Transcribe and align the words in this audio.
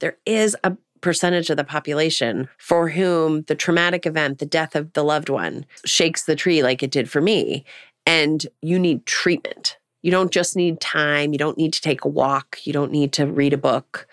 There 0.00 0.16
is 0.26 0.56
a 0.64 0.76
percentage 1.00 1.50
of 1.50 1.56
the 1.56 1.64
population 1.64 2.48
for 2.58 2.88
whom 2.88 3.42
the 3.42 3.54
traumatic 3.54 4.06
event, 4.06 4.38
the 4.38 4.46
death 4.46 4.74
of 4.74 4.92
the 4.94 5.04
loved 5.04 5.28
one, 5.28 5.64
shakes 5.84 6.24
the 6.24 6.36
tree 6.36 6.62
like 6.62 6.82
it 6.82 6.90
did 6.90 7.08
for 7.10 7.20
me. 7.20 7.64
And 8.06 8.46
you 8.62 8.78
need 8.78 9.06
treatment. 9.06 9.78
You 10.02 10.10
don't 10.10 10.30
just 10.30 10.56
need 10.56 10.80
time. 10.80 11.32
You 11.32 11.38
don't 11.38 11.58
need 11.58 11.72
to 11.72 11.80
take 11.80 12.04
a 12.04 12.08
walk. 12.08 12.58
You 12.64 12.72
don't 12.72 12.92
need 12.92 13.12
to 13.14 13.26
read 13.26 13.52
a 13.52 13.58
book. 13.58 14.06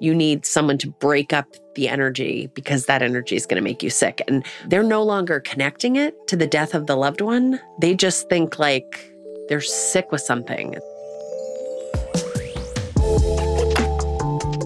You 0.00 0.14
need 0.14 0.46
someone 0.46 0.78
to 0.78 0.88
break 0.88 1.32
up 1.32 1.56
the 1.74 1.88
energy 1.88 2.48
because 2.54 2.86
that 2.86 3.02
energy 3.02 3.34
is 3.34 3.46
going 3.46 3.56
to 3.56 3.62
make 3.62 3.82
you 3.82 3.90
sick. 3.90 4.22
And 4.28 4.44
they're 4.66 4.82
no 4.82 5.02
longer 5.02 5.40
connecting 5.40 5.96
it 5.96 6.14
to 6.28 6.36
the 6.36 6.46
death 6.46 6.74
of 6.74 6.86
the 6.86 6.96
loved 6.96 7.20
one. 7.20 7.60
They 7.80 7.94
just 7.94 8.28
think 8.28 8.58
like 8.58 9.12
they're 9.48 9.60
sick 9.60 10.12
with 10.12 10.20
something. 10.20 10.76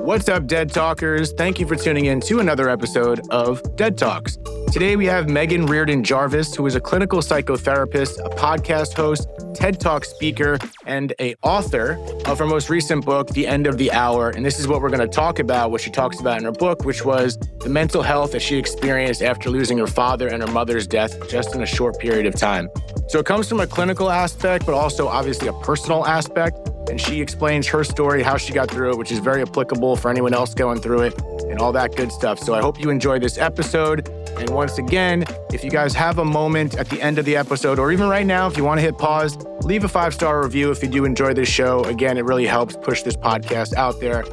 What's 0.03 0.29
up, 0.29 0.48
Dead 0.48 0.69
Talkers? 0.69 1.30
Thank 1.30 1.61
you 1.61 1.66
for 1.68 1.77
tuning 1.77 2.07
in 2.07 2.21
to 2.23 2.41
another 2.41 2.68
episode 2.68 3.21
of 3.31 3.63
Dead 3.76 3.96
Talks. 3.96 4.36
Today 4.72 4.96
we 4.96 5.07
have 5.07 5.26
Meghan 5.26 5.68
Riordan 5.68 6.03
Jarvis, 6.03 6.57
who 6.57 6.67
is 6.67 6.75
a 6.75 6.81
clinical 6.81 7.21
psychotherapist, 7.21 8.18
a 8.18 8.29
podcast 8.31 8.95
host, 8.95 9.29
TED 9.54 9.79
Talk 9.79 10.04
speaker, 10.04 10.59
and 10.86 11.14
a 11.21 11.36
author 11.45 12.04
of 12.26 12.40
her 12.40 12.46
most 12.46 12.68
recent 12.68 13.04
book, 13.04 13.29
The 13.29 13.46
End 13.46 13.68
of 13.68 13.79
the 13.79 13.93
Hour. 13.93 14.31
And 14.31 14.45
this 14.45 14.59
is 14.59 14.67
what 14.67 14.82
we're 14.82 14.90
going 14.90 15.09
to 15.09 15.14
talk 15.14 15.39
about, 15.39 15.71
what 15.71 15.81
she 15.81 15.90
talks 15.90 16.18
about 16.18 16.39
in 16.39 16.46
her 16.46 16.53
book, 16.53 16.84
which 16.84 17.04
was 17.04 17.39
the 17.61 17.68
mental 17.68 18.03
health 18.03 18.32
that 18.32 18.43
she 18.43 18.57
experienced 18.57 19.23
after 19.23 19.50
losing 19.50 19.79
her 19.79 19.87
father 19.87 20.26
and 20.26 20.43
her 20.43 20.50
mother's 20.50 20.89
death 20.89 21.31
just 21.31 21.54
in 21.54 21.62
a 21.62 21.67
short 21.67 22.00
period 22.00 22.26
of 22.26 22.34
time. 22.34 22.68
So 23.07 23.21
it 23.21 23.26
comes 23.26 23.48
from 23.48 23.61
a 23.61 23.68
clinical 23.68 24.11
aspect, 24.11 24.67
but 24.67 24.75
also 24.75 25.07
obviously 25.07 25.46
a 25.46 25.53
personal 25.53 26.04
aspect. 26.07 26.59
And 26.91 27.00
she 27.00 27.21
explains 27.21 27.67
her 27.68 27.85
story, 27.85 28.22
how 28.22 28.36
she 28.36 28.53
got 28.53 28.71
through 28.71 28.90
it, 28.90 28.99
which 28.99 29.13
is 29.13 29.18
very 29.18 29.43
applicable 29.43 29.96
for 29.96 30.11
anyone 30.11 30.35
else 30.35 30.54
going 30.54 30.81
through 30.81 31.03
it, 31.03 31.21
and 31.49 31.59
all 31.59 31.73
that 31.73 31.96
good 31.96 32.11
stuff. 32.12 32.39
So 32.39 32.55
I 32.55 32.61
hope 32.61 32.81
you 32.81 32.91
enjoy 32.91 33.19
this 33.19 33.39
episode. 33.39 34.09
And 34.39 34.50
once 34.50 34.79
again, 34.79 35.25
if 35.53 35.62
you 35.62 35.71
guys 35.71 35.95
have 35.95 36.19
a 36.19 36.25
moment 36.25 36.77
at 36.77 36.89
the 36.89 37.01
end 37.01 37.19
of 37.19 37.25
the 37.25 37.37
episode, 37.37 37.79
or 37.79 37.93
even 37.93 38.09
right 38.09 38.27
now, 38.27 38.47
if 38.47 38.56
you 38.56 38.65
want 38.65 38.79
to 38.79 38.83
hit 38.83 38.98
pause, 38.98 39.37
leave 39.62 39.84
a 39.84 39.89
five 39.89 40.15
star 40.15 40.43
review 40.43 40.71
if 40.71 40.83
you 40.83 40.89
do 40.89 41.05
enjoy 41.05 41.34
this 41.34 41.48
show. 41.48 41.84
Again, 41.84 42.19
it 42.19 42.25
really 42.25 42.47
helps 42.47 42.77
push 42.77 43.03
this 43.03 43.17
podcast 43.17 43.75
out 43.75 44.01
there. 44.01 44.25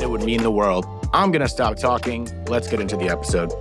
It 0.00 0.08
would 0.08 0.22
mean 0.22 0.42
the 0.42 0.50
world. 0.50 0.86
I'm 1.12 1.30
going 1.30 1.42
to 1.42 1.48
stop 1.48 1.76
talking. 1.76 2.28
Let's 2.46 2.68
get 2.68 2.80
into 2.80 2.96
the 2.96 3.08
episode. 3.08 3.52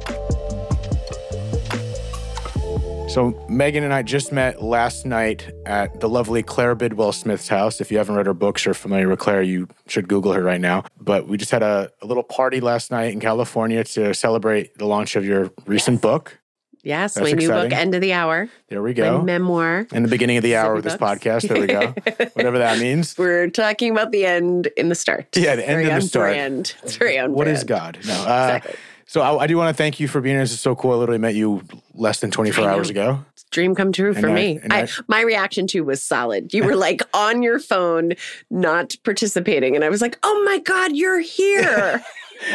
So, 3.07 3.31
Meghan 3.49 3.83
and 3.83 3.93
I 3.93 4.03
just 4.03 4.33
met 4.33 4.61
last 4.61 5.05
night 5.05 5.49
at 5.65 6.01
the 6.01 6.09
lovely 6.09 6.43
Claire 6.43 6.75
Bidwell 6.75 7.13
Smith's 7.13 7.47
house. 7.47 7.79
If 7.79 7.89
you 7.89 7.97
haven't 7.97 8.15
read 8.15 8.25
her 8.25 8.33
books 8.33 8.67
or 8.67 8.73
familiar 8.73 9.07
with 9.07 9.19
Claire, 9.19 9.41
you 9.41 9.69
should 9.87 10.09
Google 10.09 10.33
her 10.33 10.43
right 10.43 10.59
now. 10.59 10.83
But 10.99 11.25
we 11.25 11.37
just 11.37 11.51
had 11.51 11.63
a, 11.63 11.89
a 12.01 12.05
little 12.05 12.21
party 12.21 12.59
last 12.59 12.91
night 12.91 13.13
in 13.13 13.21
California 13.21 13.85
to 13.85 14.13
celebrate 14.13 14.77
the 14.77 14.85
launch 14.85 15.15
of 15.15 15.25
your 15.25 15.51
recent 15.65 15.95
yes. 15.95 16.01
book. 16.01 16.37
Yes, 16.83 17.13
That's 17.15 17.31
my 17.31 17.31
new 17.31 17.47
book, 17.47 17.71
End 17.71 17.95
of 17.95 18.01
the 18.01 18.13
Hour. 18.13 18.49
There 18.67 18.81
we 18.81 18.93
go. 18.93 19.19
My 19.19 19.23
memoir. 19.23 19.87
In 19.93 20.03
the 20.03 20.09
beginning 20.09 20.37
of 20.37 20.43
the 20.43 20.57
hour 20.57 20.75
of 20.75 20.83
this 20.83 20.95
books. 20.95 21.23
podcast. 21.23 21.47
There 21.47 21.59
we 21.59 21.67
go. 21.67 21.87
Whatever 22.33 22.59
that 22.59 22.79
means. 22.79 23.17
We're 23.17 23.49
talking 23.49 23.91
about 23.91 24.11
the 24.11 24.25
end 24.25 24.67
in 24.77 24.89
the 24.89 24.95
start. 24.95 25.35
Yeah, 25.35 25.55
the 25.55 25.67
end 25.67 25.81
in 25.81 25.95
the 25.95 26.01
start. 26.01 26.31
Brand. 26.33 26.75
It's 26.83 26.97
very 26.97 27.17
on 27.17 27.31
What 27.33 27.45
brand. 27.45 27.57
is 27.57 27.63
God? 27.63 27.99
No. 28.05 28.13
Uh, 28.13 28.53
exactly. 28.57 28.75
So 29.07 29.21
I, 29.21 29.43
I 29.43 29.47
do 29.47 29.55
want 29.57 29.69
to 29.69 29.73
thank 29.73 29.99
you 30.01 30.07
for 30.09 30.19
being 30.19 30.35
here. 30.35 30.43
This 30.43 30.51
is 30.51 30.59
so 30.59 30.75
cool. 30.75 30.91
I 30.91 30.95
literally 30.95 31.17
met 31.19 31.33
you 31.33 31.63
less 31.93 32.19
than 32.19 32.29
24 32.29 32.69
hours 32.69 32.89
ago. 32.89 33.25
Dream 33.51 33.73
come 33.73 33.93
true 33.93 34.13
for 34.13 34.29
me. 34.29 34.59
I, 34.69 34.81
I, 34.81 34.87
my 35.07 35.21
reaction 35.21 35.67
too 35.67 35.85
was 35.85 36.03
solid. 36.03 36.53
You 36.53 36.65
were 36.65 36.75
like 36.75 37.01
on 37.13 37.41
your 37.41 37.59
phone, 37.59 38.13
not 38.51 38.95
participating. 39.05 39.75
And 39.75 39.85
I 39.85 39.89
was 39.89 40.01
like, 40.01 40.19
oh 40.23 40.43
my 40.43 40.59
God, 40.59 40.91
you're 40.93 41.21
here. 41.21 42.03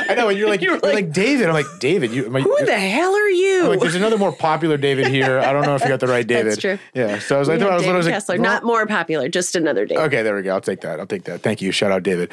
I 0.08 0.14
know, 0.14 0.28
and 0.28 0.38
you're 0.38 0.48
like, 0.48 0.60
you're, 0.62 0.78
like, 0.78 0.94
like, 0.94 1.12
David. 1.12 1.48
I'm 1.48 1.54
like, 1.54 1.66
David, 1.80 2.12
you. 2.12 2.28
Like, 2.28 2.44
who 2.44 2.64
the 2.64 2.78
hell 2.78 3.14
are 3.14 3.28
you? 3.28 3.68
Like, 3.68 3.80
There's 3.80 3.94
another 3.94 4.18
more 4.18 4.30
popular 4.30 4.76
David 4.76 5.08
here. 5.08 5.38
I 5.38 5.52
don't 5.52 5.62
know 5.64 5.74
if 5.74 5.82
you 5.82 5.88
got 5.88 6.00
the 6.00 6.06
right 6.06 6.26
David. 6.26 6.52
That's 6.52 6.60
true. 6.60 6.78
Yeah. 6.94 7.18
So 7.18 7.36
I 7.36 7.38
was 7.38 7.48
like, 7.48 7.60
I 7.60 7.66
I 7.66 7.96
was 7.96 8.06
Kessler, 8.06 8.34
like, 8.34 8.42
not 8.42 8.62
more 8.62 8.86
popular, 8.86 9.28
just 9.28 9.56
another 9.56 9.86
David. 9.86 10.04
Okay, 10.04 10.22
there 10.22 10.36
we 10.36 10.42
go. 10.42 10.54
I'll 10.54 10.60
take 10.60 10.82
that. 10.82 11.00
I'll 11.00 11.06
take 11.06 11.24
that. 11.24 11.40
Thank 11.40 11.62
you. 11.62 11.72
Shout 11.72 11.90
out, 11.90 12.02
David. 12.02 12.30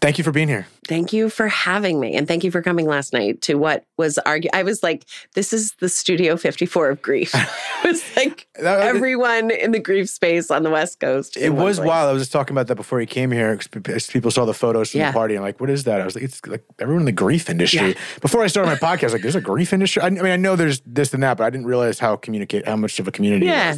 Thank 0.00 0.18
you 0.18 0.24
for 0.24 0.32
being 0.32 0.48
here. 0.48 0.66
Thank 0.86 1.12
you 1.12 1.30
for 1.30 1.48
having 1.48 1.98
me. 2.00 2.14
And 2.14 2.28
thank 2.28 2.44
you 2.44 2.50
for 2.50 2.62
coming 2.62 2.86
last 2.86 3.12
night 3.12 3.40
to 3.42 3.54
what 3.54 3.86
was 3.96 4.18
argue. 4.18 4.50
I 4.52 4.62
was 4.62 4.82
like, 4.82 5.04
this 5.34 5.52
is 5.52 5.72
the 5.80 5.88
Studio 5.88 6.36
54 6.36 6.90
of 6.90 7.02
grief. 7.02 7.34
it 7.84 7.88
was 7.88 8.16
like 8.16 8.46
that, 8.60 8.80
everyone 8.80 9.50
in 9.50 9.72
the 9.72 9.78
grief 9.78 10.10
space 10.10 10.50
on 10.50 10.62
the 10.62 10.70
West 10.70 11.00
Coast. 11.00 11.36
It 11.36 11.50
was 11.50 11.78
place. 11.78 11.88
wild. 11.88 12.10
I 12.10 12.12
was 12.12 12.22
just 12.22 12.32
talking 12.32 12.54
about 12.54 12.66
that 12.66 12.74
before 12.74 13.00
he 13.00 13.06
came 13.06 13.30
here. 13.30 13.56
because 13.70 14.06
People 14.08 14.30
saw 14.30 14.44
the 14.44 14.54
photos 14.54 14.90
from 14.90 15.00
yeah. 15.00 15.10
the 15.10 15.14
party 15.14 15.34
and 15.34 15.40
I'm 15.40 15.48
like, 15.48 15.60
what 15.60 15.70
is 15.70 15.84
that? 15.84 16.00
I 16.00 16.04
was 16.04 16.14
like, 16.14 16.24
it's 16.24 16.44
like 16.46 16.64
everyone 16.78 17.02
in 17.02 17.06
the 17.06 17.12
grief 17.12 17.48
industry. 17.48 17.88
Yeah. 17.88 17.98
Before 18.20 18.42
I 18.42 18.48
started 18.48 18.68
my 18.68 18.76
podcast, 18.76 19.12
like, 19.12 19.22
there's 19.22 19.34
a 19.34 19.40
grief 19.40 19.72
industry. 19.72 20.02
I, 20.02 20.06
I, 20.06 20.10
mean, 20.10 20.26
I 20.26 20.36
know 20.36 20.56
there's 20.56 20.80
this 20.84 21.14
and 21.14 21.22
that, 21.22 21.36
but 21.38 21.44
I 21.44 21.50
didn't 21.50 21.66
realize 21.66 21.98
how 21.98 22.16
communicate, 22.16 22.66
how 22.66 22.76
much 22.76 22.98
of 22.98 23.08
a 23.08 23.12
community 23.12 23.46
yeah. 23.46 23.76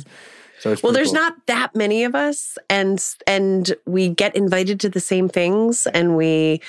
So 0.58 0.74
well, 0.82 0.92
there's 0.92 1.08
cool. 1.08 1.20
not 1.20 1.46
that 1.46 1.74
many 1.74 2.04
of 2.04 2.14
us, 2.14 2.56
and 2.70 3.02
and 3.26 3.74
we 3.86 4.08
get 4.08 4.34
invited 4.34 4.80
to 4.80 4.88
the 4.88 5.00
same 5.00 5.28
things, 5.28 5.86
and 5.88 6.16
we 6.16 6.60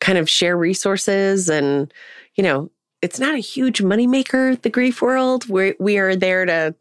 kind 0.00 0.18
of 0.18 0.28
share 0.28 0.56
resources, 0.56 1.48
and 1.48 1.92
you 2.34 2.42
know, 2.42 2.70
it's 3.02 3.20
not 3.20 3.34
a 3.34 3.38
huge 3.38 3.82
moneymaker. 3.82 4.60
The 4.60 4.70
grief 4.70 5.02
world, 5.02 5.48
we 5.48 5.74
we 5.78 5.98
are 5.98 6.16
there 6.16 6.46
to, 6.46 6.74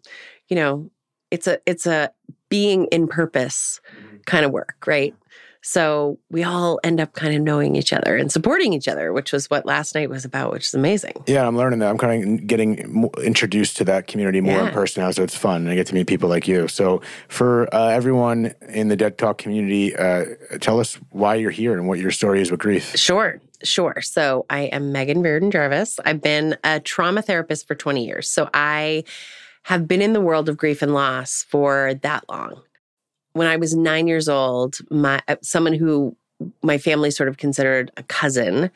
you 0.48 0.56
know, 0.56 0.90
it's 1.32 1.48
a 1.48 1.60
it's 1.66 1.86
a 1.86 2.12
being 2.50 2.86
in 2.86 3.08
purpose 3.08 3.82
mm-hmm. 3.98 4.18
kind 4.26 4.46
of 4.46 4.52
work, 4.52 4.86
right? 4.86 5.14
So 5.64 6.20
we 6.30 6.44
all 6.44 6.80
end 6.84 7.00
up 7.00 7.14
kind 7.14 7.34
of 7.34 7.42
knowing 7.42 7.78
each 7.78 7.94
other 7.94 8.18
and 8.18 8.30
supporting 8.30 8.74
each 8.74 8.90
other, 8.90 9.14
which 9.14 9.32
was 9.32 9.50
what 9.50 9.66
last 9.66 9.96
night 9.96 10.10
was 10.10 10.26
about, 10.26 10.52
which 10.52 10.66
is 10.66 10.74
amazing. 10.74 11.24
Yeah, 11.26 11.48
I'm 11.48 11.56
learning 11.56 11.80
that. 11.80 11.90
I'm 11.90 11.98
kind 11.98 12.42
of 12.42 12.48
getting 12.48 13.10
introduced 13.24 13.78
to 13.78 13.86
that 13.86 14.08
community 14.08 14.42
more 14.42 14.58
yeah. 14.58 14.68
in 14.68 14.74
person 14.74 15.04
now, 15.04 15.12
so 15.12 15.24
it's 15.24 15.38
fun. 15.38 15.62
And 15.62 15.70
I 15.70 15.76
get 15.76 15.88
to 15.88 15.96
meet 15.96 16.08
people 16.08 16.28
like 16.28 16.50
you. 16.50 16.68
So 16.68 17.02
for 17.30 17.74
uh, 17.74 17.88
everyone 17.88 18.54
in 18.68 18.90
the 18.90 18.98
Dead 18.98 19.18
Talk 19.18 19.38
community, 19.38 19.96
uh, 19.96 20.26
tell 20.60 20.82
us 20.82 20.96
why 21.12 21.36
you're 21.36 21.50
here 21.50 21.74
and 21.74 21.88
what 21.88 21.98
your 21.98 22.12
story 22.12 22.42
is 22.42 22.52
with 22.52 22.60
grief. 22.60 22.98
Sure. 22.98 23.40
Sure. 23.64 24.02
So 24.02 24.46
I 24.50 24.64
am 24.64 24.94
Meghan 24.94 25.24
Riordan 25.24 25.50
Jarvis. 25.50 25.98
I've 26.04 26.22
been 26.22 26.58
a 26.66 26.82
trauma 26.82 27.22
therapist 27.22 27.70
for 27.70 27.76
20 27.76 28.06
years. 28.06 28.30
So 28.30 28.50
I 28.54 29.06
have 29.64 29.88
been 29.88 30.02
in 30.02 30.12
the 30.12 30.20
world 30.20 30.50
of 30.50 30.58
grief 30.58 30.82
and 30.82 30.94
loss 30.94 31.44
for 31.44 31.94
that 32.02 32.26
long 32.28 32.62
when 33.34 33.48
I 33.48 33.58
was 33.58 33.76
nine 33.76 34.08
years 34.08 34.30
old, 34.30 34.78
my 34.90 35.22
uh, 35.28 35.36
someone 35.42 35.74
who 35.74 36.16
my 36.62 36.78
family 36.78 37.12
sort 37.12 37.30
of 37.30 37.38
considered 37.38 37.92
a 37.98 38.04
cousin, 38.04 38.70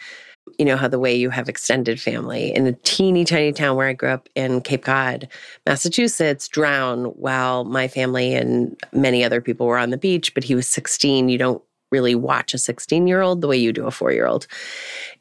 you 0.57 0.66
know 0.66 0.78
how 0.78 0.88
the 0.88 1.00
way 1.00 1.16
you 1.16 1.29
have 1.29 1.50
extended 1.50 2.00
family 2.00 2.53
in 2.53 2.68
a 2.68 2.73
teeny 2.73 3.25
tiny 3.25 3.51
town 3.51 3.75
where 3.75 3.88
I 3.88 3.94
grew 3.94 4.09
up 4.09 4.29
in 4.35 4.62
Cape 4.62 4.85
Cod, 4.85 5.28
Massachusetts, 5.66 6.47
drowned 6.47 7.07
while 7.16 7.63
my 7.63 7.88
family 7.88 8.34
and 8.34 8.79
many 8.91 9.23
other 9.23 9.41
people 9.41 9.68
were 9.68 9.78
on 9.78 9.90
the 9.90 9.97
beach. 9.97 10.34
But 10.34 10.44
he 10.44 10.56
was 10.56 10.68
16. 10.68 11.29
You 11.29 11.38
don't 11.38 11.62
really 11.91 12.16
watch 12.16 12.53
a 12.53 12.57
16 12.57 13.07
year 13.07 13.22
old 13.22 13.41
the 13.41 13.47
way 13.47 13.57
you 13.57 13.72
do 13.72 13.85
a 13.85 13.91
four 13.91 14.12
year 14.12 14.28
old. 14.28 14.47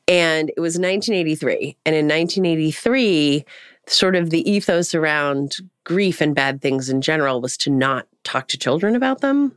And 0.08 0.50
it 0.50 0.60
was 0.60 0.78
1983. 0.78 1.76
And 1.84 1.94
in 1.94 2.06
1983, 2.06 3.44
sort 3.86 4.16
of 4.16 4.30
the 4.30 4.48
ethos 4.50 4.94
around 4.94 5.56
grief 5.84 6.20
and 6.20 6.34
bad 6.34 6.60
things 6.60 6.88
in 6.88 7.00
general 7.00 7.40
was 7.40 7.56
to 7.56 7.70
not 7.70 8.06
talk 8.24 8.48
to 8.48 8.58
children 8.58 8.96
about 8.96 9.20
them. 9.20 9.52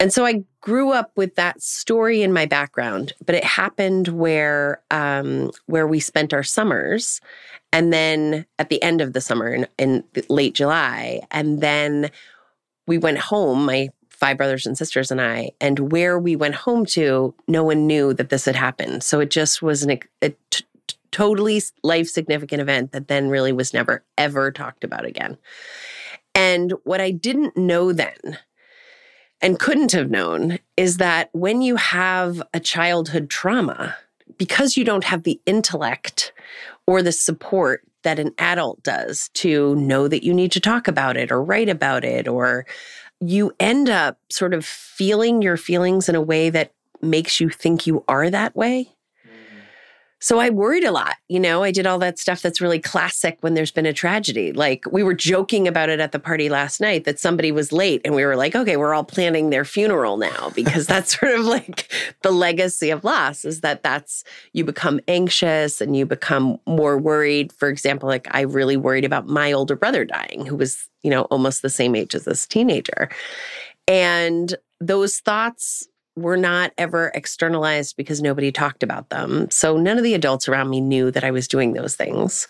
And 0.00 0.12
so 0.12 0.24
I 0.24 0.44
grew 0.60 0.92
up 0.92 1.10
with 1.16 1.34
that 1.34 1.60
story 1.60 2.22
in 2.22 2.32
my 2.32 2.46
background, 2.46 3.14
but 3.24 3.34
it 3.34 3.44
happened 3.44 4.08
where 4.08 4.80
um, 4.90 5.50
where 5.66 5.88
we 5.88 5.98
spent 5.98 6.32
our 6.32 6.44
summers, 6.44 7.20
and 7.72 7.92
then 7.92 8.46
at 8.58 8.68
the 8.68 8.80
end 8.82 9.00
of 9.00 9.12
the 9.12 9.20
summer 9.20 9.52
in, 9.52 9.66
in 9.76 10.04
late 10.28 10.54
July, 10.54 11.20
and 11.30 11.60
then 11.60 12.10
we 12.86 12.96
went 12.96 13.18
home. 13.18 13.64
My 13.64 13.88
five 14.08 14.36
brothers 14.36 14.66
and 14.66 14.76
sisters 14.76 15.10
and 15.10 15.20
I, 15.20 15.52
and 15.60 15.92
where 15.92 16.18
we 16.18 16.36
went 16.36 16.56
home 16.56 16.84
to, 16.86 17.34
no 17.46 17.62
one 17.62 17.86
knew 17.86 18.12
that 18.14 18.30
this 18.30 18.44
had 18.44 18.56
happened. 18.56 19.04
So 19.04 19.20
it 19.20 19.30
just 19.30 19.62
was 19.62 19.84
an, 19.84 19.98
a 20.22 20.34
t- 20.50 20.64
totally 21.10 21.62
life 21.82 22.08
significant 22.08 22.60
event 22.60 22.92
that 22.92 23.08
then 23.08 23.28
really 23.28 23.52
was 23.52 23.74
never 23.74 24.04
ever 24.16 24.50
talked 24.50 24.84
about 24.84 25.04
again. 25.04 25.36
And 26.34 26.74
what 26.84 27.00
I 27.00 27.10
didn't 27.10 27.56
know 27.56 27.92
then 27.92 28.38
and 29.40 29.58
couldn't 29.58 29.92
have 29.92 30.10
known 30.10 30.58
is 30.76 30.96
that 30.98 31.30
when 31.32 31.62
you 31.62 31.76
have 31.76 32.42
a 32.52 32.60
childhood 32.60 33.30
trauma, 33.30 33.96
because 34.36 34.76
you 34.76 34.84
don't 34.84 35.04
have 35.04 35.22
the 35.22 35.40
intellect 35.46 36.32
or 36.86 37.02
the 37.02 37.12
support 37.12 37.82
that 38.02 38.18
an 38.18 38.32
adult 38.38 38.82
does 38.82 39.30
to 39.34 39.74
know 39.76 40.08
that 40.08 40.24
you 40.24 40.32
need 40.32 40.52
to 40.52 40.60
talk 40.60 40.86
about 40.86 41.16
it 41.16 41.32
or 41.32 41.42
write 41.42 41.68
about 41.68 42.04
it, 42.04 42.28
or 42.28 42.66
you 43.20 43.52
end 43.58 43.90
up 43.90 44.18
sort 44.30 44.54
of 44.54 44.64
feeling 44.64 45.42
your 45.42 45.56
feelings 45.56 46.08
in 46.08 46.14
a 46.14 46.20
way 46.20 46.50
that 46.50 46.72
makes 47.02 47.40
you 47.40 47.48
think 47.48 47.86
you 47.86 48.04
are 48.08 48.30
that 48.30 48.54
way. 48.54 48.88
So 50.20 50.40
I 50.40 50.50
worried 50.50 50.84
a 50.84 50.90
lot. 50.90 51.16
You 51.28 51.38
know, 51.38 51.62
I 51.62 51.70
did 51.70 51.86
all 51.86 51.98
that 52.00 52.18
stuff 52.18 52.42
that's 52.42 52.60
really 52.60 52.80
classic 52.80 53.38
when 53.40 53.54
there's 53.54 53.70
been 53.70 53.86
a 53.86 53.92
tragedy. 53.92 54.52
Like 54.52 54.84
we 54.90 55.02
were 55.02 55.14
joking 55.14 55.68
about 55.68 55.90
it 55.90 56.00
at 56.00 56.12
the 56.12 56.18
party 56.18 56.48
last 56.48 56.80
night 56.80 57.04
that 57.04 57.20
somebody 57.20 57.52
was 57.52 57.72
late 57.72 58.00
and 58.04 58.14
we 58.14 58.24
were 58.24 58.34
like, 58.34 58.56
okay, 58.56 58.76
we're 58.76 58.94
all 58.94 59.04
planning 59.04 59.50
their 59.50 59.64
funeral 59.64 60.16
now 60.16 60.50
because 60.54 60.86
that's 60.86 61.18
sort 61.18 61.32
of 61.32 61.44
like 61.44 61.92
the 62.22 62.32
legacy 62.32 62.90
of 62.90 63.04
loss 63.04 63.44
is 63.44 63.60
that 63.60 63.82
that's 63.82 64.24
you 64.52 64.64
become 64.64 65.00
anxious 65.06 65.80
and 65.80 65.96
you 65.96 66.04
become 66.04 66.58
more 66.66 66.98
worried. 66.98 67.52
For 67.52 67.68
example, 67.68 68.08
like 68.08 68.26
I 68.32 68.40
really 68.40 68.76
worried 68.76 69.04
about 69.04 69.28
my 69.28 69.52
older 69.52 69.76
brother 69.76 70.04
dying, 70.04 70.46
who 70.46 70.56
was, 70.56 70.88
you 71.02 71.10
know, 71.10 71.22
almost 71.24 71.62
the 71.62 71.70
same 71.70 71.94
age 71.94 72.14
as 72.14 72.24
this 72.24 72.46
teenager. 72.46 73.08
And 73.86 74.54
those 74.80 75.20
thoughts 75.20 75.88
were 76.22 76.36
not 76.36 76.72
ever 76.78 77.10
externalized 77.14 77.96
because 77.96 78.20
nobody 78.20 78.52
talked 78.52 78.82
about 78.82 79.08
them. 79.10 79.50
So 79.50 79.76
none 79.76 79.98
of 79.98 80.04
the 80.04 80.14
adults 80.14 80.48
around 80.48 80.70
me 80.70 80.80
knew 80.80 81.10
that 81.10 81.24
I 81.24 81.30
was 81.30 81.48
doing 81.48 81.72
those 81.72 81.96
things. 81.96 82.48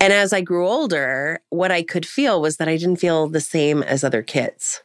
And 0.00 0.12
as 0.12 0.32
I 0.32 0.40
grew 0.40 0.66
older, 0.66 1.40
what 1.50 1.70
I 1.70 1.82
could 1.82 2.06
feel 2.06 2.40
was 2.40 2.56
that 2.56 2.68
I 2.68 2.76
didn't 2.76 2.96
feel 2.96 3.28
the 3.28 3.40
same 3.40 3.82
as 3.82 4.02
other 4.02 4.22
kids. 4.22 4.82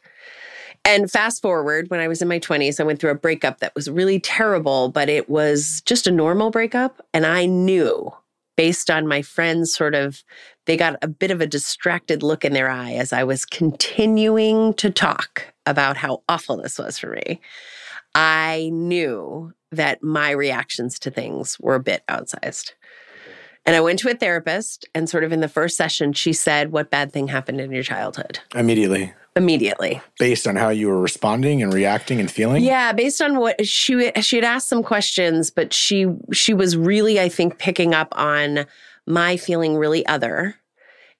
And 0.84 1.10
fast 1.10 1.42
forward, 1.42 1.90
when 1.90 1.98
I 1.98 2.06
was 2.06 2.22
in 2.22 2.28
my 2.28 2.38
20s, 2.38 2.78
I 2.78 2.84
went 2.84 3.00
through 3.00 3.10
a 3.10 3.16
breakup 3.16 3.58
that 3.58 3.74
was 3.74 3.90
really 3.90 4.20
terrible, 4.20 4.88
but 4.88 5.08
it 5.08 5.28
was 5.28 5.82
just 5.84 6.06
a 6.06 6.12
normal 6.12 6.50
breakup. 6.50 7.04
And 7.12 7.26
I 7.26 7.46
knew 7.46 8.12
based 8.56 8.90
on 8.90 9.06
my 9.06 9.22
friends 9.22 9.74
sort 9.74 9.94
of, 9.94 10.22
they 10.66 10.76
got 10.76 10.96
a 11.02 11.08
bit 11.08 11.30
of 11.30 11.40
a 11.40 11.46
distracted 11.46 12.22
look 12.22 12.44
in 12.44 12.52
their 12.52 12.68
eye 12.68 12.92
as 12.92 13.12
I 13.12 13.24
was 13.24 13.44
continuing 13.44 14.74
to 14.74 14.90
talk 14.90 15.52
about 15.66 15.96
how 15.96 16.22
awful 16.28 16.56
this 16.56 16.78
was 16.78 16.98
for 16.98 17.10
me. 17.10 17.40
I 18.16 18.70
knew 18.72 19.52
that 19.72 20.02
my 20.02 20.30
reactions 20.30 20.98
to 21.00 21.10
things 21.10 21.60
were 21.60 21.74
a 21.74 21.80
bit 21.80 22.02
outsized. 22.08 22.72
And 23.66 23.76
I 23.76 23.80
went 23.82 23.98
to 23.98 24.08
a 24.08 24.14
therapist, 24.14 24.88
and 24.94 25.10
sort 25.10 25.22
of 25.22 25.32
in 25.32 25.40
the 25.40 25.48
first 25.48 25.76
session, 25.76 26.14
she 26.14 26.32
said, 26.32 26.72
What 26.72 26.88
bad 26.88 27.12
thing 27.12 27.28
happened 27.28 27.60
in 27.60 27.72
your 27.72 27.82
childhood? 27.82 28.38
Immediately. 28.54 29.12
Immediately. 29.34 30.00
Based 30.18 30.46
on 30.46 30.56
how 30.56 30.70
you 30.70 30.88
were 30.88 31.00
responding 31.00 31.62
and 31.62 31.74
reacting 31.74 32.18
and 32.18 32.30
feeling? 32.30 32.64
Yeah, 32.64 32.92
based 32.92 33.20
on 33.20 33.36
what 33.36 33.66
she 33.66 34.10
she 34.22 34.36
had 34.36 34.44
asked 34.44 34.68
some 34.68 34.82
questions, 34.82 35.50
but 35.50 35.74
she 35.74 36.06
she 36.32 36.54
was 36.54 36.74
really, 36.74 37.20
I 37.20 37.28
think, 37.28 37.58
picking 37.58 37.92
up 37.92 38.16
on 38.16 38.64
my 39.06 39.36
feeling 39.36 39.76
really 39.76 40.06
other 40.06 40.54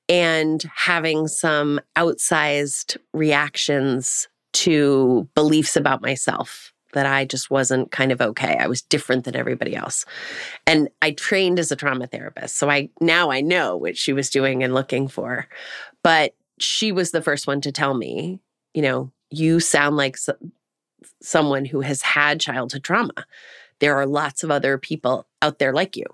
and 0.08 0.64
having 0.74 1.28
some 1.28 1.78
outsized 1.94 2.96
reactions 3.12 4.28
to 4.54 5.28
beliefs 5.34 5.76
about 5.76 6.00
myself 6.00 6.72
that 6.92 7.06
I 7.06 7.24
just 7.24 7.50
wasn't 7.50 7.90
kind 7.90 8.12
of 8.12 8.20
okay. 8.20 8.56
I 8.58 8.66
was 8.66 8.82
different 8.82 9.24
than 9.24 9.36
everybody 9.36 9.74
else. 9.74 10.04
And 10.66 10.88
I 11.02 11.12
trained 11.12 11.58
as 11.58 11.70
a 11.70 11.76
trauma 11.76 12.06
therapist. 12.06 12.56
So 12.56 12.70
I 12.70 12.90
now 13.00 13.30
I 13.30 13.40
know 13.40 13.76
what 13.76 13.96
she 13.96 14.12
was 14.12 14.30
doing 14.30 14.62
and 14.62 14.74
looking 14.74 15.08
for. 15.08 15.48
But 16.02 16.34
she 16.58 16.92
was 16.92 17.10
the 17.10 17.22
first 17.22 17.46
one 17.46 17.60
to 17.62 17.72
tell 17.72 17.94
me, 17.94 18.40
you 18.72 18.82
know, 18.82 19.10
you 19.30 19.60
sound 19.60 19.96
like 19.96 20.16
so- 20.16 20.36
someone 21.22 21.64
who 21.64 21.80
has 21.80 22.02
had 22.02 22.40
childhood 22.40 22.84
trauma. 22.84 23.26
There 23.80 23.96
are 23.96 24.06
lots 24.06 24.42
of 24.42 24.50
other 24.50 24.78
people 24.78 25.26
out 25.42 25.58
there 25.58 25.72
like 25.72 25.96
you. 25.96 26.06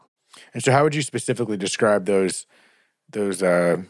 And 0.55 0.63
so 0.65 0.73
how 0.73 0.83
would 0.83 0.95
you 0.95 1.03
specifically 1.03 1.57
describe 1.57 2.07
those 2.07 2.47
those 3.11 3.43
uh 3.43 3.83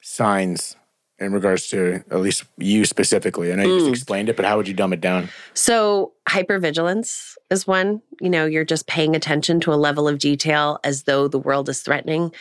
signs 0.00 0.76
in 1.18 1.32
regards 1.32 1.68
to 1.68 2.02
at 2.10 2.20
least 2.20 2.44
you 2.58 2.84
specifically? 2.84 3.52
I 3.52 3.56
know 3.56 3.62
you 3.64 3.74
just 3.74 3.86
Mm. 3.86 3.90
explained 3.90 4.28
it, 4.28 4.36
but 4.36 4.44
how 4.44 4.56
would 4.56 4.66
you 4.68 4.74
dumb 4.74 4.92
it 4.92 5.00
down? 5.00 5.28
So, 5.54 6.12
hypervigilance 6.28 7.34
is 7.50 7.66
one. 7.66 8.02
You 8.20 8.30
know, 8.30 8.46
you're 8.46 8.64
just 8.64 8.86
paying 8.86 9.14
attention 9.16 9.60
to 9.60 9.72
a 9.72 9.76
level 9.76 10.08
of 10.08 10.18
detail 10.18 10.78
as 10.84 11.04
though 11.04 11.28
the 11.28 11.38
world 11.38 11.68
is 11.68 11.80
threatening 11.82 12.32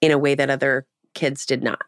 in 0.00 0.10
a 0.10 0.18
way 0.18 0.34
that 0.34 0.50
other 0.50 0.86
kids 1.14 1.44
did 1.46 1.62
not. 1.62 1.80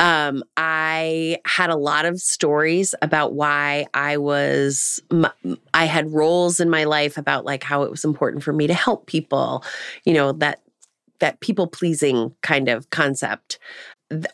Um, 0.00 0.42
I 0.56 1.36
had 1.44 1.68
a 1.68 1.76
lot 1.76 2.06
of 2.06 2.18
stories 2.20 2.94
about 3.02 3.34
why 3.34 3.86
I 3.92 4.16
was, 4.16 4.98
m- 5.10 5.26
I 5.74 5.84
had 5.84 6.10
roles 6.10 6.58
in 6.58 6.70
my 6.70 6.84
life 6.84 7.18
about 7.18 7.44
like 7.44 7.62
how 7.62 7.82
it 7.82 7.90
was 7.90 8.02
important 8.02 8.42
for 8.42 8.54
me 8.54 8.66
to 8.66 8.72
help 8.74 9.06
people, 9.06 9.62
you 10.06 10.14
know, 10.14 10.32
that 10.32 10.60
that 11.18 11.40
people 11.40 11.66
pleasing 11.66 12.34
kind 12.40 12.70
of 12.70 12.88
concept 12.88 13.58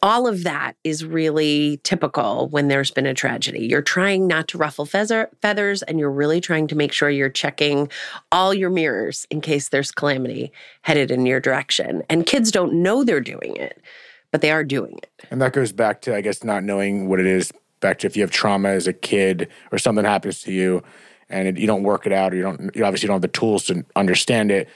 all 0.01 0.27
of 0.27 0.45
that 0.45 0.77
is 0.85 1.05
really 1.05 1.81
typical 1.83 2.49
when 2.49 2.69
there's 2.69 2.91
been 2.91 3.07
a 3.07 3.13
tragedy. 3.13 3.67
You're 3.67 3.83
trying 3.83 4.27
not 4.27 4.49
to 4.49 4.59
ruffle 4.59 4.87
feather, 4.87 5.29
feathers 5.43 5.83
and 5.83 5.99
you're 5.99 6.11
really 6.11 6.41
trying 6.41 6.67
to 6.69 6.75
make 6.75 6.93
sure 6.93 7.11
you're 7.11 7.29
checking 7.29 7.91
all 8.33 8.55
your 8.55 8.71
mirrors 8.71 9.27
in 9.31 9.41
case 9.41 9.69
there's 9.69 9.91
calamity 9.91 10.51
headed 10.83 11.11
in 11.11 11.27
your 11.27 11.41
direction. 11.41 12.03
And 12.09 12.25
kids 12.25 12.51
don't 12.51 12.83
know 12.83 13.05
they're 13.05 13.21
doing 13.21 13.57
it, 13.57 13.83
but 14.31 14.41
they 14.41 14.51
are 14.51 14.65
doing 14.65 14.99
it. 14.99 15.11
And 15.31 15.43
that 15.43 15.53
goes 15.53 15.73
back 15.73 16.01
to, 16.03 16.15
I 16.17 16.23
guess, 16.23 16.43
not 16.43 16.65
knowing 16.65 17.09
what 17.09 17.21
it 17.21 17.27
is. 17.27 17.53
Back 17.81 17.99
to 17.99 18.07
if 18.07 18.17
you 18.17 18.23
have 18.23 18.31
trauma 18.31 18.71
as 18.71 18.87
a 18.87 18.95
kid 18.95 19.49
or 19.71 19.79
something 19.79 20.05
happens 20.05 20.41
to 20.43 20.53
you, 20.53 20.83
and 21.29 21.49
it, 21.49 21.59
you 21.59 21.67
don't 21.67 21.83
work 21.83 22.07
it 22.07 22.13
out, 22.13 22.33
or 22.33 22.37
you 22.37 22.43
don't, 22.43 22.75
you 22.75 22.85
obviously 22.85 23.07
don't 23.07 23.17
have 23.17 23.23
the 23.23 23.29
tools 23.29 23.65
to 23.67 23.85
understand 23.95 24.51
it. 24.51 24.69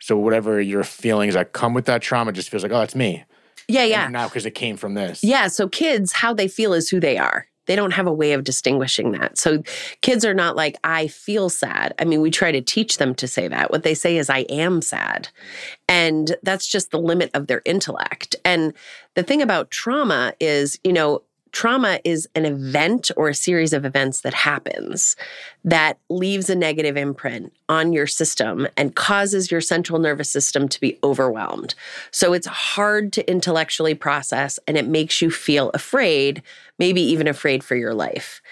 So 0.00 0.16
whatever 0.16 0.60
your 0.60 0.84
feelings 0.84 1.34
that 1.34 1.52
come 1.52 1.74
with 1.74 1.86
that 1.86 2.02
trauma 2.02 2.30
just 2.30 2.50
feels 2.50 2.62
like, 2.62 2.70
oh, 2.70 2.78
that's 2.78 2.94
me. 2.94 3.24
Yeah, 3.68 3.84
yeah. 3.84 4.08
Now 4.08 4.28
because 4.28 4.46
it 4.46 4.52
came 4.52 4.76
from 4.76 4.94
this. 4.94 5.22
Yeah. 5.22 5.48
So 5.48 5.68
kids, 5.68 6.12
how 6.12 6.34
they 6.34 6.48
feel 6.48 6.72
is 6.72 6.88
who 6.88 7.00
they 7.00 7.18
are. 7.18 7.46
They 7.66 7.76
don't 7.76 7.92
have 7.92 8.06
a 8.06 8.12
way 8.12 8.32
of 8.32 8.44
distinguishing 8.44 9.12
that. 9.12 9.38
So 9.38 9.62
kids 10.02 10.24
are 10.26 10.34
not 10.34 10.54
like, 10.54 10.76
I 10.84 11.06
feel 11.06 11.48
sad. 11.48 11.94
I 11.98 12.04
mean, 12.04 12.20
we 12.20 12.30
try 12.30 12.52
to 12.52 12.60
teach 12.60 12.98
them 12.98 13.14
to 13.14 13.26
say 13.26 13.48
that. 13.48 13.70
What 13.70 13.84
they 13.84 13.94
say 13.94 14.18
is, 14.18 14.28
I 14.28 14.40
am 14.40 14.82
sad. 14.82 15.28
And 15.88 16.36
that's 16.42 16.66
just 16.66 16.90
the 16.90 16.98
limit 16.98 17.30
of 17.32 17.46
their 17.46 17.62
intellect. 17.64 18.36
And 18.44 18.74
the 19.14 19.22
thing 19.22 19.40
about 19.40 19.70
trauma 19.70 20.34
is, 20.40 20.78
you 20.84 20.92
know, 20.92 21.22
trauma 21.54 22.00
is 22.04 22.28
an 22.34 22.44
event 22.44 23.12
or 23.16 23.28
a 23.28 23.34
series 23.34 23.72
of 23.72 23.84
events 23.84 24.22
that 24.22 24.34
happens 24.34 25.14
that 25.62 25.98
leaves 26.10 26.50
a 26.50 26.54
negative 26.54 26.96
imprint 26.96 27.52
on 27.68 27.92
your 27.92 28.08
system 28.08 28.66
and 28.76 28.96
causes 28.96 29.52
your 29.52 29.60
central 29.60 30.00
nervous 30.00 30.28
system 30.28 30.68
to 30.68 30.80
be 30.80 30.98
overwhelmed. 31.04 31.76
So 32.10 32.32
it's 32.32 32.48
hard 32.48 33.12
to 33.14 33.30
intellectually 33.30 33.94
process 33.94 34.58
and 34.66 34.76
it 34.76 34.88
makes 34.88 35.22
you 35.22 35.30
feel 35.30 35.70
afraid, 35.70 36.42
maybe 36.78 37.00
even 37.00 37.28
afraid 37.28 37.62
for 37.62 37.76
your 37.76 37.94
life. 37.94 38.42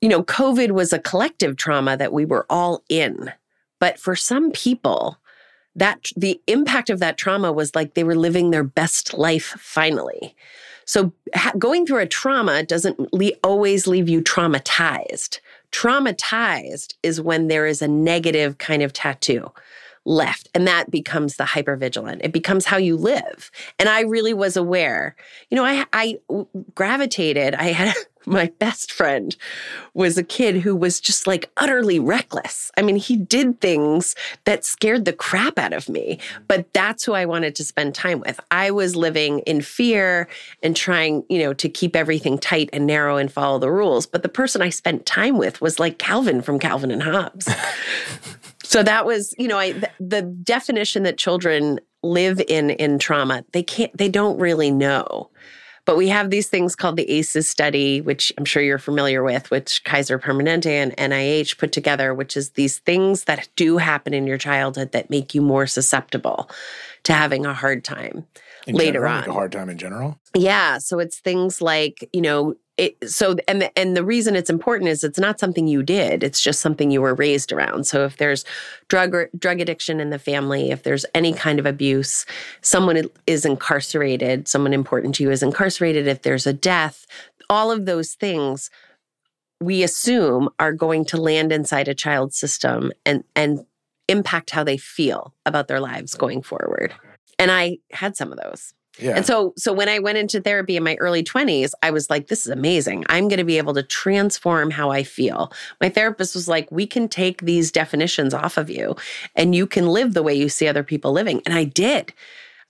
You 0.00 0.08
know, 0.08 0.24
COVID 0.24 0.72
was 0.72 0.92
a 0.92 0.98
collective 0.98 1.56
trauma 1.56 1.96
that 1.96 2.12
we 2.12 2.24
were 2.24 2.44
all 2.50 2.82
in. 2.88 3.32
But 3.78 4.00
for 4.00 4.16
some 4.16 4.50
people, 4.50 5.18
that 5.76 6.10
the 6.16 6.40
impact 6.48 6.90
of 6.90 6.98
that 6.98 7.18
trauma 7.18 7.52
was 7.52 7.74
like 7.74 7.94
they 7.94 8.02
were 8.02 8.16
living 8.16 8.50
their 8.50 8.64
best 8.64 9.14
life 9.14 9.54
finally. 9.58 10.34
So 10.86 11.12
ha- 11.34 11.52
going 11.58 11.84
through 11.86 12.00
a 12.00 12.06
trauma 12.06 12.62
doesn't 12.62 13.12
le- 13.12 13.32
always 13.44 13.86
leave 13.86 14.08
you 14.08 14.22
traumatized. 14.22 15.40
Traumatized 15.72 16.94
is 17.02 17.20
when 17.20 17.48
there 17.48 17.66
is 17.66 17.82
a 17.82 17.88
negative 17.88 18.58
kind 18.58 18.82
of 18.82 18.92
tattoo 18.92 19.52
left 20.04 20.48
and 20.54 20.66
that 20.68 20.90
becomes 20.90 21.36
the 21.36 21.44
hypervigilant. 21.44 22.20
It 22.22 22.32
becomes 22.32 22.64
how 22.64 22.76
you 22.76 22.96
live. 22.96 23.50
And 23.78 23.88
i 23.88 24.02
really 24.02 24.32
was 24.32 24.56
aware. 24.56 25.16
You 25.50 25.56
know 25.56 25.64
i 25.64 25.84
i 25.92 26.18
gravitated 26.74 27.54
i 27.54 27.72
had 27.72 27.94
my 28.26 28.52
best 28.58 28.92
friend 28.92 29.36
was 29.94 30.18
a 30.18 30.22
kid 30.22 30.56
who 30.56 30.74
was 30.76 31.00
just 31.00 31.26
like 31.26 31.50
utterly 31.56 31.98
reckless. 31.98 32.70
I 32.76 32.82
mean 32.82 32.96
he 32.96 33.16
did 33.16 33.60
things 33.60 34.14
that 34.44 34.64
scared 34.64 35.04
the 35.04 35.12
crap 35.12 35.58
out 35.58 35.72
of 35.72 35.88
me 35.88 36.18
but 36.48 36.72
that's 36.72 37.04
who 37.04 37.12
i 37.12 37.24
wanted 37.24 37.54
to 37.56 37.64
spend 37.64 37.94
time 37.94 38.20
with. 38.20 38.38
I 38.50 38.70
was 38.70 38.96
living 38.96 39.40
in 39.40 39.60
fear 39.60 40.28
and 40.62 40.76
trying 40.76 41.24
you 41.28 41.38
know 41.38 41.54
to 41.54 41.68
keep 41.68 41.96
everything 41.96 42.38
tight 42.38 42.68
and 42.72 42.86
narrow 42.86 43.16
and 43.16 43.32
follow 43.32 43.58
the 43.58 43.70
rules 43.70 44.06
but 44.06 44.22
the 44.22 44.28
person 44.28 44.60
i 44.60 44.68
spent 44.68 45.06
time 45.06 45.38
with 45.38 45.60
was 45.60 45.78
like 45.78 45.98
calvin 45.98 46.42
from 46.42 46.58
calvin 46.58 46.90
and 46.90 47.02
hobbes. 47.02 47.48
So 48.66 48.82
that 48.82 49.06
was, 49.06 49.32
you 49.38 49.46
know, 49.46 49.58
I 49.58 49.72
th- 49.72 49.92
the 50.00 50.22
definition 50.22 51.04
that 51.04 51.16
children 51.16 51.78
live 52.02 52.40
in 52.48 52.70
in 52.70 52.98
trauma, 52.98 53.44
they 53.52 53.62
can't 53.62 53.96
they 53.96 54.08
don't 54.08 54.38
really 54.38 54.72
know. 54.72 55.30
But 55.86 55.96
we 55.96 56.08
have 56.08 56.30
these 56.30 56.48
things 56.48 56.76
called 56.76 56.96
the 56.96 57.08
ACEs 57.08 57.48
study, 57.48 58.00
which 58.00 58.32
I'm 58.36 58.44
sure 58.44 58.62
you're 58.62 58.78
familiar 58.78 59.22
with, 59.22 59.50
which 59.50 59.82
Kaiser 59.84 60.18
Permanente 60.18 60.66
and 60.66 60.94
NIH 60.96 61.56
put 61.58 61.72
together, 61.72 62.12
which 62.12 62.36
is 62.36 62.50
these 62.50 62.78
things 62.80 63.24
that 63.24 63.48
do 63.56 63.78
happen 63.78 64.12
in 64.12 64.26
your 64.26 64.36
childhood 64.36 64.92
that 64.92 65.08
make 65.10 65.34
you 65.34 65.40
more 65.40 65.66
susceptible 65.66 66.50
to 67.04 67.12
having 67.14 67.46
a 67.46 67.54
hard 67.54 67.84
time 67.84 68.26
In 68.66 68.74
later 68.74 68.94
general, 68.94 69.12
on. 69.12 69.18
like 69.20 69.28
a 69.28 69.32
hard 69.32 69.52
time 69.52 69.70
in 69.70 69.78
general. 69.78 70.18
Yeah, 70.34 70.78
so 70.78 70.98
it's 70.98 71.20
things 71.20 71.62
like, 71.62 72.08
you 72.12 72.20
know, 72.20 72.56
it, 72.76 72.96
so 73.08 73.36
and 73.48 73.62
the, 73.62 73.78
and 73.78 73.96
the 73.96 74.04
reason 74.04 74.36
it's 74.36 74.50
important 74.50 74.90
is 74.90 75.02
it's 75.02 75.18
not 75.18 75.40
something 75.40 75.66
you 75.66 75.82
did. 75.82 76.22
It's 76.22 76.40
just 76.40 76.60
something 76.60 76.90
you 76.90 77.00
were 77.00 77.14
raised 77.14 77.52
around. 77.52 77.86
So 77.86 78.04
if 78.04 78.18
there's 78.18 78.44
drug 78.88 79.14
or, 79.14 79.30
drug 79.38 79.60
addiction 79.60 79.98
in 79.98 80.10
the 80.10 80.18
family, 80.18 80.70
if 80.70 80.82
there's 80.82 81.06
any 81.14 81.32
kind 81.32 81.58
of 81.58 81.66
abuse, 81.66 82.26
someone 82.60 83.02
is 83.26 83.44
incarcerated, 83.44 84.46
someone 84.46 84.74
important 84.74 85.14
to 85.16 85.22
you 85.22 85.30
is 85.30 85.42
incarcerated, 85.42 86.06
if 86.06 86.22
there's 86.22 86.46
a 86.46 86.52
death, 86.52 87.06
all 87.48 87.70
of 87.70 87.86
those 87.86 88.12
things 88.12 88.70
we 89.60 89.82
assume 89.82 90.50
are 90.58 90.72
going 90.72 91.04
to 91.06 91.16
land 91.16 91.52
inside 91.52 91.88
a 91.88 91.94
child's 91.94 92.36
system 92.36 92.92
and 93.06 93.24
and 93.34 93.64
impact 94.08 94.50
how 94.50 94.62
they 94.62 94.76
feel 94.76 95.34
about 95.46 95.66
their 95.66 95.80
lives 95.80 96.14
going 96.14 96.42
forward. 96.42 96.94
And 97.38 97.50
I 97.50 97.78
had 97.90 98.16
some 98.16 98.30
of 98.32 98.38
those. 98.38 98.72
Yeah. 98.98 99.16
And 99.16 99.26
so 99.26 99.52
so 99.56 99.72
when 99.72 99.88
I 99.88 99.98
went 99.98 100.18
into 100.18 100.40
therapy 100.40 100.76
in 100.76 100.82
my 100.82 100.96
early 100.96 101.22
20s, 101.22 101.72
I 101.82 101.90
was 101.90 102.08
like 102.10 102.28
this 102.28 102.46
is 102.46 102.52
amazing. 102.52 103.04
I'm 103.08 103.28
going 103.28 103.38
to 103.38 103.44
be 103.44 103.58
able 103.58 103.74
to 103.74 103.82
transform 103.82 104.70
how 104.70 104.90
I 104.90 105.02
feel. 105.02 105.52
My 105.80 105.88
therapist 105.88 106.34
was 106.34 106.48
like 106.48 106.70
we 106.70 106.86
can 106.86 107.08
take 107.08 107.42
these 107.42 107.70
definitions 107.70 108.34
off 108.34 108.56
of 108.56 108.70
you 108.70 108.96
and 109.34 109.54
you 109.54 109.66
can 109.66 109.88
live 109.88 110.14
the 110.14 110.22
way 110.22 110.34
you 110.34 110.48
see 110.48 110.68
other 110.68 110.82
people 110.84 111.12
living. 111.12 111.42
And 111.44 111.54
I 111.54 111.64
did. 111.64 112.12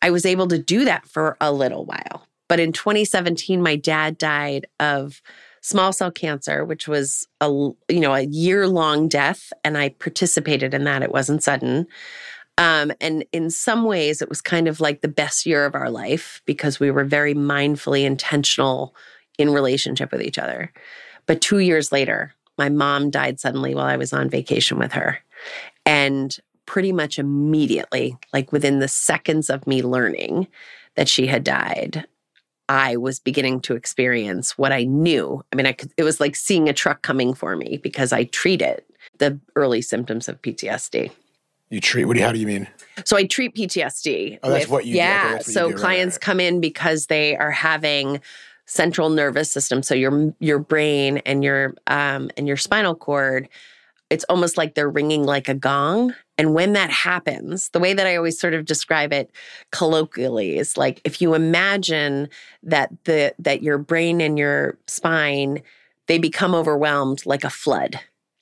I 0.03 0.11
was 0.11 0.27
able 0.27 0.49
to 0.49 0.59
do 0.59 0.85
that 0.85 1.07
for 1.09 1.37
a 1.41 1.53
little 1.53 1.85
while. 1.85 2.27
But 2.49 2.61
in 2.61 2.73
2017 2.73 3.63
my 3.63 3.77
dad 3.77 4.19
died 4.19 4.67
of 4.81 5.23
small 5.67 5.93
cell 5.93 6.13
cancer, 6.13 6.65
which 6.65 6.87
was 6.87 7.27
a 7.41 7.49
you 7.49 8.01
know 8.01 8.15
a 8.15 8.23
year 8.23 8.69
long 8.69 9.09
death, 9.09 9.53
and 9.65 9.77
I 9.77 9.91
participated 9.91 10.75
in 10.75 10.85
that. 10.85 11.03
It 11.03 11.11
wasn't 11.11 11.43
sudden. 11.43 11.87
Um, 12.59 12.93
and 13.01 13.25
in 13.33 13.51
some 13.51 13.85
ways, 13.85 14.23
it 14.23 14.29
was 14.29 14.41
kind 14.41 14.67
of 14.67 14.81
like 14.81 15.01
the 15.03 15.09
best 15.09 15.45
year 15.45 15.67
of 15.67 15.75
our 15.75 15.91
life 15.91 16.41
because 16.47 16.81
we 16.81 16.91
were 16.91 17.05
very 17.05 17.35
mindfully 17.35 18.05
intentional 18.05 18.95
in 19.39 19.51
relationship 19.51 20.11
with 20.11 20.23
each 20.23 20.39
other. 20.39 20.73
But 21.27 21.41
two 21.41 21.59
years 21.59 21.93
later, 21.93 22.35
my 22.57 22.69
mom 22.69 23.11
died 23.11 23.39
suddenly 23.39 23.75
while 23.75 23.87
I 23.87 23.97
was 23.97 24.13
on 24.13 24.31
vacation 24.31 24.79
with 24.79 24.93
her. 24.93 25.19
And 25.85 26.37
pretty 26.65 26.93
much 26.93 27.19
immediately, 27.19 28.17
like 28.33 28.53
within 28.53 28.79
the 28.79 28.89
seconds 28.89 29.51
of 29.51 29.67
me 29.67 29.83
learning 29.83 30.49
that 30.95 31.09
she 31.09 31.27
had 31.27 31.45
died, 31.45 32.07
I 32.69 32.97
was 32.97 33.21
beginning 33.21 33.61
to 33.63 33.77
experience 33.77 34.59
what 34.59 34.73
I 34.73 34.85
knew. 34.85 35.45
I 35.53 35.57
mean, 35.57 35.67
I 35.67 35.73
could, 35.73 35.93
it 35.97 36.03
was 36.03 36.21
like 36.21 36.35
seeing 36.35 36.69
a 36.69 36.73
truck 36.73 37.03
coming 37.03 37.35
for 37.35 37.55
me 37.55 37.79
because 37.83 38.13
I 38.13 38.25
treated 38.25 38.83
the 39.19 39.39
early 39.55 39.83
symptoms 39.83 40.29
of 40.29 40.43
PTSD. 40.43 41.13
You 41.71 41.81
treat 41.81 42.05
what 42.05 42.15
do 42.15 42.21
you, 42.21 42.27
how 42.27 42.33
do 42.33 42.39
you 42.39 42.47
mean? 42.47 42.69
So 43.05 43.17
I 43.17 43.25
treat 43.25 43.55
PTSD. 43.55 44.39
Oh, 44.43 44.51
that's 44.51 44.69
what 44.69 44.87
you 44.87 44.95
do. 44.95 44.99
Okay, 44.99 45.07
yeah. 45.07 45.33
what 45.35 45.47
you 45.47 45.53
so 45.53 45.69
do. 45.69 45.75
Right, 45.75 45.81
clients 45.81 46.15
right. 46.15 46.21
come 46.21 46.41
in 46.41 46.61
because 46.61 47.07
they 47.07 47.37
are 47.37 47.51
having 47.51 48.21
central 48.67 49.11
nervous 49.11 49.51
system. 49.51 49.83
So 49.83 49.95
your 49.95 50.35
your 50.39 50.59
brain 50.59 51.19
and 51.19 51.43
your 51.43 51.75
um 51.87 52.31
and 52.37 52.47
your 52.47 52.57
spinal 52.57 52.95
cord, 52.95 53.49
it's 54.11 54.25
almost 54.29 54.57
like 54.57 54.75
they're 54.75 54.89
ringing 54.89 55.25
like 55.25 55.49
a 55.49 55.55
gong. 55.55 56.15
And 56.39 56.55
when 56.55 56.75
that 56.75 56.91
happens, 56.91 57.71
the 57.71 57.81
way 57.81 57.95
that 57.95 58.07
I 58.07 58.17
always 58.17 58.39
sort 58.39 58.55
of 58.55 58.65
describe 58.65 59.13
it 59.13 59.31
colloquially 59.73 60.59
is 60.59 60.77
like 60.77 61.01
if 61.05 61.21
you 61.21 61.35
imagine 61.35 62.29
that 62.63 62.93
the 63.05 63.35
that 63.41 63.63
your 63.63 63.79
brain 63.79 64.21
and 64.21 64.39
your 64.39 64.79
spine 64.87 65.63
they 66.07 66.19
become 66.19 66.55
overwhelmed 66.55 67.27
like 67.27 67.43
a 67.43 67.51
flood. 67.51 67.99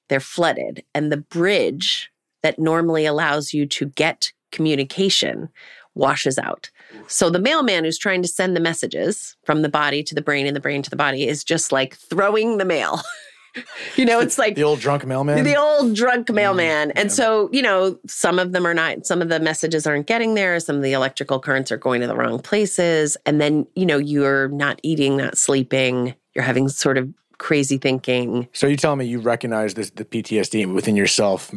They're 0.09 0.21
flooded 0.21 0.85
and 0.95 1.11
the 1.11 1.17
bridge 1.17 2.11
that 2.45 2.59
normally 2.59 3.07
allows 3.07 3.55
you 3.55 3.65
to 3.67 3.87
get 3.87 4.31
communication 4.53 5.49
washes 5.95 6.39
out. 6.39 6.71
So 7.07 7.31
the 7.31 7.39
mailman 7.39 7.85
who's 7.85 7.99
trying 7.99 8.21
to 8.21 8.29
send 8.29 8.55
the 8.55 8.61
messages 8.61 9.35
from 9.45 9.63
the 9.63 9.69
body 9.71 10.03
to 10.03 10.15
the 10.15 10.21
brain 10.21 10.47
and 10.47 10.55
the 10.55 10.61
brain 10.61 10.83
to 10.83 10.91
the 10.91 10.97
body 10.97 11.27
is 11.27 11.43
just 11.43 11.73
like 11.73 11.97
throwing 11.97 12.59
the 12.59 12.67
mail. 12.67 13.01
you 13.97 14.05
know, 14.05 14.21
it's 14.21 14.37
like 14.37 14.57
The 14.57 14.63
old 14.65 14.81
drunk 14.81 15.07
mailman. 15.07 15.43
the 15.43 15.57
old 15.57 15.95
drunk 15.95 16.27
mm, 16.27 16.35
mailman. 16.35 16.91
and 16.91 17.09
yeah. 17.09 17.15
so, 17.15 17.49
you 17.51 17.63
know, 17.63 17.99
some 18.07 18.39
of 18.39 18.53
them 18.53 18.67
are 18.67 18.75
not, 18.75 19.07
some 19.07 19.23
of 19.23 19.31
the 19.31 19.41
messages 19.41 19.87
aren't 19.87 20.07
getting 20.07 20.35
there. 20.35 20.61
Some 20.61 20.77
of 20.77 20.83
the 20.83 20.93
electrical 20.93 21.41
currents 21.41 21.73
are 21.73 21.79
going 21.79 22.03
to 22.03 22.07
the 22.07 22.17
wrong 22.17 22.41
places. 22.41 23.17
And 23.25 23.41
then, 23.41 23.67
you 23.75 23.87
know, 23.87 23.99
you're 23.99 24.49
not 24.49 24.81
eating, 24.83 25.17
not 25.17 25.39
sleeping. 25.39 26.15
You're 26.35 26.45
having 26.45 26.69
sort 26.69 26.99
of 26.99 27.09
crazy 27.39 27.79
thinking. 27.79 28.49
so 28.53 28.67
you 28.67 28.77
telling 28.77 28.99
me 28.99 29.07
you 29.07 29.21
recognize 29.21 29.75
this 29.75 29.91
the 29.91 30.05
PTSD 30.05 30.73
within 30.73 30.95
yourself 30.97 31.53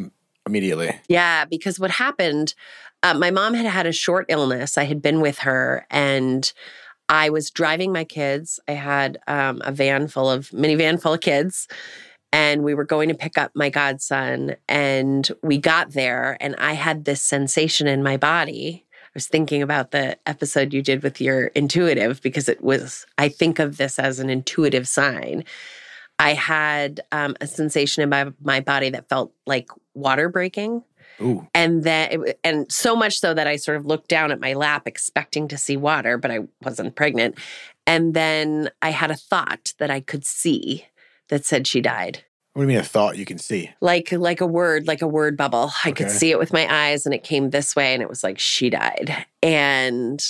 immediately? 0.48 0.98
Yeah, 1.08 1.44
because 1.44 1.78
what 1.78 1.92
happened, 1.92 2.54
uh, 3.02 3.14
my 3.14 3.30
mom 3.30 3.54
had 3.54 3.66
had 3.66 3.86
a 3.86 3.92
short 3.92 4.26
illness. 4.28 4.76
I 4.76 4.84
had 4.84 5.00
been 5.00 5.20
with 5.20 5.38
her 5.40 5.86
and 5.90 6.52
I 7.08 7.30
was 7.30 7.50
driving 7.50 7.92
my 7.92 8.04
kids. 8.04 8.60
I 8.68 8.72
had 8.72 9.18
um, 9.26 9.62
a 9.64 9.72
van 9.72 10.08
full 10.08 10.30
of, 10.30 10.50
minivan 10.50 11.00
full 11.00 11.14
of 11.14 11.20
kids. 11.20 11.68
And 12.30 12.62
we 12.62 12.74
were 12.74 12.84
going 12.84 13.08
to 13.08 13.14
pick 13.14 13.38
up 13.38 13.52
my 13.54 13.70
godson. 13.70 14.56
And 14.68 15.30
we 15.42 15.56
got 15.56 15.92
there, 15.92 16.36
and 16.40 16.54
I 16.56 16.74
had 16.74 17.06
this 17.06 17.22
sensation 17.22 17.86
in 17.86 18.02
my 18.02 18.18
body. 18.18 18.84
I 18.92 19.08
was 19.14 19.26
thinking 19.26 19.62
about 19.62 19.92
the 19.92 20.18
episode 20.26 20.74
you 20.74 20.82
did 20.82 21.02
with 21.02 21.22
your 21.22 21.46
intuitive 21.48 22.20
because 22.20 22.46
it 22.46 22.62
was, 22.62 23.06
I 23.16 23.30
think 23.30 23.58
of 23.58 23.78
this 23.78 23.98
as 23.98 24.20
an 24.20 24.28
intuitive 24.28 24.86
sign. 24.86 25.44
I 26.18 26.34
had 26.34 27.00
um, 27.12 27.36
a 27.40 27.46
sensation 27.46 28.02
in 28.02 28.08
my, 28.08 28.32
my 28.42 28.60
body 28.60 28.90
that 28.90 29.08
felt 29.08 29.32
like 29.46 29.68
water 29.94 30.28
breaking 30.28 30.82
Ooh. 31.20 31.46
and 31.54 31.84
then 31.84 32.24
it- 32.24 32.40
and 32.44 32.70
so 32.70 32.96
much 32.96 33.20
so 33.20 33.34
that 33.34 33.46
I 33.46 33.56
sort 33.56 33.76
of 33.76 33.86
looked 33.86 34.08
down 34.08 34.32
at 34.32 34.40
my 34.40 34.54
lap 34.54 34.86
expecting 34.86 35.48
to 35.48 35.56
see 35.58 35.76
water, 35.76 36.18
but 36.18 36.30
I 36.30 36.40
wasn't 36.62 36.94
pregnant. 36.96 37.38
And 37.86 38.14
then 38.14 38.70
I 38.82 38.90
had 38.90 39.10
a 39.10 39.16
thought 39.16 39.74
that 39.78 39.90
I 39.90 40.00
could 40.00 40.24
see 40.26 40.86
that 41.28 41.44
said 41.44 41.66
she 41.66 41.80
died. 41.80 42.24
What 42.54 42.62
do 42.62 42.70
you 42.70 42.74
mean 42.74 42.78
a 42.78 42.84
thought 42.84 43.16
you 43.16 43.24
can 43.24 43.38
see? 43.38 43.70
Like 43.80 44.10
like 44.10 44.40
a 44.40 44.46
word, 44.46 44.88
like 44.88 45.02
a 45.02 45.06
word 45.06 45.36
bubble. 45.36 45.70
I 45.84 45.92
could 45.92 46.10
see 46.10 46.30
it 46.32 46.38
with 46.38 46.52
my 46.52 46.66
eyes 46.68 47.06
and 47.06 47.14
it 47.14 47.22
came 47.22 47.50
this 47.50 47.76
way 47.76 47.94
and 47.94 48.02
it 48.02 48.08
was 48.08 48.24
like 48.24 48.38
she 48.40 48.68
died. 48.70 49.14
And 49.42 50.20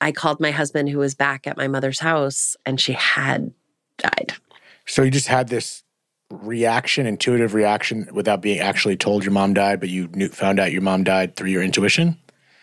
I 0.00 0.12
called 0.12 0.38
my 0.40 0.52
husband 0.52 0.88
who 0.90 0.98
was 0.98 1.14
back 1.16 1.46
at 1.46 1.56
my 1.56 1.66
mother's 1.68 1.98
house 2.00 2.56
and 2.64 2.80
she 2.80 2.92
had 2.92 3.52
died. 3.98 4.34
So 4.86 5.02
you 5.02 5.10
just 5.10 5.28
had 5.28 5.48
this 5.48 5.82
reaction, 6.30 7.06
intuitive 7.06 7.54
reaction, 7.54 8.08
without 8.12 8.42
being 8.42 8.58
actually 8.58 8.96
told 8.96 9.24
your 9.24 9.32
mom 9.32 9.54
died, 9.54 9.80
but 9.80 9.88
you 9.88 10.08
knew, 10.08 10.28
found 10.28 10.58
out 10.58 10.72
your 10.72 10.82
mom 10.82 11.04
died 11.04 11.36
through 11.36 11.50
your 11.50 11.62
intuition. 11.62 12.18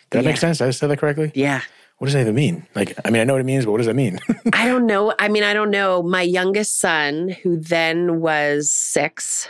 Did 0.09 0.19
that 0.19 0.25
make 0.25 0.37
sense? 0.37 0.57
Did 0.57 0.67
I 0.67 0.71
say 0.71 0.87
that 0.87 0.97
correctly? 0.97 1.31
Yeah. 1.35 1.61
What 1.99 2.05
does 2.05 2.13
that 2.13 2.21
even 2.21 2.35
mean? 2.35 2.65
Like, 2.75 2.97
I 3.03 3.09
mean, 3.09 3.21
I 3.21 3.25
know 3.25 3.33
what 3.33 3.41
it 3.41 3.45
means, 3.45 3.65
but 3.65 3.71
what 3.71 3.77
does 3.77 3.87
that 3.87 3.95
mean? 3.95 4.19
I 4.53 4.65
don't 4.65 4.87
know. 4.87 5.13
I 5.19 5.27
mean, 5.27 5.43
I 5.43 5.53
don't 5.53 5.69
know. 5.69 6.01
My 6.01 6.21
youngest 6.21 6.79
son, 6.79 7.35
who 7.43 7.57
then 7.57 8.21
was 8.21 8.71
six, 8.71 9.49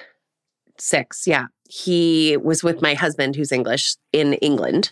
six, 0.77 1.27
yeah, 1.27 1.45
he 1.69 2.38
was 2.38 2.63
with 2.63 2.81
my 2.81 2.95
husband, 2.95 3.35
who's 3.35 3.51
English, 3.51 3.95
in 4.11 4.33
England. 4.33 4.91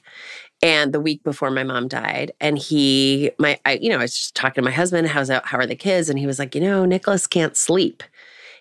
And 0.62 0.92
the 0.92 1.00
week 1.00 1.24
before 1.24 1.52
my 1.52 1.64
mom 1.64 1.88
died, 1.88 2.32
and 2.42 2.58
he, 2.58 3.32
my, 3.38 3.60
I, 3.66 3.74
you 3.74 3.90
know, 3.90 4.00
I 4.00 4.02
was 4.02 4.18
just 4.18 4.36
talking 4.36 4.64
to 4.64 4.70
my 4.70 4.74
husband, 4.74 5.08
how's 5.08 5.28
that, 5.28 5.46
how 5.46 5.60
are 5.60 5.68
the 5.68 5.76
kids? 5.76 6.10
And 6.10 6.18
he 6.18 6.26
was 6.26 6.40
like, 6.40 6.56
you 6.56 6.62
know, 6.62 6.84
Nicholas 6.84 7.28
can't 7.28 7.56
sleep. 7.56 8.02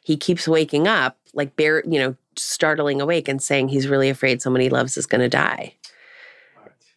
He 0.04 0.16
keeps 0.16 0.46
waking 0.46 0.86
up, 0.86 1.16
like, 1.32 1.56
bare, 1.56 1.82
you 1.86 1.98
know, 1.98 2.14
startling 2.36 3.00
awake 3.00 3.28
and 3.28 3.42
saying 3.42 3.68
he's 3.68 3.88
really 3.88 4.10
afraid 4.10 4.42
someone 4.42 4.60
he 4.60 4.68
loves 4.68 4.98
is 4.98 5.06
going 5.06 5.22
to 5.22 5.28
die. 5.28 5.74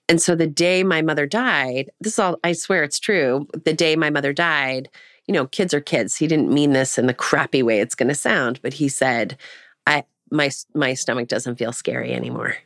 And 0.09 0.21
so 0.21 0.35
the 0.35 0.47
day 0.47 0.83
my 0.83 1.01
mother 1.01 1.25
died, 1.25 1.91
this 2.01 2.13
is 2.13 2.19
all, 2.19 2.37
I 2.43 2.51
swear 2.51 2.83
it's 2.83 2.99
true. 2.99 3.47
The 3.63 3.73
day 3.73 3.95
my 3.95 4.09
mother 4.09 4.33
died, 4.33 4.89
you 5.27 5.33
know, 5.33 5.45
kids 5.47 5.73
are 5.73 5.79
kids. 5.79 6.15
He 6.15 6.27
didn't 6.27 6.51
mean 6.51 6.73
this 6.73 6.97
in 6.97 7.05
the 7.05 7.13
crappy 7.13 7.63
way 7.63 7.79
it's 7.79 7.95
going 7.95 8.09
to 8.09 8.15
sound, 8.15 8.59
but 8.61 8.73
he 8.73 8.89
said, 8.89 9.37
I, 9.87 10.03
my, 10.29 10.49
my 10.73 10.93
stomach 10.93 11.29
doesn't 11.29 11.57
feel 11.57 11.71
scary 11.71 12.11
anymore. 12.13 12.57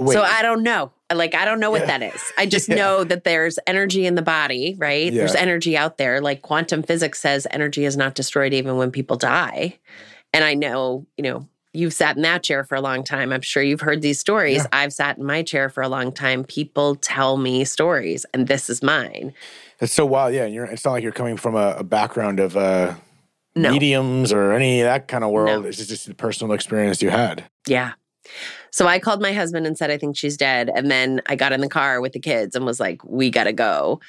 Wait, 0.00 0.14
So 0.14 0.22
I 0.22 0.42
don't 0.42 0.62
know. 0.62 0.92
Like, 1.14 1.34
I 1.34 1.44
don't 1.44 1.58
know 1.60 1.70
what 1.70 1.82
Yeah. 1.86 1.98
that 1.98 2.14
is. 2.14 2.22
I 2.36 2.46
just 2.54 2.68
Yeah. 2.68 2.74
know 2.76 3.04
that 3.04 3.24
there's 3.24 3.58
energy 3.66 4.04
in 4.06 4.14
the 4.14 4.22
body, 4.22 4.74
right? 4.78 5.12
There's 5.12 5.34
energy 5.34 5.76
out 5.76 5.96
there. 5.98 6.20
Like 6.20 6.42
quantum 6.42 6.82
physics 6.82 7.20
says 7.20 7.46
energy 7.50 7.84
is 7.84 7.96
not 7.96 8.14
destroyed 8.14 8.52
even 8.52 8.76
when 8.76 8.90
people 8.90 9.16
die. 9.16 9.78
And 10.34 10.44
I 10.44 10.52
know, 10.54 11.06
you 11.16 11.22
know, 11.24 11.48
you've 11.72 11.94
sat 11.94 12.16
in 12.16 12.22
that 12.22 12.42
chair 12.42 12.64
for 12.64 12.74
a 12.74 12.80
long 12.82 13.04
time. 13.04 13.32
I'm 13.32 13.40
sure 13.40 13.62
you've 13.62 13.80
heard 13.80 14.02
these 14.02 14.18
stories. 14.20 14.56
Yeah. 14.58 14.66
I've 14.72 14.92
sat 14.92 15.16
in 15.16 15.24
my 15.24 15.42
chair 15.42 15.70
for 15.70 15.82
a 15.82 15.88
long 15.88 16.12
time. 16.12 16.44
People 16.44 16.94
tell 16.96 17.36
me 17.38 17.64
stories, 17.64 18.26
and 18.34 18.46
this 18.46 18.68
is 18.68 18.82
mine. 18.82 19.32
It's 19.80 19.92
so 19.92 20.04
wild. 20.04 20.34
Yeah, 20.34 20.44
it's 20.44 20.84
not 20.84 20.92
like 20.92 21.02
you're 21.02 21.12
coming 21.12 21.36
from 21.36 21.54
a, 21.54 21.76
a 21.78 21.84
background 21.84 22.40
of 22.40 22.56
uh, 22.56 22.94
No. 23.54 23.70
mediums 23.72 24.32
or 24.32 24.52
any 24.52 24.80
of 24.80 24.86
that 24.86 25.08
kind 25.08 25.22
of 25.24 25.30
world. 25.30 25.62
No. 25.62 25.68
It's 25.68 25.78
just, 25.78 25.88
just 25.88 26.06
the 26.06 26.14
personal 26.14 26.52
experience 26.52 27.00
you 27.00 27.10
had. 27.10 27.44
Yeah. 27.66 27.92
So 28.70 28.86
I 28.86 28.98
called 28.98 29.20
my 29.20 29.32
husband 29.32 29.66
and 29.66 29.76
said, 29.76 29.90
I 29.90 29.98
think 29.98 30.16
she's 30.16 30.36
dead. 30.36 30.70
And 30.74 30.90
then 30.90 31.20
I 31.26 31.36
got 31.36 31.52
in 31.52 31.60
the 31.60 31.68
car 31.68 32.00
with 32.00 32.12
the 32.12 32.20
kids 32.20 32.54
and 32.54 32.64
was 32.64 32.80
like, 32.80 33.02
we 33.04 33.30
got 33.30 33.44
to 33.44 33.52
go. 33.52 34.00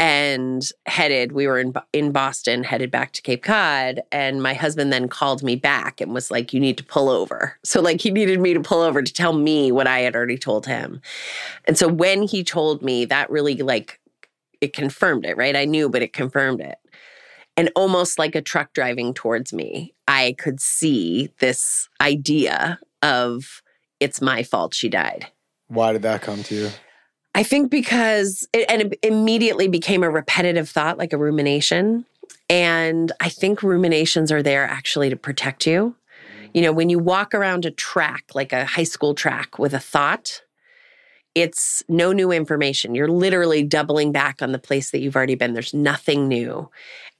And 0.00 0.62
headed, 0.86 1.32
we 1.32 1.48
were 1.48 1.58
in, 1.58 1.74
in 1.92 2.12
Boston, 2.12 2.62
headed 2.62 2.88
back 2.88 3.12
to 3.14 3.22
Cape 3.22 3.42
Cod. 3.42 4.00
And 4.12 4.40
my 4.40 4.54
husband 4.54 4.92
then 4.92 5.08
called 5.08 5.42
me 5.42 5.56
back 5.56 6.00
and 6.00 6.14
was 6.14 6.30
like, 6.30 6.52
you 6.52 6.60
need 6.60 6.78
to 6.78 6.84
pull 6.84 7.08
over. 7.08 7.58
So, 7.64 7.80
like, 7.80 8.00
he 8.00 8.12
needed 8.12 8.40
me 8.40 8.54
to 8.54 8.60
pull 8.60 8.80
over 8.80 9.02
to 9.02 9.12
tell 9.12 9.32
me 9.32 9.72
what 9.72 9.88
I 9.88 10.00
had 10.00 10.14
already 10.14 10.38
told 10.38 10.66
him. 10.66 11.00
And 11.64 11.76
so 11.76 11.88
when 11.88 12.22
he 12.22 12.44
told 12.44 12.80
me, 12.80 13.06
that 13.06 13.28
really, 13.28 13.56
like, 13.56 13.98
it 14.60 14.72
confirmed 14.72 15.26
it, 15.26 15.36
right? 15.36 15.56
I 15.56 15.64
knew, 15.64 15.88
but 15.88 16.02
it 16.02 16.12
confirmed 16.12 16.60
it. 16.60 16.78
And 17.56 17.70
almost 17.74 18.20
like 18.20 18.36
a 18.36 18.40
truck 18.40 18.72
driving 18.72 19.14
towards 19.14 19.52
me, 19.52 19.94
I 20.06 20.36
could 20.38 20.60
see 20.60 21.30
this 21.40 21.88
idea 22.00 22.78
of 23.02 23.62
it's 24.00 24.20
my 24.20 24.42
fault 24.42 24.74
she 24.74 24.88
died. 24.88 25.26
Why 25.68 25.92
did 25.92 26.02
that 26.02 26.22
come 26.22 26.42
to 26.44 26.54
you? 26.54 26.70
I 27.34 27.42
think 27.42 27.70
because 27.70 28.48
it, 28.52 28.68
and 28.70 28.82
it 28.82 28.98
immediately 29.02 29.68
became 29.68 30.02
a 30.02 30.10
repetitive 30.10 30.68
thought, 30.68 30.98
like 30.98 31.12
a 31.12 31.18
rumination. 31.18 32.04
And 32.50 33.12
I 33.20 33.28
think 33.28 33.62
ruminations 33.62 34.32
are 34.32 34.42
there 34.42 34.64
actually 34.64 35.10
to 35.10 35.16
protect 35.16 35.66
you. 35.66 35.94
Mm. 36.40 36.50
You 36.54 36.62
know, 36.62 36.72
when 36.72 36.88
you 36.88 36.98
walk 36.98 37.34
around 37.34 37.64
a 37.64 37.70
track, 37.70 38.24
like 38.34 38.52
a 38.52 38.64
high 38.64 38.84
school 38.84 39.14
track 39.14 39.58
with 39.58 39.74
a 39.74 39.78
thought, 39.78 40.42
it's 41.34 41.84
no 41.88 42.12
new 42.12 42.32
information. 42.32 42.94
You're 42.94 43.08
literally 43.08 43.62
doubling 43.62 44.10
back 44.10 44.42
on 44.42 44.52
the 44.52 44.58
place 44.58 44.90
that 44.90 44.98
you've 45.00 45.14
already 45.14 45.36
been. 45.36 45.52
There's 45.52 45.74
nothing 45.74 46.26
new. 46.26 46.70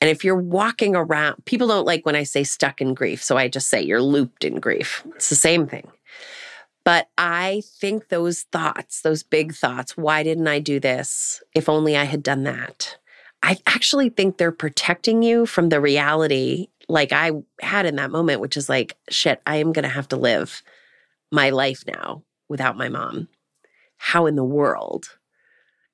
And 0.00 0.11
if 0.11 0.25
you're 0.25 0.40
walking 0.40 0.97
around, 0.97 1.44
people 1.44 1.68
don't 1.68 1.87
like 1.87 2.04
when 2.04 2.16
I 2.16 2.25
say 2.25 2.42
stuck 2.42 2.80
in 2.80 2.94
grief. 2.94 3.23
So 3.23 3.37
I 3.37 3.49
just 3.49 3.68
say 3.68 3.82
you're 3.82 4.02
looped 4.02 4.44
in 4.44 4.58
grief. 4.58 5.04
It's 5.14 5.28
the 5.28 5.37
same 5.37 5.66
thing. 5.66 5.88
But 6.85 7.08
I 7.18 7.62
think 7.66 8.08
those 8.08 8.42
thoughts, 8.42 9.02
those 9.02 9.23
big 9.23 9.54
thoughts, 9.54 9.97
why 9.97 10.23
didn't 10.23 10.49
I 10.49 10.58
do 10.58 10.80
this? 10.80 11.42
If 11.54 11.68
only 11.68 11.97
I 11.97 12.04
had 12.04 12.23
done 12.23 12.44
that. 12.44 12.97
I 13.42 13.58
actually 13.66 14.08
think 14.08 14.37
they're 14.37 14.52
protecting 14.52 15.23
you 15.23 15.47
from 15.47 15.68
the 15.68 15.80
reality 15.80 16.68
like 16.88 17.12
I 17.12 17.32
had 17.61 17.87
in 17.87 17.97
that 17.97 18.11
moment, 18.11 18.40
which 18.40 18.56
is 18.56 18.68
like, 18.68 18.97
shit, 19.11 19.40
I 19.47 19.56
am 19.56 19.73
going 19.73 19.82
to 19.82 19.88
have 19.88 20.08
to 20.08 20.16
live 20.16 20.62
my 21.30 21.50
life 21.50 21.85
now 21.87 22.23
without 22.49 22.76
my 22.76 22.88
mom. 22.88 23.28
How 23.99 24.26
in 24.26 24.37
the 24.37 24.44
world 24.44 25.18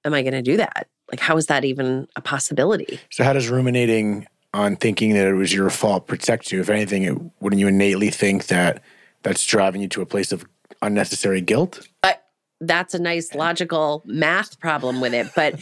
am 0.05 0.14
I 0.14 0.23
going 0.23 0.35
to 0.35 0.43
do 0.43 0.57
that? 0.57 0.88
Like, 1.11 1.21
how 1.21 1.37
is 1.37 1.47
that 1.47 1.64
even 1.64 2.07
a 2.17 2.21
possibility? 2.21 3.00
So, 3.11 3.25
how 3.25 3.33
does 3.33 3.49
ruminating 3.49 4.26
on 4.53 4.76
thinking 4.76 5.14
that 5.14 5.26
it 5.26 5.35
was 5.35 5.53
your 5.53 5.69
fault 5.71 6.07
protect 6.07 6.53
you? 6.53 6.61
If 6.61 6.71
anything, 6.71 7.03
it, 7.03 7.19
wouldn't 7.41 7.61
you 7.61 7.69
innately 7.69 8.11
think 8.11 8.47
that 8.47 8.83
that's 9.23 9.45
driving 9.45 9.81
you 9.81 9.88
to 9.88 10.03
a 10.03 10.07
place 10.07 10.33
of 10.33 10.45
unnecessary 10.85 11.41
guilt? 11.41 11.88
But 12.03 12.23
that's 12.61 12.95
a 12.95 12.99
nice 12.99 13.35
logical 13.35 14.03
math 14.07 14.59
problem 14.61 15.00
with 15.00 15.14
it. 15.14 15.29
But 15.35 15.61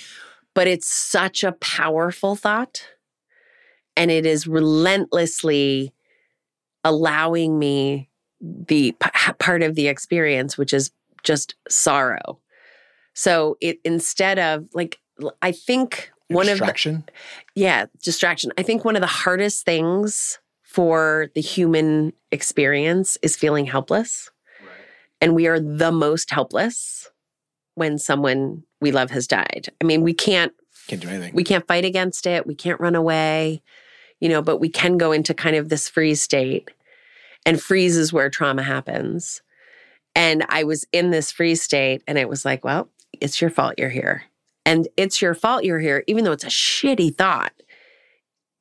but 0.55 0.67
it's 0.67 0.89
such 0.89 1.45
a 1.45 1.53
powerful 1.53 2.37
thought 2.37 2.87
and 3.97 4.11
it 4.11 4.27
is 4.27 4.47
relentlessly 4.47 5.95
allowing 6.85 7.59
me 7.59 8.11
the 8.41 8.93
p- 8.93 9.33
part 9.39 9.63
of 9.63 9.77
the 9.77 9.89
experience 9.89 10.59
which 10.59 10.75
is 10.75 10.91
just 11.23 11.55
sorrow 11.69 12.41
so 13.15 13.57
it 13.61 13.79
instead 13.85 14.39
of 14.39 14.67
like 14.75 14.99
i 15.41 15.53
think 15.53 16.11
one 16.29 16.47
distraction? 16.47 16.97
of 16.97 17.07
the, 17.07 17.13
yeah 17.55 17.87
distraction 18.03 18.51
i 18.59 18.63
think 18.63 18.85
one 18.85 18.97
of 18.97 19.01
the 19.01 19.07
hardest 19.07 19.65
things 19.65 20.41
for 20.73 21.29
the 21.35 21.41
human 21.43 22.15
experience 22.31 23.19
is 23.21 23.37
feeling 23.37 23.67
helpless. 23.67 24.31
And 25.23 25.35
we 25.35 25.47
are 25.47 25.59
the 25.59 25.91
most 25.91 26.31
helpless 26.31 27.11
when 27.75 27.99
someone 27.99 28.63
we 28.83 28.93
love 28.93 29.11
has 29.11 29.27
died 29.27 29.71
i 29.81 29.85
mean 29.85 30.03
we 30.03 30.13
can't 30.13 30.53
can't 30.89 31.01
do 31.01 31.09
anything 31.09 31.35
we 31.35 31.45
can't 31.45 31.67
fight 31.67 31.87
against 31.87 32.27
it 32.27 32.47
we 32.47 32.55
can't 32.55 32.81
run 32.81 32.95
away 32.95 33.63
you 34.23 34.29
know, 34.29 34.41
but 34.41 34.59
we 34.59 34.69
can 34.69 34.99
go 34.99 35.11
into 35.11 35.35
kind 35.35 35.57
of 35.57 35.69
this 35.69 35.89
freeze 35.89 36.23
state. 36.23 36.71
And 37.45 37.61
freeze 37.61 37.97
is 37.97 38.13
where 38.13 38.31
trauma 38.31 38.63
happens. 38.63 39.43
And 40.15 40.47
I 40.49 40.63
was 40.63 40.87
in 40.93 41.11
this 41.11 41.33
freeze 41.33 41.61
state 41.61 42.05
and 42.07 42.17
it 42.17 42.29
was 42.29 42.45
like, 42.45 42.65
well, 42.65 42.89
it's 43.21 43.41
your 43.41 43.51
fault 43.51 43.75
you're 43.79 43.91
here. 43.91 44.23
And 44.65 44.87
it's 44.97 45.21
your 45.21 45.35
fault 45.35 45.65
you're 45.65 45.81
here, 45.81 46.05
even 46.07 46.23
though 46.23 46.31
it's 46.31 46.45
a 46.45 46.49
shitty 46.49 47.17
thought. 47.17 47.53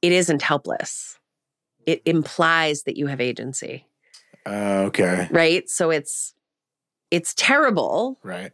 It 0.02 0.12
isn't 0.12 0.42
helpless. 0.42 1.20
It 1.86 2.02
implies 2.06 2.84
that 2.84 2.98
you 2.98 3.06
have 3.06 3.22
agency. 3.22 3.86
Uh, 4.48 4.86
okay. 4.88 5.28
Right? 5.30 5.70
So 5.70 5.92
it's 5.92 6.34
it's 7.12 7.34
terrible. 7.36 8.18
Right. 8.24 8.52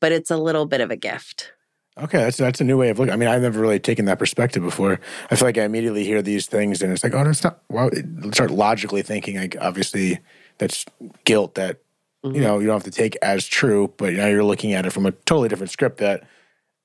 But 0.00 0.12
it's 0.12 0.30
a 0.30 0.36
little 0.36 0.66
bit 0.66 0.80
of 0.80 0.90
a 0.90 0.96
gift. 0.96 1.52
Okay, 1.98 2.18
that's 2.18 2.38
that's 2.38 2.60
a 2.60 2.64
new 2.64 2.78
way 2.78 2.88
of 2.88 2.98
looking. 2.98 3.12
I 3.12 3.16
mean, 3.16 3.28
I've 3.28 3.42
never 3.42 3.60
really 3.60 3.78
taken 3.78 4.06
that 4.06 4.18
perspective 4.18 4.62
before. 4.62 4.98
I 5.30 5.36
feel 5.36 5.46
like 5.46 5.58
I 5.58 5.64
immediately 5.64 6.04
hear 6.04 6.22
these 6.22 6.46
things, 6.46 6.80
and 6.80 6.90
it's 6.90 7.04
like, 7.04 7.12
oh, 7.12 7.22
that's 7.22 7.44
not. 7.44 7.58
Well, 7.68 7.90
start 8.32 8.50
logically 8.50 9.02
thinking. 9.02 9.36
Like, 9.36 9.56
obviously, 9.60 10.18
that's 10.56 10.86
guilt 11.24 11.54
that 11.56 11.80
mm-hmm. 12.24 12.34
you 12.34 12.40
know 12.40 12.58
you 12.60 12.66
don't 12.66 12.76
have 12.76 12.84
to 12.84 12.90
take 12.90 13.16
as 13.20 13.46
true, 13.46 13.92
but 13.98 14.14
now 14.14 14.26
you're 14.26 14.42
looking 14.42 14.72
at 14.72 14.86
it 14.86 14.90
from 14.90 15.04
a 15.04 15.12
totally 15.12 15.50
different 15.50 15.70
script 15.70 15.98
that 15.98 16.26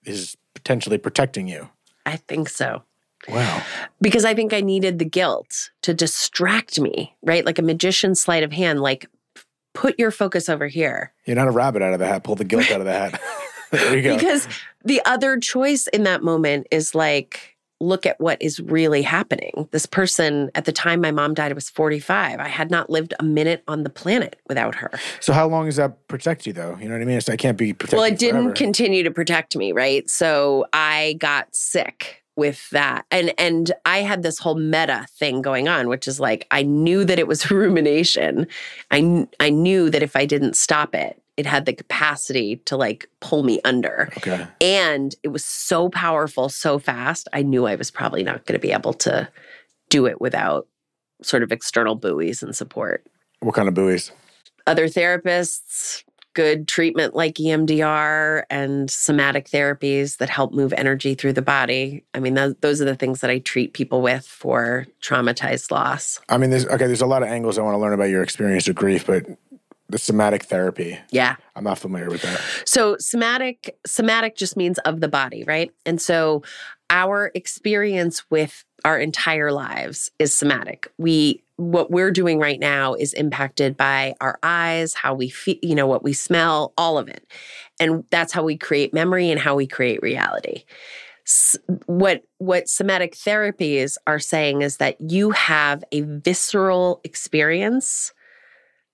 is 0.04 0.36
potentially 0.54 0.98
protecting 0.98 1.48
you. 1.48 1.70
I 2.06 2.18
think 2.18 2.50
so. 2.50 2.84
Wow. 3.30 3.64
Because 4.02 4.26
I 4.26 4.34
think 4.34 4.54
I 4.54 4.62
needed 4.62 5.00
the 5.00 5.06
guilt 5.06 5.72
to 5.82 5.94
distract 5.94 6.80
me, 6.80 7.16
right? 7.22 7.46
Like 7.46 7.60
a 7.60 7.64
magician's 7.64 8.22
sleight 8.22 8.44
of 8.44 8.52
hand. 8.52 8.82
Like, 8.82 9.10
put 9.78 10.00
your 10.00 10.10
focus 10.10 10.50
over 10.50 10.68
here. 10.68 11.14
You're 11.26 11.36
not 11.36 11.48
a 11.48 11.52
rabbit 11.52 11.84
out 11.84 11.94
of 11.94 12.00
the 12.00 12.08
hat. 12.08 12.24
Pull 12.24 12.36
the 12.36 12.44
guilt 12.44 12.72
out 12.72 12.80
of 12.80 12.86
the 12.86 12.94
hat. 12.94 13.22
there 13.72 13.96
you 13.96 14.02
go. 14.02 14.16
Because 14.16 14.48
the 14.84 15.02
other 15.06 15.40
choice 15.40 15.86
in 15.88 16.02
that 16.04 16.24
moment 16.24 16.66
is 16.72 16.96
like, 16.96 17.56
look 17.80 18.08
at 18.08 18.20
what 18.20 18.42
is 18.42 18.60
really 18.60 19.04
happening. 19.04 19.70
This 19.70 19.86
person, 19.86 20.50
at 20.56 20.66
the 20.66 20.72
time 20.72 21.00
my 21.00 21.12
mom 21.12 21.36
died, 21.36 21.52
I 21.52 21.54
was 21.54 21.70
45. 21.70 22.40
I 22.40 22.48
had 22.48 22.72
not 22.72 22.90
lived 22.90 23.14
a 23.20 23.24
minute 23.24 23.64
on 23.68 23.84
the 23.84 23.92
planet 23.92 24.38
without 24.48 24.74
her. 24.74 24.90
So, 25.20 25.32
how 25.32 25.48
long 25.48 25.66
does 25.66 25.76
that 25.76 26.08
protect 26.08 26.48
you, 26.48 26.54
though? 26.54 26.76
You 26.82 26.88
know 26.88 26.96
what 26.96 27.04
I 27.04 27.06
mean? 27.06 27.18
It's, 27.18 27.30
I 27.30 27.36
can't 27.36 27.58
be 27.58 27.74
protected. 27.74 27.98
Well, 27.98 28.12
it 28.12 28.18
didn't 28.18 28.46
forever. 28.46 28.56
continue 28.56 29.04
to 29.04 29.12
protect 29.12 29.56
me, 29.56 29.74
right? 29.74 30.10
So, 30.10 30.66
I 30.74 31.18
got 31.20 31.56
sick 31.56 32.24
with 32.38 32.70
that 32.70 33.06
and 33.12 33.34
and 33.38 33.72
i 33.86 34.00
had 34.00 34.24
this 34.24 34.40
whole 34.40 34.56
meta 34.56 35.06
thing 35.10 35.42
going 35.42 35.68
on 35.68 35.88
which 35.90 36.08
is 36.08 36.20
like 36.20 36.48
i 36.52 36.62
knew 36.62 37.04
that 37.04 37.20
it 37.20 37.28
was 37.28 37.50
rumination 37.52 38.48
i 38.92 39.28
i 39.40 39.50
knew 39.50 39.90
that 39.90 40.04
if 40.04 40.16
i 40.16 40.26
didn't 40.26 40.56
stop 40.56 40.96
it 40.96 41.22
it 41.38 41.46
had 41.46 41.66
the 41.66 41.74
capacity 41.74 42.58
to 42.66 42.76
like 42.76 43.08
pull 43.20 43.44
me 43.44 43.62
under. 43.64 44.10
Okay. 44.18 44.48
And 44.60 45.16
it 45.22 45.28
was 45.28 45.46
so 45.46 45.88
powerful, 45.88 46.50
so 46.50 46.80
fast. 46.80 47.30
I 47.32 47.44
knew 47.44 47.68
I 47.68 47.76
was 47.76 47.92
probably 47.92 48.24
not 48.24 48.46
going 48.46 48.60
to 48.60 48.68
be 48.68 48.74
able 48.74 48.94
to 48.94 49.30
do 49.90 50.08
it 50.08 50.20
without 50.20 50.68
sort 51.22 51.44
of 51.44 51.52
external 51.52 51.96
buoys 51.96 52.42
and 52.42 52.56
support. 52.56 53.06
What 53.40 53.54
kind 53.54 53.68
of 53.68 53.76
buoys? 53.76 54.12
Other 54.66 54.88
therapists, 54.88 56.04
good 56.38 56.68
treatment 56.68 57.16
like 57.16 57.34
EMDR 57.34 58.44
and 58.52 58.92
somatic 58.92 59.50
therapies 59.50 60.18
that 60.18 60.30
help 60.30 60.54
move 60.54 60.72
energy 60.78 61.16
through 61.16 61.34
the 61.34 61.42
body. 61.42 62.06
I 62.14 62.20
mean, 62.20 62.36
th- 62.36 62.58
those 62.62 62.80
are 62.80 62.86
the 62.86 62.96
things 62.96 63.22
that 63.22 63.32
I 63.32 63.40
treat 63.40 63.74
people 63.74 64.04
with 64.04 64.24
for 64.24 64.86
traumatized 65.02 65.72
loss. 65.72 66.20
I 66.30 66.38
mean, 66.38 66.52
there's 66.52 66.68
okay. 66.68 66.86
There's 66.86 67.02
a 67.02 67.08
lot 67.08 67.24
of 67.24 67.30
angles 67.30 67.58
I 67.58 67.64
want 67.64 67.74
to 67.74 67.80
learn 67.80 67.94
about 67.94 68.12
your 68.12 68.22
experience 68.22 68.68
with 68.68 68.78
grief, 68.78 69.08
but 69.08 69.26
the 69.90 69.98
somatic 69.98 70.44
therapy. 70.44 71.00
Yeah. 71.10 71.38
I'm 71.56 71.64
not 71.64 71.80
familiar 71.80 72.10
with 72.10 72.22
that. 72.22 72.40
So 72.66 72.98
somatic 73.00 73.76
somatic 73.88 74.36
just 74.36 74.56
means 74.56 74.78
of 74.80 75.00
the 75.00 75.08
body, 75.08 75.44
right? 75.44 75.72
And 75.88 76.00
so 76.00 76.44
our 76.90 77.32
experience 77.36 78.30
with 78.30 78.64
our 78.86 79.00
entire 79.00 79.52
lives 79.52 80.12
is 80.20 80.34
somatic. 80.34 80.92
We 80.98 81.44
what 81.58 81.90
we're 81.90 82.12
doing 82.12 82.40
right 82.40 82.60
now 82.60 82.94
is 82.94 83.14
impacted 83.14 83.76
by 83.76 84.14
our 84.22 84.38
eyes, 84.44 84.94
how 84.94 85.16
we 85.16 85.28
feel, 85.30 85.58
you 85.64 85.74
know, 85.74 85.88
what 85.88 86.04
we 86.04 86.14
smell, 86.14 86.72
all 86.78 87.00
of 87.00 87.08
it. 87.08 87.26
And 87.80 88.04
that's 88.12 88.32
how 88.32 88.44
we 88.44 88.58
create 88.58 88.94
memory 88.94 89.32
and 89.32 89.40
how 89.40 89.56
we 89.56 89.66
create 89.66 90.02
reality. 90.04 90.64
what 91.88 92.24
what 92.38 92.70
somatic 92.70 93.16
therapies 93.16 93.98
are 94.06 94.20
saying 94.20 94.62
is 94.62 94.78
that 94.78 94.96
you 95.02 95.32
have 95.32 95.84
a 95.92 96.02
visceral 96.02 97.02
experience 97.04 98.14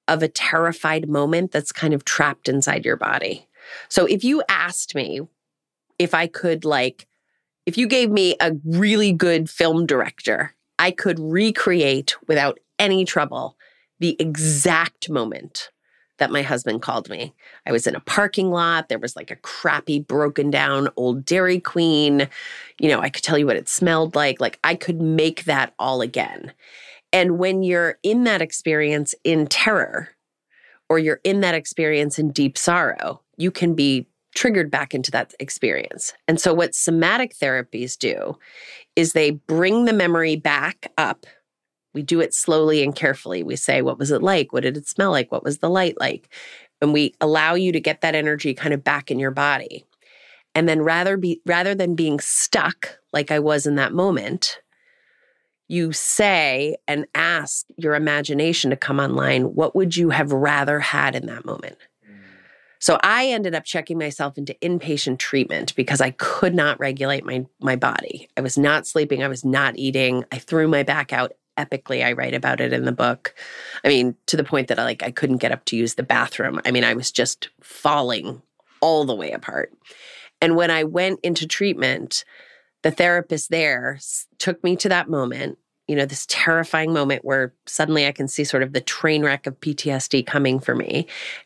of 0.08 0.24
a 0.24 0.28
terrified 0.28 1.08
moment 1.08 1.52
that's 1.52 1.72
kind 1.72 1.94
of 1.94 2.06
trapped 2.06 2.50
inside 2.50 2.86
your 2.86 2.98
body. 2.98 3.48
So 3.88 4.06
if 4.06 4.24
you 4.24 4.42
asked 4.50 4.96
me 4.96 5.22
if 6.00 6.14
I 6.14 6.28
could, 6.28 6.66
like, 6.66 7.08
if 7.66 7.78
you 7.78 7.88
gave 7.88 8.10
me 8.10 8.36
a 8.40 8.54
really 8.66 9.12
good 9.12 9.50
film 9.50 9.86
director, 9.86 10.54
I 10.80 10.92
could 10.92 11.20
recreate 11.20 12.16
without 12.28 12.60
any 12.80 13.06
trouble 13.06 13.58
the 14.00 14.16
exact 14.20 15.10
moment 15.10 15.70
that 16.18 16.32
my 16.32 16.42
husband 16.42 16.82
called 16.82 17.10
me. 17.10 17.34
I 17.66 17.72
was 17.72 17.88
in 17.88 17.96
a 17.96 18.00
parking 18.02 18.52
lot. 18.52 18.88
There 18.88 19.00
was 19.00 19.16
like 19.16 19.32
a 19.32 19.36
crappy, 19.38 20.00
broken 20.00 20.52
down 20.52 20.90
old 20.96 21.26
Dairy 21.26 21.60
Queen. 21.60 22.28
You 22.80 22.90
know, 22.90 23.00
I 23.00 23.10
could 23.10 23.24
tell 23.24 23.38
you 23.38 23.46
what 23.46 23.56
it 23.56 23.70
smelled 23.70 24.16
like. 24.16 24.40
Like 24.40 24.60
I 24.64 24.76
could 24.76 25.02
make 25.02 25.46
that 25.46 25.74
all 25.80 26.02
again. 26.02 26.54
And 27.12 27.38
when 27.38 27.64
you're 27.64 27.98
in 28.04 28.24
that 28.26 28.42
experience 28.42 29.16
in 29.24 29.48
terror, 29.48 30.10
or 30.90 31.00
you're 31.00 31.22
in 31.24 31.42
that 31.42 31.56
experience 31.56 32.20
in 32.20 32.32
deep 32.32 32.58
sorrow, 32.58 33.22
you 33.38 33.52
can 33.52 33.74
be 33.74 34.08
triggered 34.36 34.72
back 34.72 34.94
into 34.94 35.12
that 35.12 35.34
experience. 35.40 36.14
And 36.28 36.40
so, 36.40 36.54
what 36.54 36.76
somatic 36.76 37.36
therapies 37.36 37.98
do 37.98 38.38
is 38.96 39.14
they 39.14 39.32
bring 39.32 39.86
the 39.86 39.94
memory 39.94 40.36
back 40.36 40.92
up. 40.98 41.26
We 41.94 42.02
do 42.02 42.20
it 42.22 42.34
slowly 42.34 42.84
and 42.84 42.96
carefully. 42.96 43.44
We 43.44 43.56
say, 43.56 43.82
What 43.82 44.00
was 44.00 44.12
it 44.12 44.22
like? 44.22 44.54
What 44.54 44.64
did 44.64 44.78
it 44.78 44.88
smell 44.88 45.12
like? 45.12 45.32
What 45.32 45.44
was 45.44 45.60
the 45.60 45.70
light 45.70 46.00
like? 46.00 46.30
And 46.82 46.94
we 46.94 47.14
allow 47.22 47.54
you 47.54 47.72
to 47.72 47.80
get 47.80 48.02
that 48.02 48.16
energy 48.16 48.54
kind 48.54 48.74
of 48.74 48.84
back 48.84 49.10
in 49.10 49.20
your 49.20 49.32
body. 49.32 49.86
And 50.56 50.68
then 50.70 50.82
rather 50.82 51.18
be 51.18 51.42
rather 51.46 51.74
than 51.74 51.96
being 51.96 52.20
stuck 52.20 53.00
like 53.12 53.32
I 53.32 53.40
was 53.40 53.66
in 53.66 53.76
that 53.76 53.94
moment, 53.94 54.60
you 55.68 55.92
say 55.92 56.76
and 56.88 57.06
ask 57.16 57.66
your 57.78 57.96
imagination 57.96 58.70
to 58.70 58.76
come 58.76 59.00
online, 59.00 59.56
what 59.56 59.76
would 59.76 59.96
you 59.96 60.10
have 60.10 60.32
rather 60.32 60.80
had 60.80 61.16
in 61.16 61.26
that 61.28 61.46
moment? 61.46 61.78
So 62.84 63.00
I 63.02 63.28
ended 63.28 63.56
up 63.56 63.64
checking 63.64 63.98
myself 63.98 64.38
into 64.38 64.56
inpatient 64.56 65.18
treatment 65.18 65.74
because 65.74 66.02
I 66.02 66.12
could 66.12 66.54
not 66.54 66.82
regulate 66.82 67.24
my 67.24 67.46
my 67.62 67.78
body. 67.78 68.28
I 68.36 68.42
was 68.42 68.58
not 68.58 68.86
sleeping, 68.86 69.24
I 69.24 69.30
was 69.30 69.46
not 69.46 69.78
eating. 69.78 70.26
I 70.34 70.38
threw 70.38 70.68
my 70.68 70.84
back 70.84 71.14
out 71.14 71.32
epically 71.58 72.04
I 72.04 72.12
write 72.12 72.34
about 72.34 72.60
it 72.60 72.74
in 72.74 72.84
the 72.84 72.92
book. 72.92 73.36
I 73.86 73.88
mean, 73.88 74.18
to 74.26 74.36
the 74.36 74.44
point 74.44 74.68
that 74.68 74.80
I 74.80 74.84
like 74.84 75.02
I 75.02 75.12
couldn't 75.12 75.38
get 75.38 75.54
up 75.54 75.64
to 75.66 75.78
use 75.78 75.94
the 75.94 76.04
bathroom. 76.04 76.60
I 76.66 76.72
mean, 76.72 76.84
I 76.84 76.94
was 76.94 77.10
just 77.10 77.48
falling 77.62 78.42
all 78.82 79.06
the 79.06 79.16
way 79.16 79.32
apart. 79.32 79.72
And 80.42 80.58
when 80.58 80.70
I 80.70 80.84
went 80.84 81.22
into 81.24 81.48
treatment, 81.48 82.26
the 82.82 82.92
therapist 82.92 83.50
there 83.50 83.98
took 84.40 84.62
me 84.62 84.76
to 84.76 84.90
that 84.90 85.08
moment, 85.08 85.58
you 85.94 86.00
know, 86.00 86.08
this 86.08 86.26
terrifying 86.28 86.92
moment 86.92 87.24
where 87.24 87.54
suddenly 87.68 88.08
I 88.08 88.12
can 88.12 88.28
see 88.28 88.44
sort 88.44 88.64
of 88.64 88.74
the 88.74 88.82
train 88.82 89.24
wreck 89.24 89.46
of 89.46 89.60
PTSD 89.60 90.26
coming 90.26 90.60
for 90.60 90.74
me. 90.74 91.06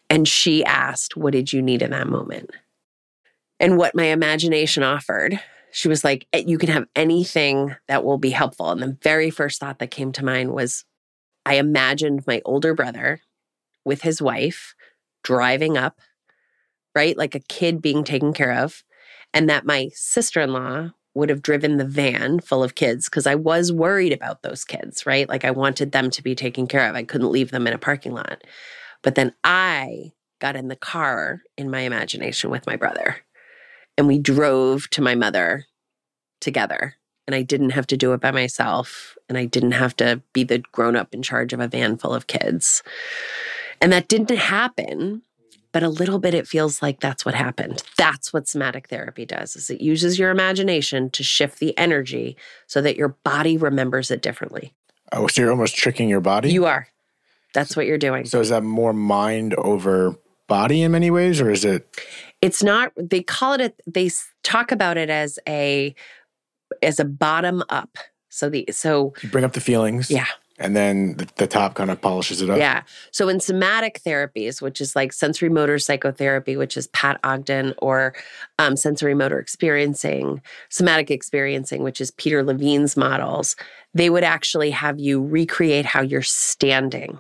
And 0.10 0.26
she 0.26 0.64
asked, 0.64 1.18
What 1.18 1.34
did 1.34 1.52
you 1.52 1.62
need 1.62 1.82
in 1.82 1.92
that 1.92 2.08
moment? 2.08 2.52
And 3.60 3.78
what 3.78 3.94
my 3.94 4.06
imagination 4.06 4.84
offered 4.84 5.38
she 5.72 5.90
was 5.90 6.06
like, 6.06 6.28
eh, 6.32 6.44
You 6.48 6.58
can 6.58 6.70
have 6.70 6.88
anything 6.96 7.76
that 7.90 8.06
will 8.06 8.18
be 8.18 8.30
helpful. 8.30 8.72
And 8.72 8.82
the 8.82 8.98
very 9.04 9.30
first 9.30 9.60
thought 9.60 9.80
that 9.80 9.92
came 9.92 10.14
to 10.14 10.24
mind 10.24 10.54
was 10.54 10.86
I 11.46 11.56
imagined 11.56 12.26
my 12.26 12.42
older 12.46 12.74
brother 12.74 13.20
with 13.84 14.02
his 14.02 14.22
wife 14.22 14.76
driving 15.26 15.76
up, 15.76 16.00
right? 16.96 17.18
Like 17.18 17.36
a 17.36 17.42
kid 17.42 17.82
being 17.82 18.06
taken 18.06 18.32
care 18.32 18.54
of. 18.54 18.82
And 19.34 19.50
that 19.50 19.66
my 19.66 19.90
sister 19.94 20.40
in 20.40 20.54
law 20.54 20.92
would 21.18 21.30
have 21.30 21.42
driven 21.42 21.78
the 21.78 21.86
van 21.86 22.40
full 22.40 22.64
of 22.64 22.76
kids 22.76 23.10
because 23.10 23.28
I 23.28 23.36
was 23.36 23.72
worried 23.72 24.14
about 24.14 24.44
those 24.44 24.64
kids, 24.64 25.06
right? 25.06 25.28
Like 25.28 25.44
I 25.44 25.52
wanted 25.52 25.92
them 25.92 26.10
to 26.12 26.24
be 26.24 26.36
taken 26.36 26.68
care 26.68 26.88
of. 26.88 26.96
I 26.96 27.04
couldn't 27.04 27.32
leave 27.32 27.52
them 27.52 27.68
in 27.68 27.74
a 27.74 27.80
parking 27.80 28.14
lot. 28.14 28.44
But 29.02 29.16
then 29.16 29.34
I 29.44 30.12
got 30.40 30.56
in 30.56 30.68
the 30.68 30.76
car 30.76 31.42
in 31.58 31.72
my 31.72 31.82
imagination 31.82 32.50
with 32.50 32.68
my 32.68 32.76
brother 32.76 33.18
and 33.98 34.08
we 34.08 34.20
drove 34.20 34.90
to 34.92 35.02
my 35.02 35.16
mother 35.16 35.66
together. 36.40 36.96
And 37.26 37.36
I 37.36 37.42
didn't 37.42 37.72
have 37.72 37.88
to 37.88 37.98
do 37.98 38.14
it 38.14 38.22
by 38.22 38.32
myself. 38.32 39.18
And 39.28 39.38
I 39.38 39.46
didn't 39.46 39.74
have 39.74 39.96
to 39.98 40.22
be 40.32 40.44
the 40.44 40.60
grown 40.72 40.96
up 40.96 41.14
in 41.14 41.22
charge 41.22 41.52
of 41.52 41.60
a 41.60 41.68
van 41.68 41.98
full 41.98 42.14
of 42.14 42.28
kids. 42.28 42.84
And 43.82 43.92
that 43.92 44.08
didn't 44.08 44.32
happen. 44.32 45.24
But 45.78 45.84
a 45.84 45.90
little 45.90 46.18
bit, 46.18 46.34
it 46.34 46.48
feels 46.48 46.82
like 46.82 47.02
that's 47.02 47.24
what 47.24 47.36
happened. 47.36 47.84
That's 48.00 48.34
what 48.34 48.48
somatic 48.48 48.88
therapy 48.90 49.28
does 49.28 49.56
is 49.56 49.70
it 49.70 49.80
uses 49.80 50.18
your 50.18 50.32
imagination 50.32 51.12
to 51.12 51.24
shift 51.24 51.60
the 51.60 51.78
energy 51.78 52.36
so 52.66 52.82
that 52.82 52.98
your 52.98 53.10
body 53.10 53.58
remembers 53.58 54.10
it 54.10 54.24
differently. 54.24 54.74
Oh, 55.12 55.28
so 55.28 55.40
you're 55.40 55.52
almost 55.52 55.76
tricking 55.76 56.10
your 56.10 56.20
body? 56.20 56.52
You 56.52 56.66
are. 56.66 56.88
That's 57.54 57.76
what 57.76 57.86
you're 57.86 58.00
doing. 58.00 58.26
So 58.26 58.40
is 58.40 58.50
that 58.50 58.64
more 58.64 58.92
mind 58.92 59.54
over 59.54 60.16
body 60.48 60.82
in 60.82 60.94
many 60.94 61.12
ways, 61.12 61.40
or 61.40 61.52
is 61.52 61.64
it? 61.64 61.88
It's 62.42 62.64
not. 62.64 62.92
They 62.98 63.22
call 63.22 63.54
it. 63.54 63.62
A, 63.62 63.72
they 63.88 64.10
talk 64.42 64.72
about 64.72 64.98
it 64.98 65.12
as 65.12 65.38
a 65.48 65.94
as 66.82 67.00
a 67.00 67.06
bottom 67.06 67.62
up. 67.70 68.00
So 68.30 68.50
the 68.50 68.66
so 68.72 69.14
you 69.22 69.30
bring 69.30 69.46
up 69.46 69.54
the 69.54 69.62
feelings. 69.62 70.10
Yeah. 70.10 70.26
And 70.60 70.76
then 70.76 71.18
the, 71.18 71.28
the 71.36 71.48
top 71.48 71.76
kind 71.76 71.92
of 71.92 72.02
polishes 72.02 72.42
it 72.42 72.50
up. 72.50 72.58
Yeah. 72.58 72.82
So 73.12 73.30
in 73.30 73.40
somatic 73.40 74.02
therapies, 74.04 74.62
which 74.62 74.82
is 74.82 74.96
like 74.96 75.12
sensorimotor 75.12 75.82
psychotherapy, 75.82 76.58
which 76.58 76.76
is 76.78 76.88
Pat 76.88 77.20
Ogden, 77.24 77.76
or 77.78 78.16
um, 78.58 78.76
sensory 78.76 79.14
motor 79.14 79.40
experiencing, 79.40 80.42
somatic 80.70 81.12
experiencing, 81.12 81.84
which 81.84 82.02
is 82.02 82.12
Peter 82.12 82.44
Levine's 82.44 82.98
models, 82.98 83.56
they 83.94 84.10
would 84.10 84.24
actually 84.24 84.72
have 84.72 85.00
you 85.00 85.24
recreate 85.24 85.86
how 85.86 86.02
you're 86.02 86.22
standing. 86.24 87.20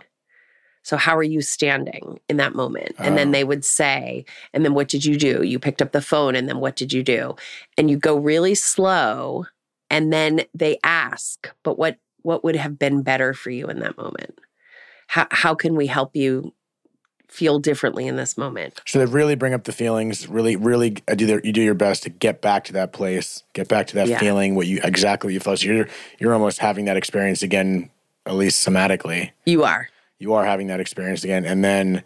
So, 0.88 0.95
how 0.95 1.17
are 1.17 1.23
you 1.23 1.41
standing 1.41 2.21
in 2.30 2.38
that 2.38 2.56
moment? 2.56 2.95
And 2.97 3.17
then 3.17 3.28
oh. 3.28 3.32
they 3.34 3.43
would 3.43 3.65
say, 3.65 4.23
and 4.54 4.63
then 4.63 4.73
what 4.73 4.88
did 4.88 5.04
you 5.04 5.17
do? 5.17 5.43
You 5.43 5.60
picked 5.60 5.82
up 5.82 5.91
the 5.91 6.02
phone, 6.02 6.34
and 6.34 6.47
then 6.47 6.60
what 6.60 6.78
did 6.78 6.93
you 6.93 7.04
do? 7.04 7.36
And 7.78 7.89
you 7.91 7.97
go 7.97 8.15
really 8.15 8.56
slow, 8.56 9.45
and 9.89 10.13
then 10.13 10.43
they 10.54 10.80
ask, 10.84 11.54
but 11.63 11.78
what 11.78 11.97
what 12.21 12.43
would 12.43 12.56
have 12.56 12.77
been 12.77 13.01
better 13.01 13.34
for 13.34 13.49
you 13.49 13.67
in 13.67 13.80
that 13.80 13.97
moment? 13.97 14.39
How 15.08 15.27
how 15.32 15.56
can 15.56 15.75
we 15.75 15.88
help 15.88 16.15
you 16.15 16.53
feel 17.30 17.60
differently 17.60 18.08
in 18.08 18.15
this 18.15 18.38
moment? 18.38 18.82
So 18.86 18.99
they 18.99 19.06
really 19.06 19.36
bring 19.36 19.53
up 19.53 19.65
the 19.65 19.71
feelings. 19.71 20.27
Really, 20.27 20.56
really 20.56 20.97
uh, 21.08 21.15
do 21.15 21.25
their, 21.25 21.41
you 21.43 21.51
do 21.51 21.62
your 21.62 21.73
best 21.73 22.03
to 22.03 22.10
get 22.10 22.41
back 22.41 22.63
to 22.65 22.73
that 22.73 22.93
place, 22.93 23.43
get 23.53 23.67
back 23.67 23.88
to 23.88 23.95
that 23.95 24.08
yeah. 24.08 24.19
feeling, 24.19 24.56
what 24.56 24.67
you 24.67 24.80
exactly 24.84 25.27
what 25.27 25.34
you 25.34 25.39
felt. 25.39 25.60
So 25.60 25.67
you're 25.67 25.88
you're 26.19 26.34
almost 26.34 26.60
having 26.60 26.86
that 26.86 26.97
experience 26.97 27.43
again, 27.43 27.89
at 28.25 28.36
least 28.36 28.65
somatically. 28.67 29.32
You 29.45 29.63
are 29.63 29.89
you 30.19 30.34
are 30.34 30.45
having 30.45 30.67
that 30.67 30.80
experience 30.80 31.23
again. 31.23 31.45
And 31.45 31.63
then 31.63 32.03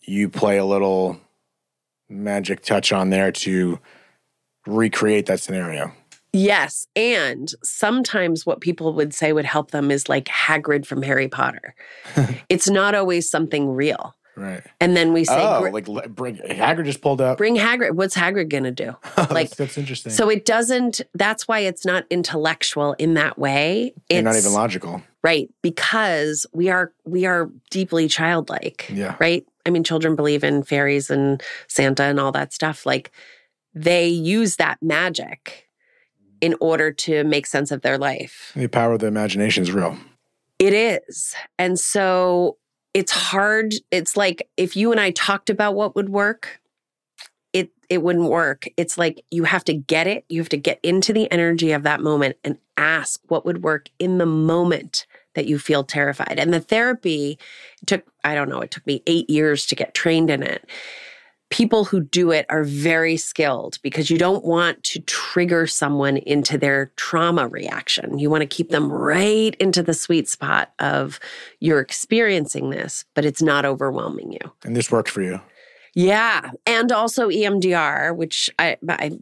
you 0.00 0.28
play 0.28 0.58
a 0.58 0.64
little 0.64 1.20
magic 2.08 2.62
touch 2.62 2.92
on 2.92 3.10
there 3.10 3.32
to 3.32 3.78
recreate 4.66 5.26
that 5.26 5.40
scenario. 5.40 5.92
Yes. 6.32 6.86
And 6.96 7.52
sometimes 7.62 8.46
what 8.46 8.60
people 8.60 8.94
would 8.94 9.12
say 9.12 9.32
would 9.32 9.44
help 9.44 9.70
them 9.70 9.90
is 9.90 10.08
like 10.08 10.26
Hagrid 10.26 10.86
from 10.86 11.02
Harry 11.02 11.28
Potter. 11.28 11.74
it's 12.48 12.68
not 12.68 12.94
always 12.94 13.28
something 13.28 13.70
real. 13.70 14.14
Right. 14.34 14.62
And 14.80 14.96
then 14.96 15.12
we 15.12 15.24
say, 15.24 15.38
oh, 15.38 15.68
like 15.70 15.84
bring 16.14 16.36
Hagrid 16.36 16.86
just 16.86 17.02
pulled 17.02 17.20
up. 17.20 17.36
Bring 17.36 17.56
Hagrid. 17.56 17.92
What's 17.92 18.16
Hagrid 18.16 18.48
going 18.48 18.64
to 18.64 18.70
do? 18.70 18.96
Oh, 19.18 19.26
like 19.30 19.48
that's, 19.48 19.56
that's, 19.56 19.78
interesting. 19.78 20.10
So 20.10 20.30
it 20.30 20.46
doesn't. 20.46 21.02
That's 21.12 21.46
why 21.46 21.60
it's 21.60 21.84
not 21.84 22.06
intellectual 22.08 22.94
in 22.94 23.12
that 23.14 23.38
way. 23.38 23.92
It's 24.08 24.24
not 24.24 24.36
even 24.36 24.54
logical. 24.54 25.02
Right, 25.22 25.50
because 25.60 26.46
we 26.54 26.70
are 26.70 26.92
we 27.04 27.26
are 27.26 27.50
deeply 27.70 28.08
childlike. 28.08 28.88
Yeah. 28.90 29.16
Right. 29.20 29.46
I 29.66 29.70
mean, 29.70 29.84
children 29.84 30.16
believe 30.16 30.44
in 30.44 30.62
fairies 30.62 31.10
and 31.10 31.42
Santa 31.68 32.04
and 32.04 32.18
all 32.18 32.32
that 32.32 32.54
stuff. 32.54 32.86
Like 32.86 33.12
they 33.74 34.08
use 34.08 34.56
that 34.56 34.82
magic 34.82 35.68
in 36.42 36.56
order 36.60 36.90
to 36.90 37.24
make 37.24 37.46
sense 37.46 37.70
of 37.70 37.80
their 37.80 37.96
life. 37.96 38.52
The 38.54 38.66
power 38.66 38.92
of 38.92 38.98
the 38.98 39.06
imagination 39.06 39.62
is 39.62 39.72
real. 39.72 39.96
It 40.58 40.74
is. 40.74 41.34
And 41.58 41.78
so 41.80 42.58
it's 42.92 43.12
hard. 43.12 43.72
It's 43.90 44.16
like 44.16 44.48
if 44.58 44.76
you 44.76 44.90
and 44.90 45.00
I 45.00 45.12
talked 45.12 45.48
about 45.48 45.74
what 45.74 45.96
would 45.96 46.10
work, 46.10 46.60
it 47.52 47.70
it 47.88 48.02
wouldn't 48.02 48.28
work. 48.28 48.66
It's 48.76 48.98
like 48.98 49.24
you 49.30 49.44
have 49.44 49.64
to 49.64 49.74
get 49.74 50.06
it. 50.06 50.24
You 50.28 50.40
have 50.40 50.48
to 50.50 50.56
get 50.56 50.80
into 50.82 51.12
the 51.12 51.30
energy 51.32 51.72
of 51.72 51.84
that 51.84 52.00
moment 52.00 52.36
and 52.44 52.58
ask 52.76 53.20
what 53.28 53.46
would 53.46 53.62
work 53.62 53.88
in 53.98 54.18
the 54.18 54.26
moment 54.26 55.06
that 55.34 55.46
you 55.46 55.58
feel 55.58 55.84
terrified. 55.84 56.38
And 56.38 56.52
the 56.52 56.60
therapy 56.60 57.38
took 57.86 58.04
I 58.24 58.34
don't 58.34 58.48
know, 58.48 58.60
it 58.60 58.70
took 58.70 58.86
me 58.86 59.02
8 59.06 59.30
years 59.30 59.64
to 59.66 59.74
get 59.76 59.94
trained 59.94 60.28
in 60.28 60.42
it 60.42 60.68
people 61.52 61.84
who 61.84 62.00
do 62.00 62.32
it 62.32 62.46
are 62.48 62.64
very 62.64 63.16
skilled 63.18 63.78
because 63.82 64.10
you 64.10 64.16
don't 64.16 64.42
want 64.42 64.82
to 64.82 64.98
trigger 65.00 65.66
someone 65.66 66.16
into 66.16 66.56
their 66.56 66.86
trauma 66.96 67.46
reaction. 67.46 68.18
You 68.18 68.30
want 68.30 68.40
to 68.40 68.46
keep 68.46 68.70
them 68.70 68.90
right 68.90 69.54
into 69.56 69.82
the 69.82 69.92
sweet 69.92 70.28
spot 70.28 70.72
of 70.78 71.20
you're 71.60 71.80
experiencing 71.80 72.70
this, 72.70 73.04
but 73.14 73.26
it's 73.26 73.42
not 73.42 73.66
overwhelming 73.66 74.32
you. 74.32 74.52
And 74.64 74.74
this 74.74 74.90
works 74.90 75.10
for 75.10 75.20
you. 75.20 75.40
Yeah. 75.94 76.52
And 76.66 76.90
also 76.90 77.28
EMDR, 77.28 78.16
which 78.16 78.48
I, 78.58 78.78
I 78.88 79.12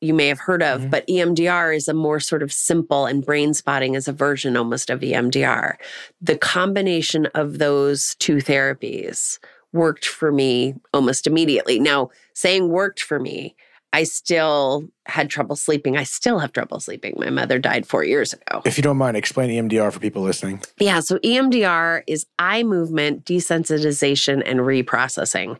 you 0.00 0.14
may 0.14 0.26
have 0.26 0.40
heard 0.40 0.64
of, 0.64 0.80
mm-hmm. 0.80 0.90
but 0.90 1.06
EMDR 1.06 1.76
is 1.76 1.86
a 1.86 1.94
more 1.94 2.18
sort 2.18 2.42
of 2.42 2.52
simple 2.52 3.06
and 3.06 3.24
brain 3.24 3.54
spotting 3.54 3.94
is 3.94 4.08
a 4.08 4.12
version 4.12 4.56
almost 4.56 4.90
of 4.90 5.00
EMDR. 5.00 5.76
The 6.20 6.38
combination 6.38 7.26
of 7.34 7.58
those 7.58 8.16
two 8.16 8.36
therapies 8.36 9.38
worked 9.72 10.06
for 10.06 10.32
me 10.32 10.74
almost 10.92 11.26
immediately. 11.26 11.78
Now, 11.78 12.10
saying 12.34 12.68
worked 12.68 13.02
for 13.02 13.18
me, 13.18 13.54
I 13.92 14.04
still 14.04 14.86
had 15.06 15.30
trouble 15.30 15.56
sleeping. 15.56 15.96
I 15.96 16.04
still 16.04 16.38
have 16.40 16.52
trouble 16.52 16.78
sleeping. 16.78 17.14
My 17.16 17.30
mother 17.30 17.58
died 17.58 17.86
four 17.86 18.04
years 18.04 18.34
ago. 18.34 18.60
If 18.66 18.76
you 18.76 18.82
don't 18.82 18.98
mind, 18.98 19.16
explain 19.16 19.50
EMDR 19.50 19.92
for 19.92 19.98
people 19.98 20.22
listening. 20.22 20.60
Yeah. 20.78 21.00
So, 21.00 21.18
EMDR 21.18 22.02
is 22.06 22.26
eye 22.38 22.62
movement 22.64 23.24
desensitization 23.24 24.42
and 24.44 24.60
reprocessing. 24.60 25.58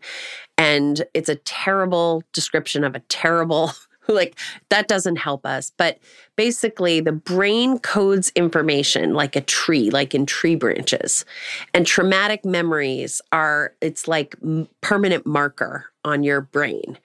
And 0.58 1.04
it's 1.14 1.28
a 1.28 1.36
terrible 1.36 2.22
description 2.32 2.84
of 2.84 2.94
a 2.94 3.00
terrible 3.00 3.72
like 4.14 4.38
that 4.70 4.88
doesn't 4.88 5.16
help 5.16 5.44
us. 5.44 5.72
But 5.76 5.98
basically, 6.36 7.00
the 7.00 7.12
brain 7.12 7.78
codes 7.78 8.32
information 8.34 9.14
like 9.14 9.36
a 9.36 9.40
tree, 9.40 9.90
like 9.90 10.14
in 10.14 10.26
tree 10.26 10.54
branches. 10.54 11.24
And 11.74 11.86
traumatic 11.86 12.44
memories 12.44 13.20
are, 13.32 13.74
it's 13.80 14.08
like 14.08 14.36
permanent 14.80 15.26
marker 15.26 15.86
on 16.04 16.22
your 16.22 16.40
brain. 16.40 16.98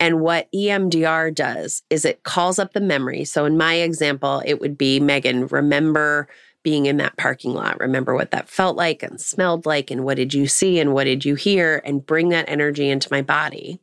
And 0.00 0.20
what 0.20 0.48
EMDR 0.52 1.32
does 1.32 1.82
is 1.88 2.04
it 2.04 2.24
calls 2.24 2.58
up 2.58 2.72
the 2.72 2.80
memory. 2.80 3.24
So 3.24 3.44
in 3.44 3.56
my 3.56 3.74
example, 3.74 4.42
it 4.44 4.60
would 4.60 4.76
be 4.76 4.98
Meghan, 4.98 5.50
remember 5.52 6.28
being 6.62 6.86
in 6.86 6.96
that 6.98 7.16
parking 7.16 7.54
lot. 7.54 7.78
Remember 7.80 8.14
what 8.14 8.30
that 8.30 8.48
felt 8.48 8.76
like 8.76 9.02
and 9.02 9.20
smelled 9.20 9.66
like, 9.66 9.90
and 9.90 10.04
what 10.04 10.16
did 10.16 10.32
you 10.32 10.46
see 10.46 10.78
and 10.78 10.92
what 10.92 11.04
did 11.04 11.24
you 11.24 11.34
hear, 11.34 11.82
and 11.84 12.06
bring 12.06 12.28
that 12.30 12.48
energy 12.48 12.88
into 12.88 13.08
my 13.10 13.22
body. 13.22 13.80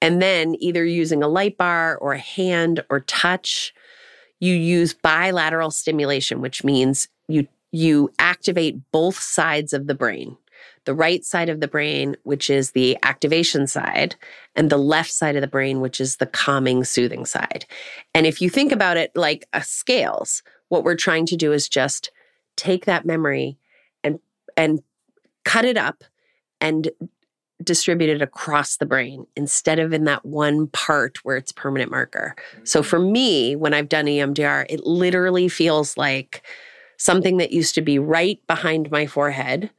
And 0.00 0.22
then 0.22 0.54
either 0.60 0.84
using 0.84 1.22
a 1.22 1.28
light 1.28 1.56
bar 1.56 1.96
or 1.96 2.12
a 2.12 2.18
hand 2.18 2.84
or 2.88 3.00
touch, 3.00 3.74
you 4.40 4.54
use 4.54 4.94
bilateral 4.94 5.70
stimulation, 5.70 6.40
which 6.40 6.62
means 6.62 7.08
you 7.28 7.48
you 7.70 8.10
activate 8.18 8.90
both 8.92 9.18
sides 9.18 9.72
of 9.72 9.86
the 9.86 9.94
brain. 9.94 10.36
The 10.84 10.94
right 10.94 11.22
side 11.22 11.50
of 11.50 11.60
the 11.60 11.68
brain, 11.68 12.16
which 12.22 12.48
is 12.48 12.70
the 12.70 12.96
activation 13.02 13.66
side, 13.66 14.16
and 14.56 14.70
the 14.70 14.78
left 14.78 15.12
side 15.12 15.36
of 15.36 15.42
the 15.42 15.46
brain, 15.46 15.80
which 15.80 16.00
is 16.00 16.16
the 16.16 16.26
calming, 16.26 16.82
soothing 16.84 17.26
side. 17.26 17.66
And 18.14 18.26
if 18.26 18.40
you 18.40 18.48
think 18.48 18.72
about 18.72 18.96
it 18.96 19.12
like 19.14 19.46
a 19.52 19.62
scales, 19.62 20.42
what 20.68 20.84
we're 20.84 20.96
trying 20.96 21.26
to 21.26 21.36
do 21.36 21.52
is 21.52 21.68
just 21.68 22.10
take 22.56 22.86
that 22.86 23.04
memory 23.04 23.58
and 24.02 24.18
and 24.56 24.80
cut 25.44 25.64
it 25.64 25.76
up 25.76 26.04
and 26.60 26.90
distribute 27.62 28.10
it 28.10 28.22
across 28.22 28.76
the 28.76 28.86
brain 28.86 29.26
instead 29.36 29.78
of 29.78 29.92
in 29.92 30.04
that 30.04 30.24
one 30.24 30.68
part 30.68 31.18
where 31.24 31.36
it's 31.36 31.52
permanent 31.52 31.90
marker. 31.90 32.36
So 32.64 32.82
for 32.82 32.98
me, 32.98 33.56
when 33.56 33.74
I've 33.74 33.88
done 33.88 34.06
EMDR, 34.06 34.66
it 34.68 34.86
literally 34.86 35.48
feels 35.48 35.96
like 35.96 36.46
something 36.98 37.38
that 37.38 37.52
used 37.52 37.74
to 37.74 37.82
be 37.82 37.98
right 37.98 38.40
behind 38.46 38.90
my 38.90 39.06
forehead 39.06 39.70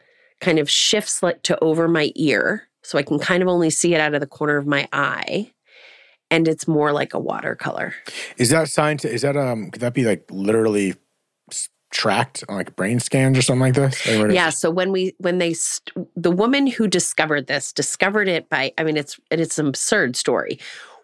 kind 0.42 0.60
of 0.60 0.70
shifts 0.70 1.22
like 1.22 1.42
to 1.44 1.62
over 1.64 1.88
my 1.88 2.12
ear 2.16 2.64
so 2.82 2.98
I 2.98 3.04
can 3.04 3.20
kind 3.20 3.44
of 3.44 3.50
only 3.50 3.70
see 3.70 3.94
it 3.94 4.02
out 4.02 4.14
of 4.14 4.22
the 4.22 4.28
corner 4.28 4.58
of 4.58 4.66
my 4.66 4.88
eye 4.94 5.52
and 6.32 6.48
it's 6.48 6.68
more 6.68 6.92
like 6.92 7.14
a 7.14 7.20
watercolor. 7.20 7.94
Is 8.38 8.50
that 8.50 8.70
science? 8.70 9.04
Is 9.06 9.22
that 9.24 9.36
um? 9.36 9.72
Could 9.72 9.82
that 9.82 9.94
be 9.94 10.04
like 10.04 10.26
literally 10.30 10.96
tracked 11.92 12.44
like 12.50 12.76
brain 12.76 13.00
scans 13.00 13.38
or 13.38 13.42
something 13.42 13.62
like 13.62 13.74
this? 13.74 14.06
Yeah. 14.06 14.50
So 14.50 14.70
when 14.70 14.92
we 14.92 15.16
when 15.18 15.38
they 15.38 15.54
st- 15.54 16.08
the 16.16 16.32
woman 16.32 16.68
who 16.68 16.88
discovered 16.88 17.48
this 17.48 17.74
discovered 17.74 18.28
it 18.28 18.50
by 18.50 18.74
I 18.78 18.84
mean 18.84 18.98
it's 18.98 19.20
it's 19.32 19.60
an 19.60 19.68
absurd 19.68 20.16
story, 20.16 20.60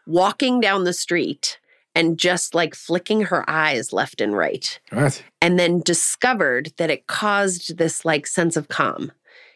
walking 0.05 0.59
down 0.59 0.83
the 0.83 0.93
street 0.93 1.59
and 1.95 2.17
just 2.17 2.53
like 2.53 2.75
flicking 2.75 3.21
her 3.21 3.49
eyes 3.49 3.93
left 3.93 4.21
and 4.21 4.35
right, 4.35 4.79
what? 4.91 5.23
and 5.41 5.57
then 5.57 5.79
discovered 5.79 6.73
that 6.77 6.89
it 6.89 7.07
caused 7.07 7.77
this 7.77 8.03
like 8.03 8.27
sense 8.27 8.57
of 8.57 8.67
calm 8.67 9.11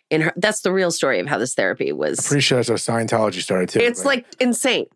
in 0.10 0.22
her. 0.22 0.34
That's 0.36 0.62
the 0.62 0.72
real 0.72 0.92
story 0.92 1.20
of 1.20 1.28
how 1.28 1.38
this 1.38 1.54
therapy 1.54 1.92
was. 1.92 2.20
I'm 2.20 2.28
pretty 2.30 2.42
sure 2.42 2.62
that's 2.62 2.70
how 2.70 2.76
Scientology 2.76 3.42
started 3.42 3.70
too. 3.70 3.80
It's 3.80 4.06
like 4.06 4.26
insane. 4.40 4.88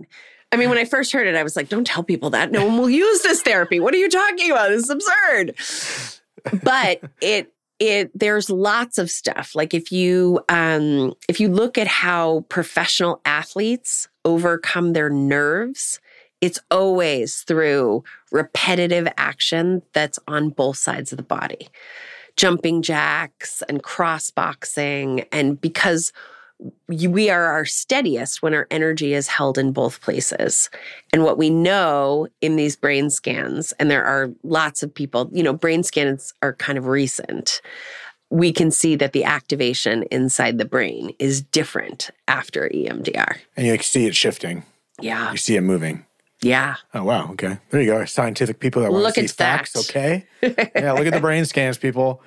I 0.52 0.56
mean, 0.56 0.70
when 0.70 0.78
I 0.78 0.86
first 0.86 1.12
heard 1.12 1.26
it, 1.26 1.36
I 1.36 1.42
was 1.42 1.56
like, 1.56 1.68
don't 1.68 1.86
tell 1.86 2.04
people 2.04 2.30
that. 2.30 2.52
No 2.52 2.64
one 2.64 2.78
will 2.78 2.90
use 2.90 3.24
this 3.24 3.42
therapy. 3.42 3.80
What 3.80 3.92
are 3.96 3.98
you 3.98 4.08
talking 4.08 4.52
about? 4.52 4.70
This 4.70 4.84
is 4.84 4.90
absurd. 4.92 6.22
But 6.64 7.02
it 7.22 7.54
it 7.80 8.12
there's 8.18 8.50
lots 8.50 8.98
of 8.98 9.10
stuff. 9.10 9.56
Like 9.56 9.74
if 9.74 9.92
you 9.92 10.40
um 10.50 11.14
if 11.28 11.40
you 11.40 11.50
look 11.50 11.78
at 11.78 11.88
how 11.88 12.46
professional 12.50 13.22
athletes 13.26 14.08
overcome 14.26 14.94
their 14.94 15.10
nerves, 15.10 16.00
it's 16.42 16.60
always 16.72 17.42
through 17.42 18.04
repetitive 18.32 19.08
action 19.18 19.82
that's 19.94 20.20
on 20.28 20.50
both 20.50 20.78
sides 20.78 21.12
of 21.12 21.18
the 21.18 21.24
body. 21.24 21.68
Jumping 22.36 22.82
jacks 22.82 23.62
and 23.70 23.84
cross 23.84 24.32
boxing 24.32 25.26
and 25.32 25.60
because 25.60 26.12
we 26.88 27.30
are 27.30 27.46
our 27.46 27.66
steadiest 27.66 28.42
when 28.42 28.54
our 28.54 28.68
energy 28.72 29.14
is 29.14 29.28
held 29.28 29.58
in 29.58 29.72
both 29.72 30.02
places. 30.02 30.70
And 31.12 31.24
what 31.24 31.38
we 31.38 31.50
know 31.50 32.28
in 32.42 32.56
these 32.56 32.76
brain 32.76 33.10
scans, 33.10 33.72
and 33.74 33.90
there 33.90 34.06
are 34.06 34.32
lots 34.44 34.84
of 34.84 34.94
people, 34.94 35.30
you 35.34 35.44
know, 35.44 35.54
brain 35.54 35.84
scans 35.84 36.34
are 36.42 36.54
kind 36.54 36.78
of 36.78 36.86
recent. 36.86 37.62
We 38.30 38.52
can 38.52 38.72
see 38.72 38.96
that 38.96 39.14
the 39.14 39.24
activation 39.24 40.04
inside 40.04 40.58
the 40.58 40.66
brain 40.66 41.14
is 41.20 41.42
different 41.42 42.10
after 42.28 42.70
EMDR. 42.70 43.38
And 43.56 43.68
you 43.68 43.78
see 43.80 44.06
it 44.06 44.16
shifting. 44.16 44.64
Yeah. 45.00 45.32
You 45.32 45.38
see 45.38 45.56
it 45.56 45.62
moving. 45.62 46.06
Yeah. 46.42 46.76
Oh 46.94 47.04
wow. 47.04 47.32
Okay. 47.32 47.58
There 47.70 47.82
you 47.82 47.92
go. 47.92 48.06
Scientific 48.06 48.60
people 48.60 48.82
that 48.82 48.92
want 48.92 49.04
look 49.04 49.16
to 49.16 49.22
see 49.22 49.28
facts. 49.28 49.74
That. 49.74 49.90
Okay. 49.90 50.26
yeah. 50.76 50.92
Look 50.92 51.08
at 51.08 51.14
the 51.14 51.22
brain 51.22 51.46
scans, 51.46 51.78
people. 51.78 52.22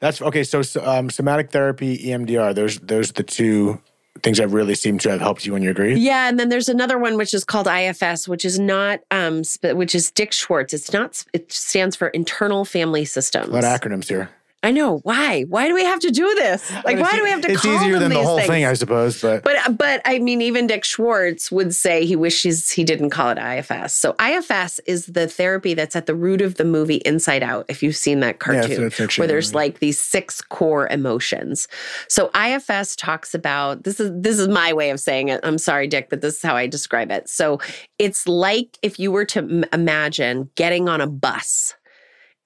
That's 0.00 0.22
okay. 0.22 0.44
So 0.44 0.62
um, 0.82 1.10
somatic 1.10 1.50
therapy, 1.50 1.98
EMDR. 1.98 2.54
Those 2.54 2.78
those 2.78 3.10
are 3.10 3.14
the 3.14 3.22
two 3.24 3.80
things 4.22 4.38
that 4.38 4.48
really 4.48 4.74
seem 4.74 4.98
to 4.98 5.10
have 5.10 5.20
helped 5.20 5.46
you 5.46 5.54
in 5.54 5.62
your 5.62 5.74
grief. 5.74 5.98
Yeah, 5.98 6.28
and 6.28 6.38
then 6.38 6.48
there's 6.48 6.68
another 6.68 6.98
one 6.98 7.16
which 7.16 7.34
is 7.34 7.44
called 7.44 7.66
IFS, 7.66 8.28
which 8.28 8.44
is 8.44 8.58
not 8.58 9.00
um, 9.10 9.42
which 9.62 9.94
is 9.94 10.10
Dick 10.10 10.32
Schwartz. 10.32 10.72
It's 10.72 10.92
not. 10.92 11.24
It 11.32 11.52
stands 11.52 11.96
for 11.96 12.08
Internal 12.08 12.64
Family 12.64 13.04
Systems. 13.04 13.48
A 13.48 13.50
lot 13.50 13.64
of 13.64 13.80
acronyms 13.80 14.08
here. 14.08 14.30
I 14.60 14.72
know 14.72 14.98
why. 15.04 15.42
Why 15.42 15.68
do 15.68 15.74
we 15.74 15.84
have 15.84 16.00
to 16.00 16.10
do 16.10 16.34
this? 16.34 16.72
Like, 16.84 16.98
why 16.98 17.12
do 17.12 17.22
we 17.22 17.30
have 17.30 17.42
to? 17.42 17.54
Call 17.54 17.70
it? 17.70 17.74
It's 17.74 17.82
easier 17.82 18.00
than 18.00 18.12
the 18.12 18.22
whole 18.24 18.38
things? 18.38 18.48
thing, 18.48 18.64
I 18.64 18.72
suppose. 18.72 19.20
But 19.20 19.44
but 19.44 19.56
uh, 19.56 19.70
but 19.70 20.02
I 20.04 20.18
mean, 20.18 20.42
even 20.42 20.66
Dick 20.66 20.84
Schwartz 20.84 21.52
would 21.52 21.72
say 21.72 22.04
he 22.04 22.16
wishes 22.16 22.68
he 22.68 22.82
didn't 22.82 23.10
call 23.10 23.30
it 23.30 23.38
IFS. 23.38 23.94
So 23.94 24.16
IFS 24.20 24.80
is 24.80 25.06
the 25.06 25.28
therapy 25.28 25.74
that's 25.74 25.94
at 25.94 26.06
the 26.06 26.14
root 26.14 26.40
of 26.40 26.56
the 26.56 26.64
movie 26.64 26.96
Inside 27.06 27.44
Out. 27.44 27.66
If 27.68 27.84
you've 27.84 27.94
seen 27.94 28.18
that 28.20 28.40
cartoon, 28.40 28.82
yeah, 28.82 28.88
fiction, 28.88 29.22
where 29.22 29.28
there's 29.28 29.54
like 29.54 29.78
these 29.78 30.00
six 30.00 30.40
core 30.40 30.88
emotions. 30.88 31.68
So 32.08 32.28
IFS 32.34 32.96
talks 32.96 33.34
about 33.34 33.84
this 33.84 34.00
is 34.00 34.10
this 34.12 34.40
is 34.40 34.48
my 34.48 34.72
way 34.72 34.90
of 34.90 34.98
saying 34.98 35.28
it. 35.28 35.38
I'm 35.44 35.58
sorry, 35.58 35.86
Dick, 35.86 36.10
but 36.10 36.20
this 36.20 36.38
is 36.38 36.42
how 36.42 36.56
I 36.56 36.66
describe 36.66 37.12
it. 37.12 37.28
So 37.28 37.60
it's 38.00 38.26
like 38.26 38.76
if 38.82 38.98
you 38.98 39.12
were 39.12 39.24
to 39.26 39.38
m- 39.38 39.64
imagine 39.72 40.50
getting 40.56 40.88
on 40.88 41.00
a 41.00 41.06
bus 41.06 41.74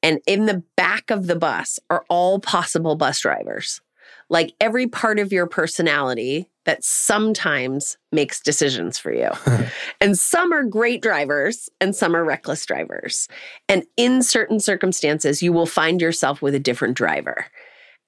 and 0.02 0.20
in 0.26 0.46
the 0.46 0.62
back 0.76 1.10
of 1.10 1.26
the 1.26 1.36
bus 1.36 1.78
are 1.90 2.04
all 2.08 2.40
possible 2.40 2.96
bus 2.96 3.20
drivers. 3.20 3.80
Like 4.28 4.54
every 4.60 4.86
part 4.86 5.18
of 5.18 5.32
your 5.32 5.46
personality 5.46 6.48
that 6.64 6.84
sometimes 6.84 7.98
makes 8.12 8.40
decisions 8.40 8.98
for 8.98 9.12
you. 9.12 9.30
and 10.00 10.18
some 10.18 10.52
are 10.52 10.64
great 10.64 11.02
drivers 11.02 11.68
and 11.80 11.94
some 11.94 12.14
are 12.14 12.24
reckless 12.24 12.64
drivers. 12.64 13.28
And 13.68 13.84
in 13.96 14.22
certain 14.22 14.60
circumstances, 14.60 15.42
you 15.42 15.52
will 15.52 15.66
find 15.66 16.00
yourself 16.00 16.40
with 16.40 16.54
a 16.54 16.60
different 16.60 16.96
driver. 16.96 17.46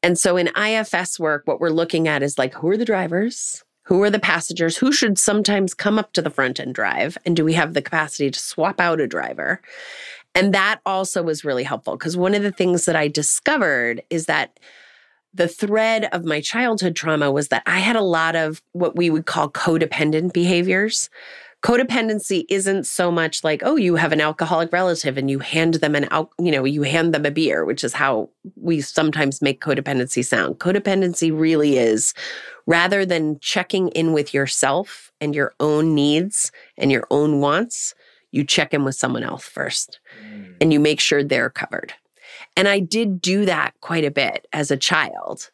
And 0.02 0.18
so 0.18 0.36
in 0.36 0.50
IFS 0.56 1.18
work, 1.18 1.42
what 1.46 1.60
we're 1.60 1.70
looking 1.70 2.08
at 2.08 2.22
is 2.22 2.38
like 2.38 2.54
who 2.54 2.70
are 2.70 2.76
the 2.76 2.84
drivers? 2.84 3.64
Who 3.84 4.02
are 4.02 4.10
the 4.10 4.18
passengers? 4.18 4.78
Who 4.78 4.92
should 4.92 5.18
sometimes 5.18 5.74
come 5.74 5.98
up 5.98 6.12
to 6.14 6.22
the 6.22 6.30
front 6.30 6.58
and 6.58 6.74
drive? 6.74 7.18
And 7.26 7.36
do 7.36 7.44
we 7.44 7.52
have 7.54 7.74
the 7.74 7.82
capacity 7.82 8.30
to 8.30 8.38
swap 8.38 8.80
out 8.80 9.00
a 9.00 9.06
driver? 9.06 9.60
And 10.34 10.52
that 10.52 10.80
also 10.84 11.22
was 11.22 11.44
really 11.44 11.62
helpful 11.62 11.96
because 11.96 12.16
one 12.16 12.34
of 12.34 12.42
the 12.42 12.52
things 12.52 12.86
that 12.86 12.96
I 12.96 13.08
discovered 13.08 14.02
is 14.10 14.26
that 14.26 14.58
the 15.32 15.48
thread 15.48 16.08
of 16.12 16.24
my 16.24 16.40
childhood 16.40 16.94
trauma 16.94 17.30
was 17.30 17.48
that 17.48 17.62
I 17.66 17.80
had 17.80 17.96
a 17.96 18.02
lot 18.02 18.36
of 18.36 18.62
what 18.72 18.96
we 18.96 19.10
would 19.10 19.26
call 19.26 19.50
codependent 19.50 20.32
behaviors. 20.32 21.10
Codependency 21.62 22.44
isn't 22.50 22.84
so 22.84 23.10
much 23.10 23.42
like, 23.42 23.62
oh, 23.64 23.76
you 23.76 23.96
have 23.96 24.12
an 24.12 24.20
alcoholic 24.20 24.72
relative 24.72 25.16
and 25.16 25.30
you 25.30 25.38
hand 25.38 25.74
them 25.74 25.94
an 25.94 26.06
out, 26.10 26.30
you 26.38 26.52
know, 26.52 26.64
you 26.64 26.82
hand 26.82 27.14
them 27.14 27.24
a 27.24 27.30
beer, 27.30 27.64
which 27.64 27.82
is 27.82 27.94
how 27.94 28.28
we 28.54 28.80
sometimes 28.80 29.40
make 29.40 29.62
codependency 29.62 30.24
sound. 30.24 30.58
Codependency 30.58 31.36
really 31.36 31.78
is 31.78 32.12
rather 32.66 33.06
than 33.06 33.38
checking 33.40 33.88
in 33.88 34.12
with 34.12 34.34
yourself 34.34 35.10
and 35.20 35.34
your 35.34 35.54
own 35.58 35.94
needs 35.94 36.52
and 36.76 36.92
your 36.92 37.06
own 37.10 37.40
wants, 37.40 37.94
you 38.30 38.44
check 38.44 38.74
in 38.74 38.84
with 38.84 38.94
someone 38.94 39.22
else 39.22 39.44
first. 39.44 40.00
And 40.64 40.72
you 40.72 40.80
make 40.80 40.98
sure 40.98 41.22
they're 41.22 41.50
covered. 41.50 41.92
And 42.56 42.68
I 42.68 42.80
did 42.80 43.20
do 43.20 43.44
that 43.44 43.74
quite 43.82 44.02
a 44.02 44.10
bit 44.10 44.48
as 44.54 44.70
a 44.70 44.78
child. 44.78 45.50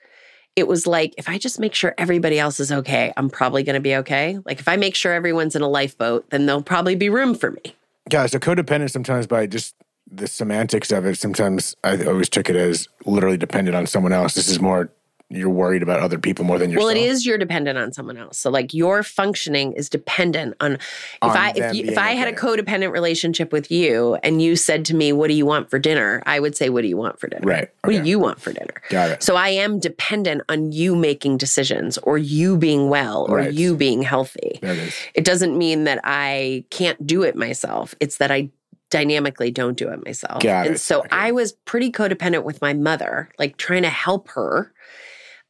It 0.54 0.68
was 0.68 0.86
like, 0.86 1.14
if 1.18 1.28
I 1.28 1.36
just 1.36 1.58
make 1.58 1.74
sure 1.74 1.96
everybody 1.98 2.38
else 2.38 2.60
is 2.60 2.70
okay, 2.70 3.12
I'm 3.16 3.28
probably 3.28 3.64
going 3.64 3.74
to 3.74 3.80
be 3.80 3.96
okay. 3.96 4.38
Like, 4.44 4.60
if 4.60 4.68
I 4.68 4.76
make 4.76 4.94
sure 4.94 5.12
everyone's 5.12 5.56
in 5.56 5.62
a 5.62 5.68
lifeboat, 5.68 6.30
then 6.30 6.46
there'll 6.46 6.62
probably 6.62 6.94
be 6.94 7.08
room 7.08 7.34
for 7.34 7.50
me. 7.50 7.74
Yeah. 8.12 8.26
So, 8.26 8.38
codependent 8.38 8.92
sometimes 8.92 9.26
by 9.26 9.48
just 9.48 9.74
the 10.08 10.28
semantics 10.28 10.92
of 10.92 11.04
it, 11.06 11.18
sometimes 11.18 11.74
I 11.82 12.04
always 12.04 12.28
took 12.28 12.48
it 12.48 12.54
as 12.54 12.86
literally 13.04 13.36
dependent 13.36 13.76
on 13.76 13.88
someone 13.88 14.12
else. 14.12 14.34
This 14.34 14.48
is 14.48 14.60
more 14.60 14.92
you're 15.32 15.48
worried 15.48 15.82
about 15.82 16.00
other 16.00 16.18
people 16.18 16.44
more 16.44 16.58
than 16.58 16.70
yourself. 16.70 16.88
Well, 16.92 16.96
it 16.96 17.00
is 17.08 17.24
you're 17.24 17.38
dependent 17.38 17.78
on 17.78 17.92
someone 17.92 18.16
else. 18.16 18.36
So 18.36 18.50
like 18.50 18.74
your 18.74 19.04
functioning 19.04 19.72
is 19.74 19.88
dependent 19.88 20.54
on 20.60 20.72
if 20.74 20.80
On 21.22 21.36
I 21.36 21.52
if 21.54 21.74
you, 21.74 21.84
if 21.84 21.96
I 21.96 22.12
had 22.12 22.26
a 22.26 22.32
codependent 22.36 22.90
relationship 22.92 23.52
with 23.52 23.70
you 23.70 24.16
and 24.24 24.42
you 24.42 24.56
said 24.56 24.84
to 24.86 24.94
me, 24.96 25.12
"What 25.12 25.28
do 25.28 25.34
you 25.34 25.46
want 25.46 25.70
for 25.70 25.78
dinner?" 25.78 26.20
I 26.26 26.40
would 26.40 26.56
say, 26.56 26.68
"What 26.68 26.82
do 26.82 26.88
you 26.88 26.96
want 26.96 27.20
for 27.20 27.28
dinner?" 27.28 27.46
Right. 27.46 27.68
What 27.84 27.92
do 27.92 28.02
you 28.02 28.18
want 28.18 28.40
for 28.40 28.52
dinner? 28.52 28.74
Got 28.88 29.10
it. 29.10 29.22
So 29.22 29.36
I 29.36 29.50
am 29.50 29.78
dependent 29.78 30.42
on 30.48 30.72
you 30.72 30.96
making 30.96 31.38
decisions 31.38 31.96
or 31.98 32.18
you 32.18 32.56
being 32.56 32.88
well 32.88 33.26
or 33.28 33.36
Right. 33.36 33.52
you 33.52 33.76
being 33.76 34.02
healthy. 34.02 34.58
There 34.60 34.72
it 34.72 34.78
is. 34.78 34.94
It 35.14 35.24
doesn't 35.24 35.56
mean 35.56 35.84
that 35.84 36.00
I 36.02 36.64
can't 36.70 37.06
do 37.06 37.22
it 37.22 37.36
myself. 37.36 37.94
It's 38.00 38.16
that 38.16 38.30
I 38.32 38.50
dynamically 38.90 39.52
don't 39.52 39.76
do 39.76 39.88
it 39.90 40.04
myself. 40.04 40.42
Got 40.42 40.66
and 40.66 40.74
it. 40.74 40.78
so 40.80 41.00
Okay. 41.00 41.08
I 41.12 41.30
was 41.30 41.52
pretty 41.52 41.92
codependent 41.92 42.42
with 42.42 42.60
my 42.60 42.74
mother, 42.74 43.28
like 43.38 43.56
trying 43.56 43.82
to 43.82 43.88
help 43.88 44.28
her 44.30 44.72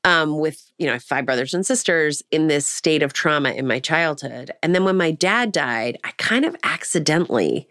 um, 0.04 0.38
with, 0.38 0.72
you 0.78 0.86
know, 0.86 0.98
five 0.98 1.26
brothers 1.26 1.52
and 1.54 1.64
sisters 1.64 2.22
in 2.30 2.48
this 2.48 2.66
state 2.66 3.02
of 3.02 3.12
trauma 3.12 3.50
in 3.50 3.66
my 3.66 3.80
childhood. 3.80 4.50
And 4.62 4.74
then 4.74 4.84
when 4.84 4.96
my 4.96 5.10
dad 5.10 5.52
died, 5.52 5.98
I 6.04 6.12
kind 6.16 6.44
of 6.44 6.56
accidentally 6.62 7.68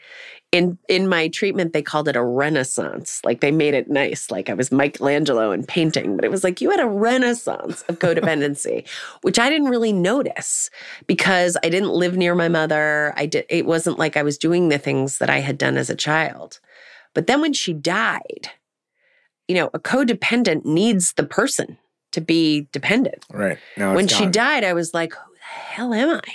in 0.51 0.77
in 0.87 1.07
my 1.07 1.27
treatment 1.27 1.73
they 1.73 1.81
called 1.81 2.07
it 2.07 2.15
a 2.15 2.23
renaissance. 2.23 3.21
Like 3.23 3.41
they 3.41 3.51
made 3.51 3.73
it 3.73 3.89
nice. 3.89 4.31
Like 4.31 4.49
i 4.49 4.53
was 4.53 4.71
michelangelo 4.71 5.51
in 5.51 5.65
painting 5.65 6.15
but 6.15 6.25
it 6.25 6.31
was 6.31 6.43
like 6.43 6.61
you 6.61 6.71
had 6.71 6.79
a 6.79 6.87
renaissance 6.87 7.83
of 7.83 7.99
codependency 7.99 8.87
which 9.21 9.37
i 9.37 9.49
didn't 9.49 9.69
really 9.69 9.93
notice 9.93 10.69
because 11.07 11.57
i 11.63 11.69
didn't 11.69 11.91
live 11.91 12.17
near 12.17 12.35
my 12.35 12.47
mother. 12.47 13.13
I 13.15 13.25
did 13.25 13.45
it 13.49 13.65
wasn't 13.65 13.99
like 13.99 14.17
i 14.17 14.23
was 14.23 14.37
doing 14.37 14.69
the 14.69 14.77
things 14.77 15.19
that 15.19 15.29
i 15.29 15.39
had 15.39 15.57
done 15.57 15.77
as 15.77 15.89
a 15.89 15.95
child. 15.95 16.59
But 17.13 17.27
then 17.27 17.41
when 17.41 17.53
she 17.53 17.73
died 17.73 18.49
you 19.47 19.55
know 19.55 19.69
a 19.73 19.79
codependent 19.79 20.65
needs 20.65 21.13
the 21.13 21.25
person 21.25 21.77
to 22.11 22.21
be 22.21 22.67
dependent 22.71 23.25
Right. 23.31 23.57
Now 23.77 23.95
when 23.95 24.07
she 24.07 24.25
died 24.25 24.63
i 24.63 24.73
was 24.73 24.93
like 24.93 25.13
who 25.13 25.33
the 25.33 25.39
hell 25.41 25.93
am 25.93 26.09
i 26.09 26.33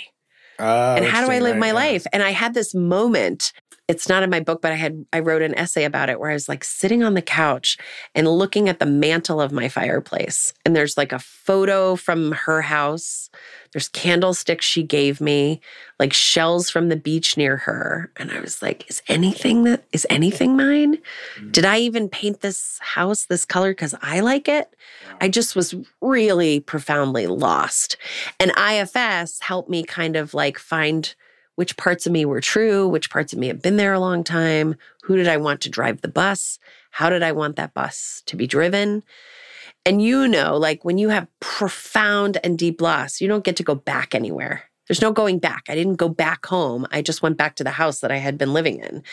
Oh, 0.57 0.95
and 0.95 1.05
how 1.05 1.25
do 1.25 1.31
I 1.31 1.39
live 1.39 1.55
right, 1.55 1.59
my 1.59 1.67
yeah. 1.67 1.73
life? 1.73 2.07
And 2.13 2.23
I 2.23 2.29
had 2.29 2.53
this 2.53 2.73
moment 2.73 3.51
it's 3.87 4.09
not 4.09 4.23
in 4.23 4.29
my 4.31 4.39
book, 4.39 4.61
but 4.61 4.71
I 4.71 4.75
had 4.75 5.05
I 5.13 5.19
wrote 5.19 5.43
an 5.43 5.55
essay 5.55 5.83
about 5.83 6.09
it 6.09 6.19
where 6.19 6.31
I 6.31 6.33
was 6.33 6.49
like 6.49 6.63
sitting 6.63 7.03
on 7.03 7.13
the 7.13 7.21
couch 7.21 7.77
and 8.15 8.27
looking 8.27 8.67
at 8.67 8.79
the 8.79 8.85
mantle 8.85 9.39
of 9.39 9.51
my 9.51 9.69
fireplace. 9.69 10.53
And 10.65 10.75
there's 10.75 10.97
like 10.97 11.11
a 11.11 11.19
photo 11.19 11.95
from 11.95 12.31
her 12.31 12.63
house. 12.63 13.29
There's 13.73 13.89
candlesticks 13.89 14.65
she 14.65 14.81
gave 14.81 15.21
me, 15.21 15.61
like 15.99 16.13
shells 16.13 16.69
from 16.69 16.89
the 16.89 16.95
beach 16.95 17.37
near 17.37 17.57
her. 17.57 18.11
And 18.17 18.31
I 18.31 18.39
was 18.39 18.61
like, 18.61 18.89
is 18.89 19.03
anything 19.07 19.65
that 19.65 19.83
is 19.91 20.07
anything 20.09 20.57
mine? 20.57 20.95
Mm-hmm. 20.95 21.51
Did 21.51 21.65
I 21.65 21.79
even 21.79 22.09
paint 22.09 22.41
this 22.41 22.79
house 22.81 23.25
this 23.25 23.45
color 23.45 23.71
because 23.71 23.93
I 24.01 24.21
like 24.21 24.47
it? 24.47 24.75
I 25.21 25.29
just 25.29 25.55
was 25.55 25.75
really 26.01 26.59
profoundly 26.59 27.27
lost. 27.27 27.97
And 28.39 28.51
IFS 28.57 29.41
helped 29.41 29.69
me 29.69 29.83
kind 29.83 30.15
of 30.15 30.33
like 30.33 30.57
find 30.57 31.13
which 31.55 31.77
parts 31.77 32.05
of 32.05 32.11
me 32.11 32.25
were 32.25 32.41
true, 32.41 32.87
which 32.87 33.09
parts 33.09 33.33
of 33.33 33.39
me 33.39 33.47
have 33.47 33.61
been 33.61 33.77
there 33.77 33.93
a 33.93 33.99
long 33.99 34.23
time, 34.23 34.75
who 35.03 35.15
did 35.15 35.27
I 35.27 35.37
want 35.37 35.61
to 35.61 35.69
drive 35.69 36.01
the 36.01 36.07
bus, 36.07 36.59
how 36.91 37.09
did 37.09 37.23
I 37.23 37.31
want 37.31 37.55
that 37.55 37.73
bus 37.73 38.23
to 38.27 38.35
be 38.35 38.47
driven. 38.47 39.03
And 39.85 40.01
you 40.01 40.27
know, 40.27 40.57
like 40.57 40.83
when 40.83 40.97
you 40.97 41.09
have 41.09 41.27
profound 41.39 42.37
and 42.43 42.57
deep 42.57 42.81
loss, 42.81 43.21
you 43.21 43.27
don't 43.27 43.43
get 43.43 43.55
to 43.57 43.63
go 43.63 43.75
back 43.75 44.15
anywhere. 44.15 44.63
There's 44.87 45.01
no 45.01 45.11
going 45.11 45.39
back. 45.39 45.63
I 45.69 45.75
didn't 45.75 45.95
go 45.95 46.09
back 46.09 46.45
home. 46.45 46.85
I 46.91 47.01
just 47.01 47.21
went 47.21 47.37
back 47.37 47.55
to 47.55 47.63
the 47.63 47.71
house 47.71 47.99
that 47.99 48.11
I 48.11 48.17
had 48.17 48.37
been 48.37 48.53
living 48.53 48.79
in. 48.79 49.03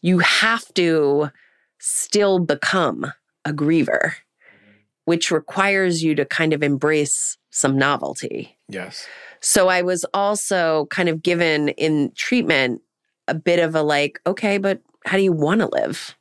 You 0.00 0.18
have 0.20 0.72
to 0.74 1.30
still 1.78 2.38
become 2.38 3.12
a 3.44 3.52
griever, 3.52 4.12
mm-hmm. 4.12 4.70
which 5.04 5.30
requires 5.30 6.02
you 6.02 6.14
to 6.14 6.24
kind 6.24 6.52
of 6.52 6.62
embrace 6.62 7.38
some 7.50 7.76
novelty. 7.76 8.58
Yes. 8.72 9.06
So 9.40 9.68
I 9.68 9.82
was 9.82 10.04
also 10.14 10.86
kind 10.86 11.08
of 11.08 11.22
given 11.22 11.70
in 11.70 12.12
treatment 12.14 12.80
a 13.28 13.34
bit 13.34 13.58
of 13.58 13.74
a 13.74 13.82
like, 13.82 14.20
okay, 14.26 14.58
but 14.58 14.80
how 15.04 15.16
do 15.16 15.22
you 15.22 15.32
want 15.32 15.60
to 15.60 15.68
live? 15.68 16.16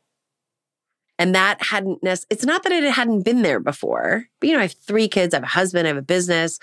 And 1.20 1.36
that 1.36 1.62
hadn't, 1.62 2.00
it's 2.04 2.46
not 2.46 2.64
that 2.64 2.72
it 2.72 2.92
hadn't 2.92 3.24
been 3.24 3.44
there 3.44 3.60
before, 3.60 4.26
but 4.40 4.50
you 4.50 4.56
know, 4.56 4.60
I 4.60 4.64
have 4.64 4.72
three 4.74 5.08
kids, 5.08 5.34
I 5.34 5.38
have 5.38 5.44
a 5.44 5.48
husband, 5.48 5.88
I 5.88 5.90
have 5.90 5.98
a 5.98 6.02
business, 6.02 6.60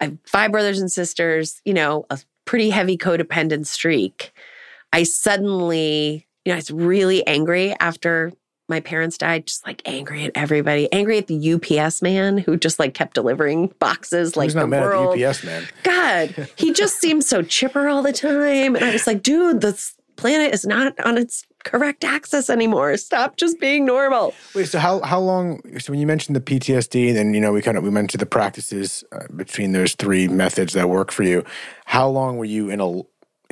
I 0.00 0.04
have 0.04 0.18
five 0.24 0.52
brothers 0.52 0.80
and 0.80 0.90
sisters, 0.90 1.60
you 1.66 1.74
know, 1.74 2.06
a 2.08 2.18
pretty 2.46 2.70
heavy 2.70 2.96
codependent 2.96 3.66
streak. 3.66 4.32
I 4.92 5.02
suddenly, 5.02 6.26
you 6.44 6.50
know, 6.50 6.54
I 6.54 6.56
was 6.56 6.70
really 6.70 7.26
angry 7.26 7.74
after 7.78 8.32
my 8.70 8.80
parents 8.80 9.18
died, 9.18 9.46
just 9.46 9.66
like 9.66 9.82
angry 9.84 10.24
at 10.24 10.32
everybody, 10.34 10.90
angry 10.92 11.18
at 11.18 11.26
the 11.26 11.52
UPS 11.52 12.00
man 12.00 12.38
who 12.38 12.56
just 12.56 12.78
like 12.78 12.94
kept 12.94 13.14
delivering 13.14 13.74
boxes 13.78 14.36
like 14.36 14.46
Who's 14.46 14.54
not 14.54 14.62
the 14.62 14.68
mad 14.68 14.82
world. 14.82 15.12
At 15.12 15.18
the 15.18 15.26
UPS 15.26 15.44
man. 15.44 15.68
God, 15.82 16.48
he 16.56 16.72
just 16.72 16.98
seems 17.00 17.26
so 17.26 17.42
chipper 17.42 17.88
all 17.88 18.02
the 18.02 18.12
time. 18.12 18.76
And 18.76 18.84
I 18.84 18.92
was 18.92 19.06
like, 19.06 19.22
dude, 19.22 19.60
this 19.60 19.94
planet 20.16 20.54
is 20.54 20.64
not 20.64 20.98
on 21.04 21.18
its 21.18 21.44
correct 21.64 22.04
axis 22.04 22.48
anymore. 22.48 22.96
Stop 22.96 23.36
just 23.36 23.60
being 23.60 23.84
normal. 23.84 24.34
Wait, 24.54 24.68
so 24.68 24.78
how 24.78 25.00
how 25.00 25.20
long? 25.20 25.60
So 25.78 25.92
when 25.92 26.00
you 26.00 26.06
mentioned 26.06 26.36
the 26.36 26.40
PTSD, 26.40 27.12
then 27.12 27.34
you 27.34 27.40
know 27.40 27.52
we 27.52 27.62
kind 27.62 27.76
of 27.76 27.84
we 27.84 27.90
mentioned 27.90 28.20
the 28.20 28.26
practices 28.26 29.04
uh, 29.12 29.24
between 29.34 29.72
those 29.72 29.94
three 29.94 30.28
methods 30.28 30.72
that 30.74 30.88
work 30.88 31.10
for 31.10 31.22
you. 31.22 31.44
How 31.86 32.08
long 32.08 32.36
were 32.36 32.44
you 32.44 32.70
in 32.70 32.80
a 32.80 33.02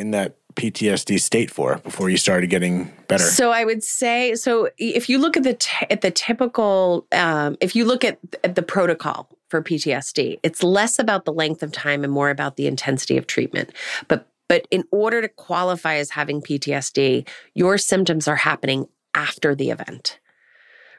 in 0.00 0.12
that 0.12 0.36
PTSD 0.58 1.20
state 1.20 1.50
for 1.50 1.76
before 1.78 2.10
you 2.10 2.16
started 2.16 2.50
getting 2.50 2.92
better? 3.06 3.22
So 3.22 3.52
I 3.52 3.64
would 3.64 3.84
say 3.84 4.34
so. 4.34 4.68
If 4.76 5.08
you 5.08 5.18
look 5.18 5.36
at 5.36 5.44
the 5.44 5.54
t- 5.54 5.86
at 5.88 6.00
the 6.00 6.10
typical, 6.10 7.06
um, 7.12 7.56
if 7.60 7.76
you 7.76 7.84
look 7.84 8.04
at, 8.04 8.18
at 8.42 8.56
the 8.56 8.62
protocol 8.62 9.28
for 9.48 9.62
PTSD, 9.62 10.40
it's 10.42 10.62
less 10.62 10.98
about 10.98 11.24
the 11.24 11.32
length 11.32 11.62
of 11.62 11.70
time 11.70 12.02
and 12.02 12.12
more 12.12 12.28
about 12.28 12.56
the 12.56 12.66
intensity 12.66 13.16
of 13.16 13.26
treatment. 13.26 13.72
But 14.08 14.26
but 14.48 14.66
in 14.70 14.84
order 14.90 15.22
to 15.22 15.28
qualify 15.28 15.96
as 15.96 16.10
having 16.10 16.42
PTSD, 16.42 17.28
your 17.54 17.78
symptoms 17.78 18.26
are 18.26 18.36
happening 18.36 18.88
after 19.14 19.54
the 19.54 19.70
event, 19.70 20.18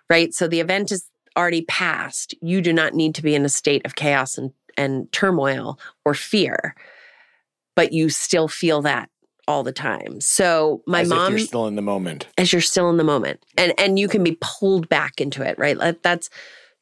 right? 0.10 0.34
So 0.34 0.48
the 0.48 0.62
event 0.62 0.92
is 0.92 1.10
already 1.38 1.64
passed. 1.64 2.34
You 2.42 2.62
do 2.62 2.72
not 2.72 2.94
need 2.94 3.14
to 3.16 3.22
be 3.22 3.36
in 3.36 3.44
a 3.44 3.50
state 3.50 3.86
of 3.86 3.96
chaos 3.96 4.38
and 4.38 4.52
and 4.78 5.12
turmoil 5.12 5.78
or 6.06 6.14
fear, 6.14 6.76
but 7.76 7.92
you 7.92 8.10
still 8.10 8.48
feel 8.48 8.82
that 8.84 9.10
all 9.50 9.64
the 9.64 9.72
time. 9.72 10.22
So 10.22 10.84
my 10.86 11.02
as 11.02 11.10
mom 11.10 11.32
you're 11.32 11.40
still 11.40 11.66
in 11.66 11.76
the 11.76 11.82
moment. 11.82 12.28
As 12.38 12.54
you're 12.54 12.62
still 12.62 12.88
in 12.92 12.98
the 12.98 13.04
moment. 13.04 13.44
And 13.58 13.74
and 13.80 13.98
you 13.98 14.08
can 14.08 14.24
be 14.24 14.38
pulled 14.40 14.88
back 14.88 15.20
into 15.20 15.42
it, 15.42 15.58
right? 15.58 15.76
That's 16.04 16.30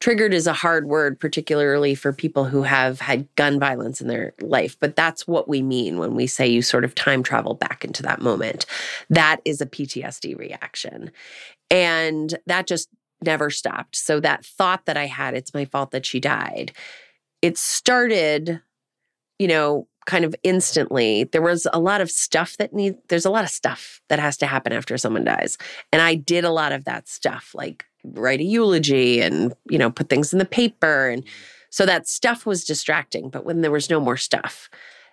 triggered 0.00 0.34
is 0.34 0.46
a 0.46 0.52
hard 0.52 0.86
word 0.86 1.18
particularly 1.18 1.94
for 1.94 2.12
people 2.12 2.44
who 2.44 2.62
have 2.62 3.00
had 3.00 3.26
gun 3.36 3.58
violence 3.58 4.02
in 4.02 4.06
their 4.06 4.34
life, 4.40 4.76
but 4.78 4.94
that's 4.94 5.26
what 5.26 5.48
we 5.48 5.62
mean 5.62 5.98
when 5.98 6.14
we 6.14 6.26
say 6.26 6.46
you 6.46 6.60
sort 6.60 6.84
of 6.84 6.94
time 6.94 7.22
travel 7.22 7.54
back 7.54 7.86
into 7.86 8.02
that 8.02 8.20
moment. 8.20 8.66
That 9.08 9.40
is 9.46 9.62
a 9.62 9.66
PTSD 9.66 10.38
reaction. 10.38 11.10
And 11.70 12.38
that 12.46 12.66
just 12.66 12.90
never 13.24 13.48
stopped. 13.48 13.96
So 13.96 14.20
that 14.20 14.44
thought 14.44 14.84
that 14.84 14.98
I 14.98 15.06
had 15.06 15.34
it's 15.34 15.54
my 15.54 15.64
fault 15.64 15.90
that 15.92 16.04
she 16.04 16.20
died. 16.20 16.72
It 17.40 17.56
started 17.56 18.60
you 19.38 19.46
know, 19.46 19.86
kind 20.08 20.24
of 20.24 20.34
instantly. 20.42 21.24
There 21.24 21.42
was 21.42 21.68
a 21.72 21.78
lot 21.78 22.00
of 22.00 22.10
stuff 22.10 22.56
that 22.56 22.72
need 22.72 22.96
there's 23.08 23.26
a 23.26 23.30
lot 23.30 23.44
of 23.44 23.50
stuff 23.50 24.00
that 24.08 24.18
has 24.18 24.38
to 24.38 24.46
happen 24.46 24.72
after 24.72 24.96
someone 24.96 25.24
dies. 25.24 25.58
And 25.92 26.00
I 26.00 26.14
did 26.14 26.44
a 26.44 26.50
lot 26.50 26.72
of 26.72 26.86
that 26.86 27.08
stuff, 27.08 27.50
like 27.54 27.84
write 28.02 28.40
a 28.40 28.44
eulogy 28.44 29.20
and, 29.20 29.52
you 29.68 29.76
know, 29.76 29.90
put 29.90 30.08
things 30.08 30.32
in 30.32 30.38
the 30.38 30.46
paper 30.46 31.10
and 31.10 31.22
mm-hmm. 31.22 31.30
so 31.68 31.84
that 31.84 32.08
stuff 32.08 32.46
was 32.46 32.64
distracting, 32.64 33.28
but 33.28 33.44
when 33.44 33.60
there 33.60 33.70
was 33.70 33.90
no 33.90 34.00
more 34.00 34.16
stuff, 34.16 34.70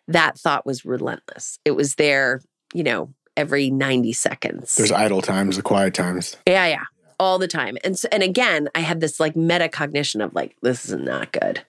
that 0.07 0.39
thought 0.39 0.65
was 0.65 0.85
relentless. 0.85 1.59
It 1.65 1.71
was 1.71 1.95
there, 1.95 2.41
you 2.73 2.83
know, 2.83 3.13
every 3.35 3.69
90 3.69 4.13
seconds. 4.13 4.75
There's 4.75 4.93
idle 4.93 5.21
times, 5.21 5.57
the 5.57 5.61
quiet 5.61 5.93
times. 5.93 6.37
Yeah, 6.47 6.67
yeah. 6.67 6.83
All 7.19 7.37
the 7.37 7.49
time. 7.49 7.77
And 7.83 7.99
so, 7.99 8.07
and 8.13 8.23
again, 8.23 8.69
I 8.75 8.79
had 8.79 9.01
this 9.01 9.19
like 9.19 9.33
metacognition 9.33 10.23
of 10.23 10.33
like, 10.33 10.55
this 10.61 10.85
is 10.85 10.93
not 10.93 11.33
good. 11.33 11.65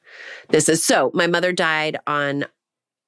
This 0.51 0.69
is 0.69 0.85
so 0.85 1.11
my 1.13 1.27
mother 1.27 1.53
died 1.53 1.97
on 2.07 2.45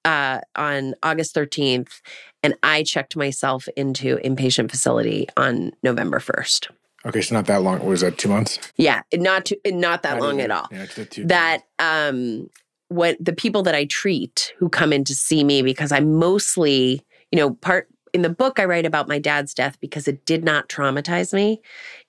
uh, 0.09 0.41
on 0.57 0.95
August 1.03 1.35
13th, 1.35 2.01
and 2.43 2.55
I 2.63 2.83
checked 2.83 3.15
myself 3.15 3.69
into 3.77 4.17
inpatient 4.25 4.71
facility 4.71 5.29
on 5.37 5.73
November 5.83 6.19
1st. 6.19 6.69
Okay, 7.05 7.21
so 7.21 7.35
not 7.35 7.45
that 7.47 7.63
long. 7.63 7.85
Was 7.85 8.01
that 8.01 8.17
two 8.17 8.31
months? 8.31 8.59
Yeah, 8.77 9.03
not 9.13 9.45
too, 9.45 9.57
not 9.67 10.03
that 10.03 10.15
not 10.15 10.23
long 10.23 10.39
even. 10.39 10.51
at 10.51 10.57
all. 10.57 10.67
Yeah, 10.73 10.87
two, 10.87 11.27
that 11.27 11.65
um, 11.79 12.49
what 12.89 13.19
the 13.21 13.35
people 13.35 13.63
that 13.65 13.75
I 13.75 13.85
treat 13.85 14.55
who 14.57 14.71
come 14.71 14.95
in 14.95 15.05
to 15.05 15.15
see 15.15 15.45
me 15.45 15.61
because 15.61 15.93
I'm 15.93 16.15
mostly, 16.15 17.03
you 17.31 17.39
know, 17.39 17.55
part 17.55 17.89
in 18.15 18.23
the 18.23 18.31
book 18.31 18.59
I 18.59 18.65
write 18.65 18.87
about 18.87 19.09
my 19.09 19.19
dad's 19.19 19.53
death 19.53 19.79
because 19.79 20.09
it 20.09 20.25
did 20.25 20.43
not 20.43 20.71
traumatize 20.71 21.35
me. 21.35 21.61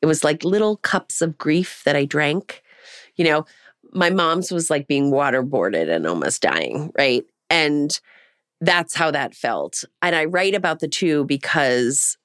It 0.02 0.06
was 0.06 0.24
like 0.24 0.46
little 0.46 0.78
cups 0.78 1.22
of 1.22 1.38
grief 1.38 1.82
that 1.84 1.98
I 1.98 2.06
drank. 2.06 2.64
You 3.16 3.26
know, 3.26 3.46
my 3.92 4.10
mom's 4.10 4.52
was 4.52 4.70
like 4.70 4.88
being 4.88 5.12
waterboarded 5.12 5.94
and 5.94 6.08
almost 6.08 6.42
dying, 6.42 6.92
right? 6.98 7.26
And 7.50 8.00
that's 8.62 8.96
how 8.96 9.12
that 9.12 9.34
felt. 9.34 9.84
And 10.02 10.16
I 10.16 10.26
write 10.26 10.56
about 10.56 10.80
the 10.80 10.88
two 10.88 11.26
because 11.26 12.18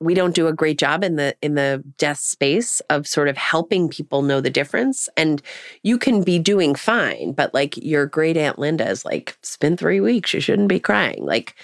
we 0.00 0.14
don't 0.14 0.34
do 0.34 0.46
a 0.46 0.52
great 0.52 0.78
job 0.78 1.02
in 1.02 1.16
the 1.16 1.34
in 1.42 1.54
the 1.54 1.82
death 1.96 2.18
space 2.18 2.80
of 2.88 3.06
sort 3.06 3.28
of 3.28 3.36
helping 3.36 3.88
people 3.88 4.22
know 4.22 4.40
the 4.40 4.50
difference. 4.50 5.08
And 5.16 5.42
you 5.82 5.98
can 5.98 6.22
be 6.22 6.38
doing 6.38 6.74
fine 6.74 7.32
but 7.32 7.52
like 7.52 7.76
your 7.76 8.06
great 8.06 8.36
aunt 8.36 8.58
linda 8.58 8.88
is 8.88 9.04
like 9.04 9.36
it's 9.40 9.56
been 9.56 9.76
three 9.76 10.00
weeks. 10.00 10.32
You 10.32 10.40
shouldn't 10.40 10.68
be 10.68 10.80
crying. 10.80 11.24
Like 11.24 11.56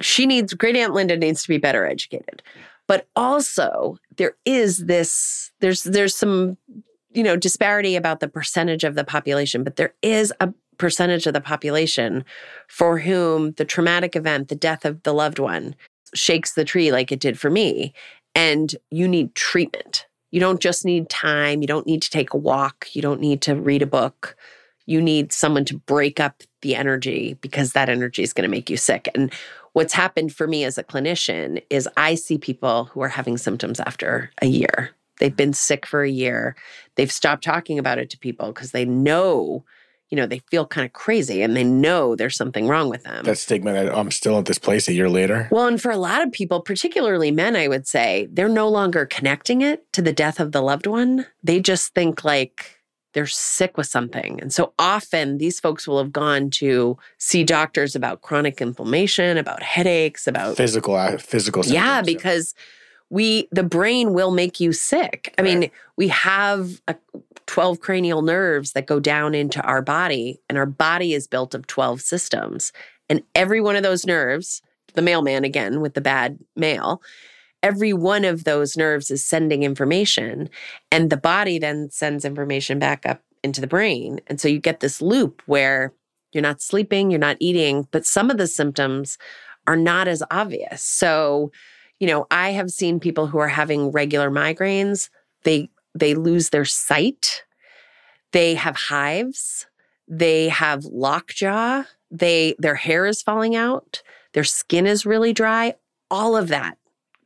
she 0.00 0.26
needs 0.26 0.52
great 0.54 0.76
aunt 0.76 0.94
linda 0.94 1.16
needs 1.16 1.42
to 1.42 1.48
be 1.48 1.58
better 1.58 1.86
educated. 1.86 2.42
But 2.88 3.06
also 3.14 3.98
there 4.16 4.36
is 4.44 4.86
this 4.86 5.52
there's 5.60 5.84
there's 5.84 6.14
some 6.14 6.56
you 7.12 7.22
know 7.22 7.36
disparity 7.36 7.94
about 7.94 8.18
the 8.18 8.28
percentage 8.28 8.82
of 8.82 8.96
the 8.96 9.04
population 9.04 9.62
but 9.62 9.76
there 9.76 9.94
is 10.02 10.32
a 10.40 10.52
percentage 10.78 11.26
of 11.26 11.34
the 11.34 11.40
population 11.40 12.24
for 12.68 12.98
whom 12.98 13.52
the 13.52 13.64
traumatic 13.64 14.16
event, 14.16 14.48
the 14.48 14.54
death 14.54 14.84
of 14.84 15.02
the 15.02 15.12
loved 15.14 15.38
one, 15.38 15.74
shakes 16.14 16.52
the 16.52 16.64
tree 16.64 16.92
like 16.92 17.10
it 17.12 17.20
did 17.20 17.38
for 17.38 17.50
me. 17.50 17.92
And 18.34 18.74
you 18.90 19.08
need 19.08 19.34
treatment. 19.34 20.06
You 20.30 20.40
don't 20.40 20.60
just 20.60 20.84
need 20.84 21.08
time. 21.08 21.60
You 21.60 21.68
don't 21.68 21.86
need 21.86 22.02
to 22.02 22.10
take 22.10 22.34
a 22.34 22.38
walk. 22.38 22.88
You 22.92 23.02
don't 23.02 23.20
need 23.20 23.40
to 23.42 23.54
read 23.54 23.82
a 23.82 23.86
book. 23.86 24.36
You 24.86 25.00
need 25.00 25.32
someone 25.32 25.64
to 25.66 25.78
break 25.78 26.20
up 26.20 26.42
the 26.62 26.74
energy 26.74 27.34
because 27.40 27.72
that 27.72 27.88
energy 27.88 28.22
is 28.22 28.32
going 28.32 28.42
to 28.42 28.50
make 28.50 28.68
you 28.68 28.76
sick. 28.76 29.08
And 29.14 29.32
what's 29.72 29.92
happened 29.92 30.34
for 30.34 30.46
me 30.46 30.64
as 30.64 30.76
a 30.76 30.84
clinician 30.84 31.62
is 31.70 31.88
I 31.96 32.16
see 32.16 32.38
people 32.38 32.86
who 32.86 33.00
are 33.02 33.08
having 33.08 33.38
symptoms 33.38 33.80
after 33.80 34.30
a 34.42 34.46
year. 34.46 34.90
They've 35.20 35.34
been 35.34 35.52
sick 35.52 35.86
for 35.86 36.02
a 36.02 36.10
year. 36.10 36.56
They've 36.96 37.12
stopped 37.12 37.44
talking 37.44 37.78
about 37.78 37.98
it 37.98 38.10
to 38.10 38.18
people 38.18 38.48
because 38.48 38.72
they 38.72 38.84
know 38.84 39.64
you 40.14 40.20
know, 40.20 40.26
they 40.28 40.38
feel 40.48 40.64
kind 40.64 40.86
of 40.86 40.92
crazy 40.92 41.42
and 41.42 41.56
they 41.56 41.64
know 41.64 42.14
there's 42.14 42.36
something 42.36 42.68
wrong 42.68 42.88
with 42.88 43.02
them. 43.02 43.24
That 43.24 43.36
stigma 43.36 43.72
that 43.72 43.92
I'm 43.92 44.12
still 44.12 44.38
at 44.38 44.44
this 44.44 44.60
place 44.60 44.86
a 44.86 44.92
year 44.92 45.10
later. 45.10 45.48
Well, 45.50 45.66
and 45.66 45.82
for 45.82 45.90
a 45.90 45.96
lot 45.96 46.22
of 46.22 46.30
people, 46.30 46.60
particularly 46.60 47.32
men, 47.32 47.56
I 47.56 47.66
would 47.66 47.88
say, 47.88 48.28
they're 48.30 48.48
no 48.48 48.68
longer 48.68 49.06
connecting 49.06 49.60
it 49.60 49.92
to 49.92 50.00
the 50.02 50.12
death 50.12 50.38
of 50.38 50.52
the 50.52 50.62
loved 50.62 50.86
one. 50.86 51.26
They 51.42 51.58
just 51.58 51.94
think 51.94 52.22
like, 52.22 52.80
they're 53.12 53.26
sick 53.26 53.76
with 53.76 53.88
something. 53.88 54.40
And 54.40 54.54
so 54.54 54.72
often 54.78 55.38
these 55.38 55.58
folks 55.58 55.88
will 55.88 55.98
have 55.98 56.12
gone 56.12 56.50
to 56.50 56.96
see 57.18 57.42
doctors 57.42 57.96
about 57.96 58.22
chronic 58.22 58.60
inflammation, 58.60 59.36
about 59.36 59.64
headaches, 59.64 60.28
about 60.28 60.56
physical 60.56 60.94
uh, 60.94 61.18
physical 61.18 61.64
symptoms, 61.64 61.74
Yeah, 61.74 62.02
because 62.02 62.54
we 63.14 63.46
the 63.52 63.62
brain 63.62 64.12
will 64.12 64.32
make 64.32 64.58
you 64.58 64.72
sick. 64.72 65.32
I 65.38 65.42
right. 65.42 65.58
mean, 65.60 65.70
we 65.96 66.08
have 66.08 66.82
a, 66.88 66.96
12 67.46 67.78
cranial 67.78 68.22
nerves 68.22 68.72
that 68.72 68.86
go 68.86 68.98
down 68.98 69.34
into 69.34 69.62
our 69.62 69.82
body 69.82 70.40
and 70.48 70.58
our 70.58 70.66
body 70.66 71.12
is 71.12 71.28
built 71.28 71.54
of 71.54 71.66
12 71.68 72.00
systems. 72.00 72.72
And 73.08 73.22
every 73.34 73.60
one 73.60 73.76
of 73.76 73.84
those 73.84 74.04
nerves, 74.04 74.62
the 74.94 75.02
mailman 75.02 75.44
again 75.44 75.80
with 75.80 75.94
the 75.94 76.00
bad 76.00 76.38
mail, 76.56 77.02
every 77.62 77.92
one 77.92 78.24
of 78.24 78.42
those 78.42 78.76
nerves 78.76 79.12
is 79.12 79.24
sending 79.24 79.62
information 79.62 80.50
and 80.90 81.08
the 81.08 81.16
body 81.16 81.58
then 81.58 81.90
sends 81.90 82.24
information 82.24 82.80
back 82.80 83.06
up 83.06 83.22
into 83.44 83.60
the 83.60 83.66
brain 83.66 84.20
and 84.26 84.40
so 84.40 84.48
you 84.48 84.58
get 84.58 84.80
this 84.80 85.00
loop 85.00 85.42
where 85.46 85.92
you're 86.32 86.42
not 86.42 86.62
sleeping 86.62 87.10
you're 87.10 87.20
not 87.20 87.36
eating 87.40 87.86
but 87.90 88.06
some 88.06 88.30
of 88.30 88.38
the 88.38 88.46
symptoms 88.46 89.18
are 89.66 89.76
not 89.76 90.08
as 90.08 90.22
obvious 90.30 90.82
so 90.82 91.52
you 92.00 92.06
know 92.06 92.26
i 92.30 92.50
have 92.50 92.70
seen 92.70 93.00
people 93.00 93.26
who 93.26 93.38
are 93.38 93.48
having 93.48 93.90
regular 93.90 94.30
migraines. 94.30 95.10
They 95.44 95.70
they 95.94 96.14
lose 96.14 96.50
their 96.50 96.64
sight. 96.64 97.44
They 98.32 98.54
have 98.54 98.76
hives. 98.76 99.66
They 100.08 100.48
have 100.48 100.84
lockjaw. 100.84 101.84
They 102.10 102.56
their 102.58 102.74
hair 102.74 103.06
is 103.06 103.22
falling 103.22 103.54
out. 103.54 104.02
Their 104.32 104.44
skin 104.44 104.86
is 104.86 105.06
really 105.06 105.32
dry. 105.32 105.74
All 106.10 106.36
of 106.36 106.48
that. 106.48 106.78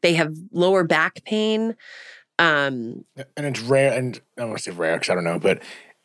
They 0.02 0.14
have 0.14 0.34
lower 0.52 0.84
back 0.84 1.24
pain. 1.24 1.74
Um, 2.38 3.04
and 3.36 3.46
it's 3.46 3.60
rare, 3.60 3.98
and 3.98 4.20
I 4.36 4.42
don't 4.42 4.50
want 4.50 4.62
to 4.62 4.70
say 4.70 4.76
rare 4.76 4.96
because 4.96 5.10
I 5.10 5.14
don't 5.16 5.24
know, 5.24 5.40
but 5.40 5.60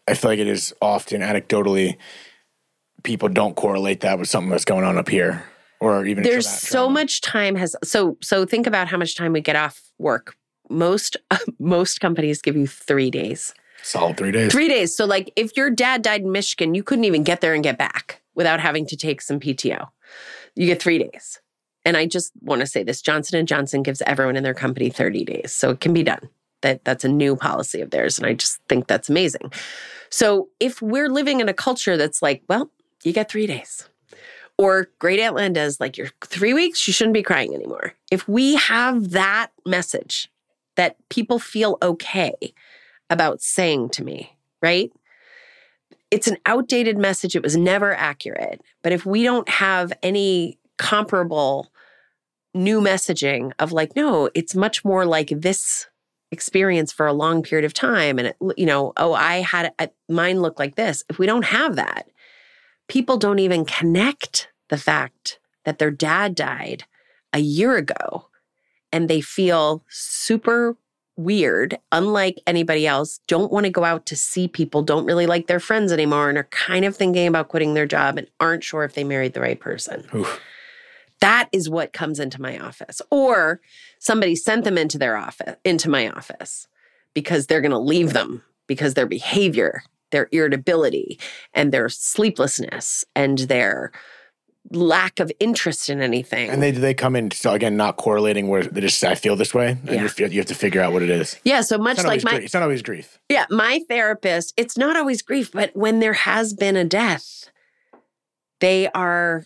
I 0.07 0.15
feel 0.15 0.31
like 0.31 0.39
it 0.39 0.47
is 0.47 0.73
often 0.81 1.21
anecdotally 1.21 1.97
people 3.03 3.29
don't 3.29 3.55
correlate 3.55 3.99
that 3.99 4.17
with 4.17 4.29
something 4.29 4.49
that's 4.49 4.65
going 4.65 4.83
on 4.83 4.97
up 4.97 5.09
here 5.09 5.43
or 5.83 6.05
even 6.05 6.23
there's 6.23 6.49
so 6.49 6.89
much 6.89 7.21
time 7.21 7.55
has 7.55 7.75
so 7.83 8.17
so 8.21 8.45
think 8.45 8.67
about 8.67 8.87
how 8.87 8.97
much 8.97 9.15
time 9.15 9.33
we 9.33 9.41
get 9.41 9.55
off 9.55 9.81
work 9.97 10.35
most 10.69 11.17
most 11.59 11.99
companies 11.99 12.41
give 12.41 12.55
you 12.55 12.67
three 12.67 13.11
days 13.11 13.53
solid 13.81 14.17
three 14.17 14.31
days 14.31 14.51
three 14.51 14.67
days 14.67 14.95
so 14.95 15.05
like 15.05 15.31
if 15.35 15.55
your 15.57 15.69
dad 15.69 16.01
died 16.01 16.21
in 16.21 16.31
michigan 16.31 16.73
you 16.73 16.83
couldn't 16.83 17.05
even 17.05 17.23
get 17.23 17.41
there 17.41 17.53
and 17.53 17.63
get 17.63 17.77
back 17.77 18.21
without 18.35 18.59
having 18.59 18.85
to 18.85 18.95
take 18.95 19.21
some 19.21 19.39
pto 19.39 19.87
you 20.55 20.65
get 20.65 20.81
three 20.81 20.97
days 20.97 21.39
and 21.85 21.97
I 21.97 22.05
just 22.05 22.31
want 22.41 22.61
to 22.61 22.67
say 22.67 22.83
this 22.83 23.01
Johnson 23.01 23.37
and 23.37 23.47
Johnson 23.47 23.83
gives 23.83 24.01
everyone 24.03 24.35
in 24.35 24.43
their 24.43 24.53
company 24.53 24.89
30 24.89 25.25
days. 25.25 25.53
So 25.53 25.71
it 25.71 25.79
can 25.79 25.93
be 25.93 26.03
done. 26.03 26.29
That 26.61 26.85
that's 26.85 27.03
a 27.03 27.09
new 27.09 27.35
policy 27.35 27.81
of 27.81 27.91
theirs 27.91 28.17
and 28.17 28.25
I 28.25 28.33
just 28.33 28.59
think 28.69 28.87
that's 28.87 29.09
amazing. 29.09 29.51
So 30.09 30.49
if 30.59 30.81
we're 30.81 31.09
living 31.09 31.41
in 31.41 31.49
a 31.49 31.53
culture 31.53 31.97
that's 31.97 32.21
like, 32.21 32.43
well, 32.47 32.71
you 33.03 33.11
get 33.11 33.29
3 33.29 33.47
days. 33.47 33.89
Or 34.57 34.89
great 34.99 35.19
Aunt 35.19 35.35
Linda's 35.35 35.79
like 35.79 35.97
you're 35.97 36.11
3 36.23 36.53
weeks, 36.53 36.87
you 36.87 36.93
shouldn't 36.93 37.15
be 37.15 37.23
crying 37.23 37.53
anymore. 37.53 37.93
If 38.11 38.27
we 38.27 38.55
have 38.55 39.11
that 39.11 39.51
message 39.65 40.29
that 40.75 40.97
people 41.09 41.39
feel 41.39 41.77
okay 41.81 42.33
about 43.09 43.41
saying 43.41 43.89
to 43.89 44.03
me, 44.03 44.37
right? 44.61 44.91
It's 46.11 46.27
an 46.27 46.37
outdated 46.45 46.97
message. 46.97 47.35
It 47.35 47.43
was 47.43 47.57
never 47.57 47.93
accurate. 47.95 48.61
But 48.83 48.91
if 48.91 49.05
we 49.05 49.23
don't 49.23 49.49
have 49.49 49.91
any 50.03 50.59
comparable 50.77 51.71
new 52.53 52.81
messaging 52.81 53.51
of 53.57 53.71
like, 53.71 53.95
no, 53.95 54.29
it's 54.35 54.53
much 54.53 54.85
more 54.85 55.05
like 55.05 55.29
this 55.29 55.87
experience 56.31 56.91
for 56.91 57.07
a 57.07 57.13
long 57.13 57.41
period 57.43 57.65
of 57.65 57.73
time. 57.73 58.19
And, 58.19 58.27
it, 58.29 58.37
you 58.57 58.65
know, 58.65 58.93
oh, 58.97 59.13
I 59.13 59.41
had 59.41 59.73
a, 59.79 59.89
mine 60.07 60.41
look 60.41 60.59
like 60.59 60.75
this. 60.75 61.03
If 61.09 61.17
we 61.17 61.25
don't 61.25 61.45
have 61.45 61.75
that, 61.75 62.07
people 62.93 63.17
don't 63.17 63.39
even 63.39 63.65
connect 63.65 64.49
the 64.69 64.77
fact 64.77 65.39
that 65.65 65.79
their 65.79 65.89
dad 65.89 66.35
died 66.35 66.83
a 67.33 67.39
year 67.39 67.75
ago 67.75 68.27
and 68.91 69.09
they 69.09 69.19
feel 69.19 69.83
super 69.89 70.77
weird, 71.17 71.79
unlike 71.91 72.39
anybody 72.45 72.85
else, 72.85 73.19
don't 73.27 73.51
want 73.51 73.65
to 73.65 73.71
go 73.71 73.83
out 73.83 74.05
to 74.05 74.15
see 74.15 74.47
people, 74.47 74.83
don't 74.83 75.07
really 75.07 75.25
like 75.25 75.47
their 75.47 75.59
friends 75.59 75.91
anymore, 75.91 76.29
and 76.29 76.37
are 76.37 76.47
kind 76.51 76.85
of 76.85 76.95
thinking 76.95 77.25
about 77.25 77.47
quitting 77.47 77.73
their 77.73 77.87
job 77.87 78.19
and 78.19 78.27
aren't 78.39 78.63
sure 78.63 78.83
if 78.83 78.93
they 78.93 79.03
married 79.03 79.33
the 79.33 79.41
right 79.41 79.59
person. 79.59 80.07
Oof. 80.13 80.39
That 81.19 81.49
is 81.51 81.67
what 81.67 81.93
comes 81.93 82.19
into 82.19 82.39
my 82.39 82.59
office. 82.59 83.01
Or 83.09 83.59
somebody 83.97 84.35
sent 84.35 84.65
them 84.65 84.77
into 84.77 84.99
their 84.99 85.17
office, 85.17 85.55
into 85.65 85.89
my 85.89 86.11
office 86.11 86.67
because 87.15 87.47
they're 87.47 87.61
going 87.61 87.71
to 87.71 87.79
leave 87.79 88.13
them 88.13 88.43
because 88.67 88.93
their 88.93 89.07
behavior, 89.07 89.81
their 90.13 90.29
irritability, 90.31 91.19
and 91.53 91.73
their 91.73 91.89
sleeplessness 91.89 93.03
and 93.13 93.39
their 93.39 93.91
lack 94.71 95.19
of 95.19 95.31
interest 95.39 95.89
in 95.89 96.01
anything. 96.01 96.49
And 96.49 96.63
they 96.63 96.71
they 96.71 96.93
come 96.93 97.15
in 97.15 97.31
so 97.31 97.53
again 97.53 97.75
not 97.75 97.97
correlating 97.97 98.47
where 98.47 98.63
they 98.63 98.81
just 98.81 99.03
I 99.03 99.15
feel 99.15 99.35
this 99.35 99.53
way, 99.53 99.71
and 99.71 99.89
yeah. 99.89 100.27
you 100.27 100.37
have 100.37 100.47
to 100.47 100.55
figure 100.55 100.81
out 100.81 100.93
what 100.93 101.01
it 101.01 101.09
is. 101.09 101.37
Yeah, 101.43 101.61
so 101.61 101.77
much 101.77 102.01
like 102.03 102.23
my 102.23 102.31
grief. 102.31 102.45
it's 102.45 102.53
not 102.53 102.63
always 102.63 102.81
grief. 102.81 103.19
Yeah, 103.29 103.45
my 103.49 103.81
therapist, 103.89 104.53
it's 104.55 104.77
not 104.77 104.95
always 104.95 105.21
grief, 105.21 105.51
but 105.51 105.75
when 105.75 105.99
there 105.99 106.13
has 106.13 106.53
been 106.53 106.77
a 106.77 106.85
death, 106.85 107.51
they 108.61 108.87
are 108.89 109.45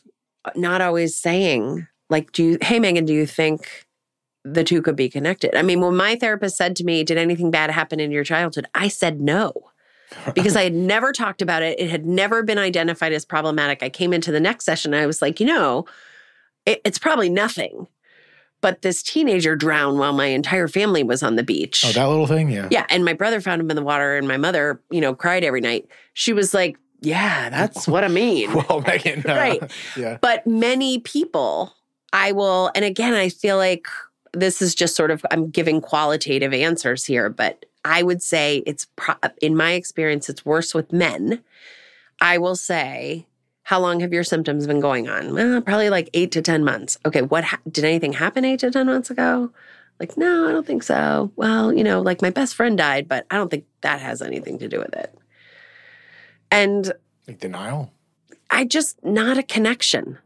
not 0.55 0.82
always 0.82 1.18
saying, 1.18 1.88
like, 2.09 2.32
do 2.32 2.43
you, 2.43 2.57
hey, 2.61 2.80
Meghan, 2.80 3.05
do 3.05 3.13
you 3.13 3.26
think 3.26 3.86
the 4.43 4.63
two 4.63 4.82
could 4.82 4.95
be 4.95 5.09
connected? 5.09 5.55
I 5.55 5.61
mean, 5.61 5.82
when 5.82 5.95
my 5.95 6.15
therapist 6.15 6.55
said 6.55 6.76
to 6.78 6.84
me, 6.84 7.03
did 7.03 7.18
anything 7.18 7.51
bad 7.51 7.72
happen 7.72 7.99
in 7.99 8.11
your 8.11 8.24
childhood? 8.24 8.68
I 8.74 8.88
said 8.88 9.20
no. 9.20 9.72
because 10.36 10.55
I 10.55 10.64
had 10.64 10.74
never 10.74 11.12
talked 11.12 11.41
about 11.41 11.64
it. 11.64 11.80
It 11.80 11.89
had 11.89 12.05
never 12.05 12.43
been 12.43 12.58
identified 12.58 13.14
as 13.14 13.26
problematic. 13.26 13.84
I 13.84 13.89
came 13.89 14.14
into 14.14 14.32
the 14.32 14.39
next 14.39 14.66
session 14.66 14.93
I 14.93 15.05
was 15.05 15.22
like, 15.22 15.39
you 15.39 15.45
know, 15.45 15.86
it, 16.66 16.82
it's 16.86 16.99
probably 16.99 17.30
nothing. 17.30 17.88
But 18.60 18.82
this 18.82 19.03
teenager 19.03 19.55
drowned 19.55 19.99
while 19.99 20.14
my 20.14 20.26
entire 20.26 20.68
family 20.68 21.03
was 21.03 21.22
on 21.22 21.36
the 21.36 21.43
beach. 21.43 21.84
Oh, 21.86 21.91
that 21.91 22.05
little 22.08 22.26
thing? 22.26 22.49
Yeah. 22.49 22.68
Yeah. 22.72 22.86
And 22.89 23.05
my 23.05 23.14
brother 23.14 23.39
found 23.39 23.62
him 23.62 23.70
in 23.70 23.76
the 23.76 23.84
water, 23.84 24.18
and 24.18 24.28
my 24.28 24.38
mother, 24.38 24.82
you 24.89 24.99
know, 24.99 25.14
cried 25.14 25.43
every 25.43 25.62
night. 25.62 25.88
She 26.14 26.34
was 26.34 26.55
like, 26.55 26.78
yeah, 27.01 27.49
that's 27.49 27.88
what 27.88 28.03
I 28.03 28.08
mean. 28.08 28.51
well, 28.53 28.82
Meghan, 28.82 29.28
uh, 29.28 29.36
right? 29.36 29.72
Yeah. 29.95 30.18
But 30.22 30.47
many 30.47 30.99
people, 30.99 31.74
I 32.14 32.32
will, 32.32 32.72
and 32.74 32.84
again, 32.84 33.14
I 33.14 33.30
feel 33.30 33.58
like 33.58 33.86
this 34.34 34.62
is 34.62 34.76
just 34.76 34.95
sort 34.95 35.12
of 35.12 35.26
I'm 35.32 35.49
giving 35.49 35.82
qualitative 35.82 36.53
answers 36.53 37.05
here, 37.05 37.30
but 37.30 37.66
I 37.88 38.03
would 38.03 38.21
say 38.21 38.63
it's 38.65 38.88
pro- 38.97 39.15
in 39.41 39.55
my 39.55 39.71
experience, 39.71 40.27
it's 40.29 40.45
worse 40.45 40.73
with 40.73 40.91
men. 40.91 41.41
I 42.19 42.38
will 42.38 42.55
say, 42.57 43.25
how 43.63 43.79
long 43.79 44.01
have 44.01 44.11
your 44.11 44.23
symptoms 44.25 44.67
been 44.67 44.81
going 44.81 45.07
on? 45.07 45.33
Well, 45.33 45.61
probably 45.61 45.89
like 45.89 46.09
eight 46.13 46.31
to 46.33 46.41
ten 46.41 46.63
months. 46.63 46.97
Okay, 47.05 47.21
what 47.21 47.45
ha- 47.45 47.59
did 47.71 47.85
anything 47.85 48.13
happen 48.13 48.43
eight 48.43 48.59
to 48.59 48.71
ten 48.71 48.88
months 48.88 49.09
ago? 49.09 49.51
Like, 49.99 50.17
no, 50.17 50.47
I 50.47 50.51
don't 50.51 50.67
think 50.67 50.83
so. 50.83 51.31
Well, 51.38 51.73
you 51.73 51.83
know, 51.83 52.01
like 52.01 52.21
my 52.21 52.29
best 52.29 52.55
friend 52.55 52.77
died, 52.77 53.07
but 53.07 53.25
I 53.31 53.38
don't 53.38 53.49
think 53.49 53.65
that 53.81 54.01
has 54.01 54.21
anything 54.21 54.59
to 54.59 54.67
do 54.67 54.79
with 54.79 54.93
it. 54.93 55.17
And 56.51 56.91
like 57.27 57.39
denial? 57.39 57.91
I 58.49 58.65
just 58.65 59.03
not 59.03 59.38
a 59.38 59.43
connection. 59.43 60.17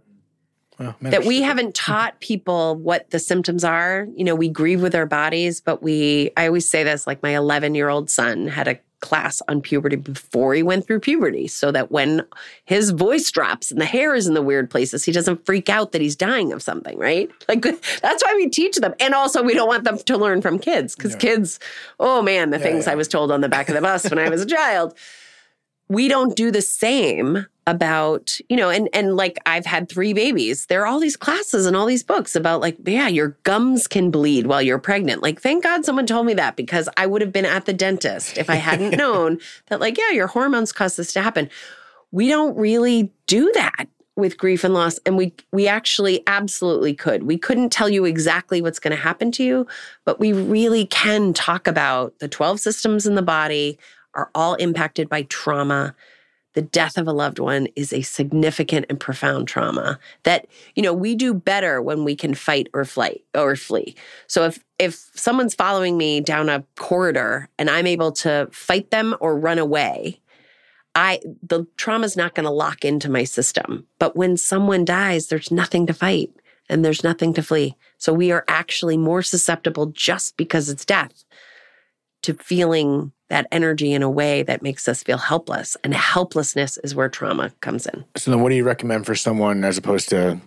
That 1.02 1.26
we 1.26 1.42
haven't 1.42 1.76
taught 1.76 2.20
people 2.20 2.76
what 2.76 3.10
the 3.12 3.20
symptoms 3.20 3.64
are. 3.64 4.08
You 4.16 4.24
know, 4.24 4.36
we 4.36 4.50
grieve 4.50 4.82
with 4.82 4.96
our 4.96 5.06
bodies, 5.06 5.62
but 5.62 5.82
we, 5.82 6.32
I 6.38 6.48
always 6.48 6.70
say 6.70 6.84
this 6.84 7.08
like 7.08 7.22
my 7.24 7.36
11 7.36 7.76
year 7.76 7.90
old 7.90 8.10
son 8.10 8.48
had 8.48 8.68
a 8.68 8.80
class 9.02 9.42
on 9.48 9.62
puberty 9.62 9.96
before 9.96 10.54
he 10.54 10.62
went 10.62 10.86
through 10.86 11.00
puberty 11.00 11.48
so 11.48 11.72
that 11.72 11.92
when 11.92 12.24
his 12.66 12.92
voice 12.92 13.32
drops 13.32 13.72
and 13.72 13.82
the 13.82 13.86
hair 13.86 14.14
is 14.14 14.28
in 14.28 14.36
the 14.36 14.42
weird 14.42 14.70
places, 14.70 15.04
he 15.04 15.12
doesn't 15.12 15.44
freak 15.46 15.70
out 15.70 15.92
that 15.92 16.02
he's 16.02 16.16
dying 16.16 16.54
of 16.54 16.62
something, 16.62 16.98
right? 16.98 17.30
Like 17.48 17.64
that's 17.64 18.24
why 18.24 18.34
we 18.36 18.48
teach 18.48 18.78
them. 18.78 18.94
And 19.02 19.14
also, 19.14 19.44
we 19.44 19.54
don't 19.54 19.68
want 19.68 19.84
them 19.84 19.98
to 19.98 20.18
learn 20.18 20.42
from 20.42 20.58
kids 20.58 20.96
because 20.96 21.14
yeah. 21.14 21.20
kids, 21.20 21.60
oh 22.00 22.22
man, 22.22 22.52
the 22.52 22.58
yeah, 22.58 22.64
things 22.64 22.86
yeah. 22.86 22.94
I 22.94 22.96
was 22.96 23.10
told 23.10 23.30
on 23.30 23.42
the 23.42 23.50
back 23.50 23.68
of 23.68 23.76
the 23.76 23.82
bus 23.82 24.10
when 24.10 24.20
I 24.20 24.30
was 24.30 24.42
a 24.42 24.46
child 24.46 24.96
we 25.92 26.08
don't 26.08 26.38
do 26.38 26.52
the 26.52 26.62
same 26.62 27.46
about 27.68 28.39
you 28.49 28.57
know 28.57 28.70
and 28.70 28.89
and 28.91 29.16
like 29.16 29.38
i've 29.45 29.66
had 29.66 29.88
three 29.88 30.14
babies. 30.14 30.66
There 30.66 30.82
are 30.82 30.88
all 30.88 30.99
these 30.99 31.18
classes 31.18 31.66
and 31.66 31.76
all 31.76 31.86
these 31.86 32.03
books 32.03 32.36
about 32.36 32.59
like 32.59 32.78
yeah 32.86 33.07
your 33.07 33.38
gums 33.43 33.88
can 33.88 34.09
bleed 34.09 34.47
while 34.47 34.62
you're 34.62 34.80
pregnant. 34.80 35.22
Like 35.22 35.41
thank 35.41 35.64
god 35.64 35.86
someone 35.86 36.07
told 36.07 36.26
me 36.26 36.34
that 36.34 36.55
because 36.55 36.89
i 36.97 37.05
would 37.05 37.22
have 37.22 37.32
been 37.32 37.45
at 37.45 37.66
the 37.66 37.74
dentist 37.74 38.38
if 38.38 38.49
i 38.49 38.55
hadn't 38.55 38.97
known 38.97 39.39
that 39.68 39.80
like 39.80 39.97
yeah 39.97 40.12
your 40.12 40.28
hormones 40.28 40.72
cause 40.72 40.95
this 40.95 41.14
to 41.14 41.22
happen. 41.22 41.49
We 42.12 42.28
don't 42.28 42.57
really 42.57 43.12
do 43.28 43.51
that 43.53 43.88
with 44.18 44.38
grief 44.38 44.64
and 44.64 44.74
loss 44.74 44.99
and 45.05 45.16
we 45.16 45.34
we 45.51 45.68
actually 45.68 46.24
absolutely 46.26 46.95
could. 46.95 47.24
We 47.24 47.38
couldn't 47.38 47.70
tell 47.70 47.89
you 47.89 48.05
exactly 48.05 48.62
what's 48.62 48.80
going 48.80 48.95
to 48.95 49.01
happen 49.01 49.32
to 49.34 49.43
you 49.43 49.68
but 50.03 50.20
we 50.20 50.34
really 50.34 50.88
can 50.88 51.32
talk 51.32 51.68
about 51.68 52.18
the 52.20 52.28
12 52.28 52.59
systems 52.59 53.05
in 53.05 53.14
the 53.14 53.22
body 53.22 53.78
are 54.14 54.30
all 54.36 54.55
impacted 54.55 55.09
by 55.09 55.24
trauma. 55.24 55.95
The 56.54 56.62
death 56.62 56.97
of 56.97 57.08
a 57.08 57.14
loved 57.14 57.39
one 57.39 57.68
is 57.76 57.93
a 57.93 58.02
significant 58.02 58.86
and 58.89 58.99
profound 58.99 59.47
trauma 59.47 59.99
that 60.24 60.47
you 60.76 60.84
know 60.84 60.93
we 60.93 61.16
do 61.16 61.34
better 61.34 61.82
when 61.82 62.04
we 62.04 62.16
can 62.16 62.34
fight 62.34 62.68
or 62.74 62.86
flight 62.86 63.24
or 63.36 63.56
flee. 63.56 63.95
So 64.28 64.45
if 64.45 64.64
if 64.80 65.10
someone's 65.16 65.56
following 65.56 65.97
me 65.97 66.22
down 66.22 66.49
a 66.49 66.64
corridor 66.76 67.49
and 67.60 67.70
i'm 67.70 67.88
able 67.88 68.12
to 68.12 68.49
fight 68.52 68.89
them 68.91 69.16
or 69.20 69.38
run 69.38 69.60
away 69.60 70.20
i 70.95 71.20
the 71.43 71.66
trauma's 71.78 72.18
not 72.18 72.36
going 72.36 72.45
to 72.45 72.52
lock 72.52 72.84
into 72.84 73.10
my 73.10 73.24
system. 73.24 73.86
But 73.99 74.16
when 74.16 74.38
someone 74.38 74.86
dies 74.86 75.28
there's 75.28 75.52
nothing 75.52 75.88
to 75.88 75.93
fight 75.93 76.32
and 76.70 76.86
there's 76.86 77.04
nothing 77.04 77.34
to 77.34 77.43
flee. 77.43 77.76
So 77.97 78.14
we 78.14 78.32
are 78.32 78.45
actually 78.47 78.97
more 78.97 79.22
susceptible 79.22 79.88
just 79.88 80.38
because 80.38 80.70
it's 80.70 80.86
death 80.86 81.26
to 82.24 82.34
feeling 82.36 83.12
that 83.30 83.48
energy 83.52 83.94
in 83.94 84.04
a 84.04 84.10
way 84.10 84.44
that 84.44 84.62
makes 84.62 84.88
us 84.88 85.02
feel 85.04 85.18
helpless. 85.18 85.78
And 85.84 85.94
helplessness 85.94 86.78
is 86.80 86.94
where 86.94 87.10
trauma 87.10 87.52
comes 87.62 87.88
in. 87.88 88.04
So 88.18 88.30
then 88.30 88.42
what 88.42 88.50
do 88.50 88.56
you 88.56 88.66
recommend 88.66 89.06
for 89.06 89.16
someone 89.16 89.64
as 89.64 89.78
opposed 89.78 90.10
to 90.10 90.40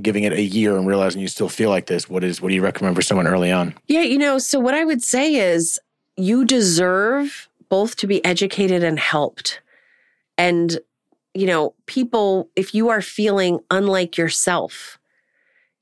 giving 0.00 0.24
it 0.24 0.34
a 0.34 0.42
year 0.42 0.76
and 0.76 0.86
realizing 0.86 1.22
you 1.22 1.28
still 1.28 1.48
feel 1.48 1.70
like 1.70 1.86
this? 1.86 2.08
What 2.08 2.22
is 2.22 2.40
what 2.40 2.50
do 2.50 2.54
you 2.54 2.62
recommend 2.62 2.94
for 2.94 3.02
someone 3.02 3.26
early 3.26 3.50
on? 3.50 3.74
Yeah, 3.86 4.02
you 4.02 4.18
know, 4.18 4.38
so 4.38 4.60
what 4.60 4.74
I 4.74 4.84
would 4.84 5.02
say 5.02 5.34
is 5.34 5.80
you 6.16 6.44
deserve 6.44 7.48
both 7.68 7.96
to 7.96 8.06
be 8.06 8.24
educated 8.24 8.84
and 8.84 8.98
helped. 8.98 9.60
And 10.38 10.78
you 11.34 11.46
know, 11.46 11.74
people 11.86 12.50
if 12.54 12.74
you 12.74 12.90
are 12.90 13.02
feeling 13.02 13.60
unlike 13.70 14.18
yourself, 14.18 14.98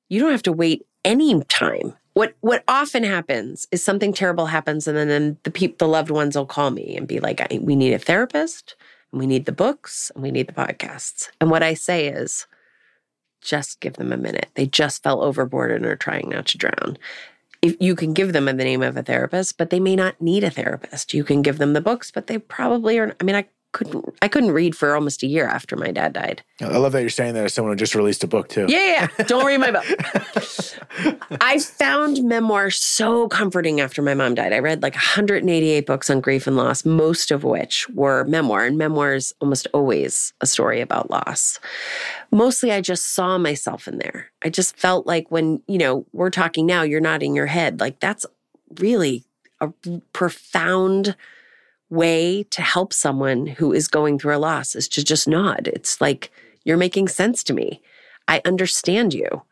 you 0.09 0.21
don't 0.21 0.31
have 0.31 0.43
to 0.43 0.53
wait 0.53 0.87
any 1.05 1.43
time 1.45 1.97
what 2.15 2.35
what 2.41 2.65
often 2.67 3.03
happens 3.03 3.67
is 3.71 3.83
something 3.83 4.13
terrible 4.13 4.47
happens 4.47 4.89
and 4.89 4.97
then, 4.97 5.09
then 5.09 5.37
the 5.43 5.51
people 5.51 5.87
the 5.87 5.91
loved 5.91 6.11
ones 6.11 6.37
will 6.37 6.47
call 6.47 6.71
me 6.71 6.97
and 6.97 7.07
be 7.07 7.21
like 7.21 7.47
we 7.61 7.77
need 7.77 7.93
a 7.93 7.99
therapist 7.99 8.77
and 9.13 9.21
we 9.21 9.27
need 9.27 9.45
the 9.45 9.53
books 9.53 10.11
and 10.15 10.23
we 10.23 10.31
need 10.31 10.47
the 10.47 10.53
podcasts. 10.53 11.29
And 11.41 11.51
what 11.51 11.63
i 11.63 11.75
say 11.75 12.07
is 12.07 12.47
just 13.43 13.81
give 13.81 13.95
them 13.95 14.11
a 14.11 14.17
minute. 14.17 14.49
They 14.55 14.67
just 14.67 15.03
fell 15.03 15.23
overboard 15.23 15.71
and 15.71 15.85
are 15.85 15.97
trying 15.97 16.31
not 16.31 16.47
to 16.47 16.59
drown. 16.59 16.97
If 17.61 17.77
you 17.79 17.95
can 17.95 18.15
give 18.15 18.33
them 18.33 18.47
the 18.47 18.53
name 18.55 18.83
of 18.83 18.97
a 18.97 19.03
therapist 19.03 19.59
but 19.59 19.71
they 19.71 19.81
may 19.81 19.97
not 19.97 20.21
need 20.21 20.45
a 20.45 20.51
therapist. 20.51 21.15
You 21.15 21.25
can 21.25 21.43
give 21.43 21.59
them 21.59 21.73
the 21.73 21.81
books 21.81 22.11
but 22.11 22.29
they 22.29 22.39
probably 22.39 22.99
are 22.99 23.15
i 23.21 23.25
mean 23.25 23.37
i 23.37 23.47
couldn't 23.75 24.05
I 24.23 24.29
couldn't 24.29 24.53
read 24.53 24.77
for 24.77 24.95
almost 24.95 25.23
a 25.23 25.27
year 25.27 25.47
after 25.47 25.77
my 25.77 25.91
dad 25.91 26.13
died. 26.15 26.43
I 26.61 26.79
love 26.79 26.93
that 26.93 27.01
you're 27.01 27.11
saying 27.11 27.35
that 27.35 27.45
as 27.45 27.53
someone 27.53 27.73
who 27.73 27.77
just 27.77 27.95
released 27.95 28.23
a 28.25 28.29
book 28.29 28.49
too. 28.49 28.67
Yeah, 28.69 29.09
yeah. 29.19 29.25
Don't 29.25 29.45
read 29.45 29.59
my 29.59 29.73
book. 29.73 29.85
I 31.43 31.59
found 31.59 32.23
memoir 32.23 32.71
so 32.71 33.29
comforting 33.29 33.81
after 33.81 34.01
my 34.01 34.15
mom 34.15 34.37
died. 34.37 34.53
I 34.53 34.61
read 34.61 34.83
like 34.83 34.95
188 34.95 35.87
books 35.87 36.09
on 36.09 36.21
grief 36.21 36.47
and 36.47 36.57
loss, 36.57 36.85
most 36.85 37.33
of 37.33 37.43
which 37.43 37.89
were 37.91 38.25
memoir, 38.25 38.65
and 38.65 38.79
memoirs 38.79 39.35
almost 39.41 39.67
always 39.75 40.33
a 40.41 40.47
story 40.47 40.81
about 40.81 41.11
loss. 41.11 41.59
Mostly 42.31 42.71
I 42.71 42.81
just 42.81 43.13
saw 43.15 43.37
myself 43.39 43.89
in 43.89 43.99
there. 43.99 44.31
I 44.43 44.51
just 44.51 44.77
felt 44.77 45.07
like 45.07 45.31
when, 45.31 45.61
you 45.67 45.79
know, 45.79 46.07
we're 46.13 46.31
talking 46.31 46.65
now, 46.65 46.83
you're 46.83 47.01
nodding 47.01 47.35
your 47.35 47.47
head. 47.47 47.81
Like 47.81 47.99
that's 47.99 48.25
really 48.79 49.25
a 49.61 49.73
profound 50.13 51.17
way 51.95 52.43
to 52.51 52.63
help 52.63 52.93
someone 52.93 53.47
who 53.47 53.73
is 53.73 53.89
going 53.89 54.19
through 54.19 54.37
a 54.37 54.39
loss 54.39 54.75
is 54.75 54.89
to 54.89 55.05
just 55.05 55.29
nod. 55.29 55.69
It's 55.69 56.01
like, 56.01 56.31
you're 56.65 56.77
making 56.77 57.09
sense 57.09 57.43
to 57.45 57.55
me. 57.55 57.81
I 58.27 58.41
understand 58.45 59.15
you. 59.15 59.43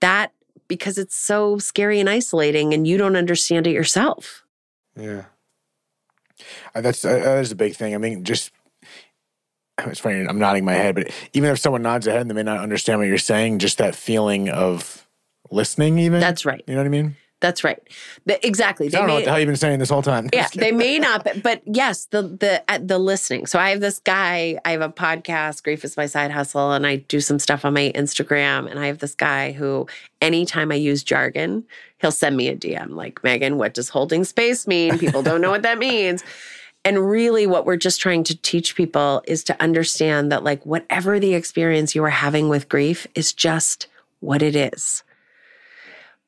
That 0.00 0.32
because 0.68 0.98
it's 0.98 1.16
so 1.16 1.58
scary 1.58 2.00
and 2.00 2.08
isolating 2.08 2.74
and 2.74 2.86
you 2.86 2.96
don't 2.96 3.16
understand 3.16 3.66
it 3.66 3.72
yourself. 3.72 4.44
Yeah. 4.96 5.24
Uh, 6.74 6.80
that's 6.80 7.04
uh, 7.04 7.18
that 7.18 7.38
is 7.38 7.52
a 7.52 7.56
big 7.56 7.74
thing. 7.74 7.94
I 7.94 7.98
mean, 7.98 8.24
just 8.24 8.50
it's 9.78 10.00
funny. 10.00 10.26
I'm 10.26 10.38
nodding 10.38 10.64
my 10.64 10.74
head, 10.74 10.94
but 10.94 11.10
even 11.32 11.50
if 11.50 11.58
someone 11.58 11.82
nods 11.82 12.06
their 12.06 12.14
head 12.14 12.22
and 12.22 12.30
they 12.30 12.34
may 12.34 12.42
not 12.42 12.60
understand 12.60 12.98
what 12.98 13.08
you're 13.08 13.18
saying, 13.18 13.58
just 13.58 13.78
that 13.78 13.94
feeling 13.94 14.48
of 14.48 15.06
listening, 15.50 15.98
even 15.98 16.20
that's 16.20 16.44
right. 16.44 16.62
You 16.66 16.74
know 16.74 16.80
what 16.80 16.86
I 16.86 16.90
mean? 16.90 17.16
That's 17.44 17.62
right. 17.62 17.78
The, 18.24 18.44
exactly. 18.46 18.88
They 18.88 18.96
I 18.96 19.00
don't 19.00 19.06
may, 19.06 19.12
know 19.12 19.16
what 19.16 19.24
the 19.26 19.30
hell 19.32 19.38
you've 19.38 19.48
been 19.48 19.56
saying 19.56 19.78
this 19.78 19.90
whole 19.90 20.00
time. 20.00 20.30
Yeah, 20.32 20.48
they 20.54 20.72
may 20.72 20.98
not, 20.98 21.24
but, 21.24 21.42
but 21.42 21.60
yes, 21.66 22.06
the 22.06 22.22
the 22.22 22.64
uh, 22.68 22.78
the 22.82 22.98
listening. 22.98 23.44
So 23.44 23.58
I 23.58 23.68
have 23.68 23.80
this 23.80 23.98
guy. 23.98 24.58
I 24.64 24.70
have 24.70 24.80
a 24.80 24.88
podcast, 24.88 25.62
Grief 25.62 25.84
is 25.84 25.94
my 25.98 26.06
side 26.06 26.30
hustle, 26.30 26.72
and 26.72 26.86
I 26.86 26.96
do 26.96 27.20
some 27.20 27.38
stuff 27.38 27.66
on 27.66 27.74
my 27.74 27.92
Instagram. 27.94 28.70
And 28.70 28.80
I 28.80 28.86
have 28.86 29.00
this 29.00 29.14
guy 29.14 29.52
who, 29.52 29.86
anytime 30.22 30.72
I 30.72 30.76
use 30.76 31.02
jargon, 31.02 31.64
he'll 31.98 32.10
send 32.10 32.34
me 32.34 32.48
a 32.48 32.56
DM 32.56 32.94
like, 32.94 33.20
Meghan, 33.20 33.56
what 33.56 33.74
does 33.74 33.90
holding 33.90 34.24
space 34.24 34.66
mean? 34.66 34.98
People 34.98 35.22
don't 35.22 35.42
know 35.42 35.50
what 35.50 35.64
that 35.64 35.76
means. 35.76 36.24
And 36.82 37.06
really, 37.06 37.46
what 37.46 37.66
we're 37.66 37.76
just 37.76 38.00
trying 38.00 38.24
to 38.24 38.36
teach 38.40 38.74
people 38.74 39.22
is 39.26 39.44
to 39.44 39.62
understand 39.62 40.32
that, 40.32 40.44
like, 40.44 40.64
whatever 40.64 41.20
the 41.20 41.34
experience 41.34 41.94
you 41.94 42.02
are 42.04 42.08
having 42.08 42.48
with 42.48 42.70
grief 42.70 43.06
is 43.14 43.34
just 43.34 43.86
what 44.20 44.40
it 44.40 44.56
is. 44.56 45.02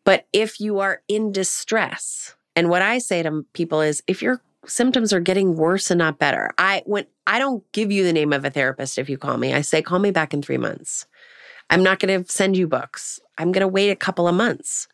But 0.07 0.27
if 0.33 0.61
you 0.61 0.79
are 0.79 1.03
in 1.09 1.33
distress, 1.33 2.35
and 2.55 2.71
what 2.71 2.81
I 2.81 2.97
say 2.97 3.23
to 3.23 3.45
people 3.53 3.83
is 3.83 4.03
if 4.07 4.23
your 4.23 4.41
symptoms 4.65 5.13
are 5.13 5.21
getting 5.21 5.57
worse 5.57 5.91
and 5.91 5.99
not 5.99 6.19
better, 6.19 6.53
I 6.57 6.83
when 6.87 7.07
I 7.27 7.39
don't 7.39 7.71
give 7.73 7.93
you 7.93 8.05
the 8.05 8.13
name 8.13 8.33
of 8.33 8.45
a 8.45 8.51
therapist 8.51 8.97
if 8.97 9.11
you 9.11 9.19
call 9.19 9.37
me. 9.37 9.53
I 9.53 9.61
say 9.61 9.83
call 9.83 9.99
me 9.99 10.13
back 10.13 10.33
in 10.33 10.41
3 10.41 10.57
months. 10.57 11.07
I'm 11.69 11.83
not 11.83 11.99
going 11.99 12.25
to 12.25 12.33
send 12.33 12.57
you 12.57 12.69
books. 12.69 13.21
I'm 13.37 13.53
going 13.53 13.61
to 13.61 13.69
wait 13.69 13.91
a 13.91 13.97
couple 13.97 14.29
of 14.29 14.35
months. 14.35 14.89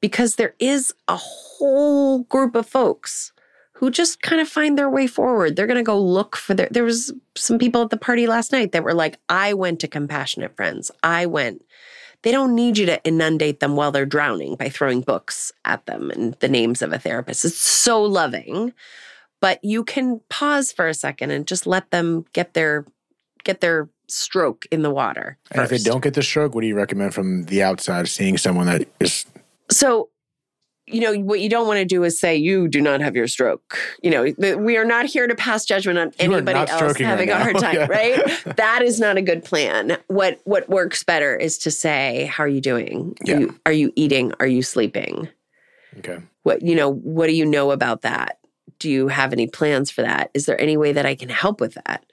Because 0.00 0.36
there 0.36 0.54
is 0.58 0.92
a 1.08 1.16
whole 1.16 2.24
group 2.24 2.54
of 2.54 2.66
folks 2.66 3.32
who 3.72 3.90
just 3.90 4.22
kind 4.22 4.40
of 4.40 4.48
find 4.48 4.78
their 4.78 4.90
way 4.90 5.06
forward. 5.06 5.54
They're 5.54 5.66
going 5.66 5.76
to 5.76 5.82
go 5.82 6.00
look 6.00 6.34
for 6.34 6.54
their 6.54 6.68
there 6.70 6.84
was 6.84 7.12
some 7.34 7.58
people 7.58 7.82
at 7.82 7.90
the 7.90 7.96
party 7.98 8.26
last 8.26 8.52
night 8.52 8.72
that 8.72 8.84
were 8.84 8.94
like 8.94 9.18
I 9.28 9.52
went 9.52 9.80
to 9.80 9.88
compassionate 9.88 10.56
friends. 10.56 10.90
I 11.02 11.26
went 11.26 11.62
they 12.26 12.32
don't 12.32 12.56
need 12.56 12.76
you 12.76 12.86
to 12.86 13.00
inundate 13.04 13.60
them 13.60 13.76
while 13.76 13.92
they're 13.92 14.04
drowning 14.04 14.56
by 14.56 14.68
throwing 14.68 15.00
books 15.00 15.52
at 15.64 15.86
them 15.86 16.10
and 16.10 16.34
the 16.40 16.48
names 16.48 16.82
of 16.82 16.92
a 16.92 16.98
therapist. 16.98 17.44
It's 17.44 17.56
so 17.56 18.02
loving, 18.02 18.72
but 19.40 19.62
you 19.62 19.84
can 19.84 20.20
pause 20.28 20.72
for 20.72 20.88
a 20.88 20.94
second 20.94 21.30
and 21.30 21.46
just 21.46 21.68
let 21.68 21.92
them 21.92 22.24
get 22.32 22.52
their 22.52 22.84
get 23.44 23.60
their 23.60 23.88
stroke 24.08 24.66
in 24.72 24.82
the 24.82 24.90
water. 24.90 25.38
And 25.52 25.62
if 25.62 25.70
they 25.70 25.78
don't 25.78 26.02
get 26.02 26.14
the 26.14 26.22
stroke, 26.24 26.52
what 26.52 26.62
do 26.62 26.66
you 26.66 26.74
recommend 26.74 27.14
from 27.14 27.44
the 27.44 27.62
outside 27.62 28.08
seeing 28.08 28.38
someone 28.38 28.66
that 28.66 28.88
is 28.98 29.24
so 29.70 30.08
you 30.86 31.00
know 31.00 31.14
what 31.14 31.40
you 31.40 31.48
don't 31.48 31.66
want 31.66 31.78
to 31.78 31.84
do 31.84 32.04
is 32.04 32.18
say 32.18 32.36
you 32.36 32.68
do 32.68 32.80
not 32.80 33.00
have 33.00 33.16
your 33.16 33.26
stroke. 33.26 33.76
You 34.02 34.10
know 34.10 34.30
the, 34.30 34.54
we 34.54 34.76
are 34.76 34.84
not 34.84 35.06
here 35.06 35.26
to 35.26 35.34
pass 35.34 35.64
judgment 35.64 35.98
on 35.98 36.06
you 36.08 36.32
anybody 36.32 36.58
else 36.58 36.98
having 36.98 37.28
right 37.28 37.40
a 37.40 37.42
hard 37.42 37.58
time 37.60 37.74
yeah. 37.74 37.86
right? 37.86 38.56
That 38.56 38.82
is 38.82 39.00
not 39.00 39.16
a 39.16 39.22
good 39.22 39.44
plan. 39.44 39.98
What 40.06 40.40
what 40.44 40.68
works 40.68 41.02
better 41.02 41.34
is 41.34 41.58
to 41.58 41.70
say 41.70 42.26
how 42.26 42.44
are 42.44 42.48
you 42.48 42.60
doing? 42.60 43.16
Yeah. 43.24 43.38
you, 43.38 43.60
are 43.66 43.72
you 43.72 43.92
eating? 43.96 44.32
Are 44.38 44.46
you 44.46 44.62
sleeping? 44.62 45.28
Okay. 45.98 46.18
What 46.44 46.62
you 46.62 46.76
know 46.76 46.92
what 46.92 47.26
do 47.26 47.32
you 47.32 47.44
know 47.44 47.72
about 47.72 48.02
that? 48.02 48.38
Do 48.78 48.88
you 48.88 49.08
have 49.08 49.32
any 49.32 49.48
plans 49.48 49.90
for 49.90 50.02
that? 50.02 50.30
Is 50.34 50.46
there 50.46 50.60
any 50.60 50.76
way 50.76 50.92
that 50.92 51.06
i 51.06 51.14
can 51.14 51.28
help 51.28 51.60
with 51.60 51.74
that? 51.74 52.04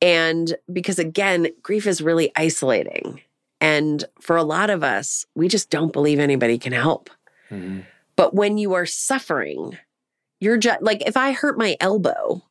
And 0.00 0.56
because 0.72 0.98
again 0.98 1.48
grief 1.62 1.86
is 1.86 2.00
really 2.00 2.32
isolating. 2.36 3.20
And 3.60 4.04
for 4.20 4.36
a 4.36 4.42
lot 4.42 4.70
of 4.70 4.82
us 4.82 5.26
we 5.34 5.48
just 5.48 5.68
don't 5.68 5.92
believe 5.92 6.18
anybody 6.18 6.56
can 6.56 6.72
help 6.72 7.10
Mm-hmm. 7.52 7.80
But 8.16 8.34
when 8.34 8.58
you 8.58 8.74
are 8.74 8.86
suffering, 8.86 9.78
you're 10.40 10.58
just 10.58 10.82
like, 10.82 11.02
if 11.06 11.16
I 11.16 11.32
hurt 11.32 11.58
my 11.58 11.76
elbow, 11.80 12.42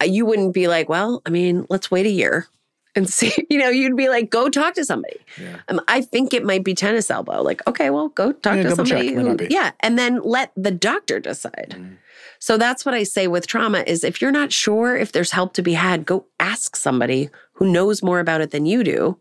uh, 0.00 0.06
you 0.06 0.24
wouldn't 0.24 0.54
be 0.54 0.68
like, 0.68 0.88
well, 0.88 1.22
I 1.26 1.30
mean, 1.30 1.66
let's 1.68 1.90
wait 1.90 2.06
a 2.06 2.10
year 2.10 2.46
and 2.94 3.08
see. 3.12 3.32
You 3.50 3.58
know, 3.58 3.68
you'd 3.68 3.96
be 3.96 4.08
like, 4.08 4.30
go 4.30 4.48
talk 4.48 4.74
to 4.74 4.84
somebody. 4.84 5.16
Yeah. 5.40 5.60
Um, 5.68 5.80
I 5.88 6.02
think 6.02 6.32
it 6.32 6.44
might 6.44 6.64
be 6.64 6.74
tennis 6.74 7.10
elbow. 7.10 7.42
Like, 7.42 7.66
okay, 7.66 7.90
well, 7.90 8.08
go 8.08 8.32
talk 8.32 8.56
yeah, 8.56 8.62
to 8.64 8.76
somebody. 8.76 9.12
Who, 9.14 9.36
yeah. 9.48 9.72
And 9.80 9.98
then 9.98 10.20
let 10.22 10.52
the 10.56 10.70
doctor 10.70 11.20
decide. 11.20 11.74
Mm. 11.76 11.96
So 12.38 12.56
that's 12.56 12.86
what 12.86 12.94
I 12.94 13.02
say 13.02 13.26
with 13.26 13.46
trauma 13.46 13.84
is 13.86 14.02
if 14.02 14.22
you're 14.22 14.30
not 14.30 14.50
sure 14.50 14.96
if 14.96 15.12
there's 15.12 15.32
help 15.32 15.52
to 15.54 15.62
be 15.62 15.74
had, 15.74 16.06
go 16.06 16.26
ask 16.38 16.74
somebody 16.74 17.28
who 17.52 17.70
knows 17.70 18.02
more 18.02 18.18
about 18.18 18.40
it 18.40 18.50
than 18.50 18.64
you 18.64 18.82
do 18.82 19.18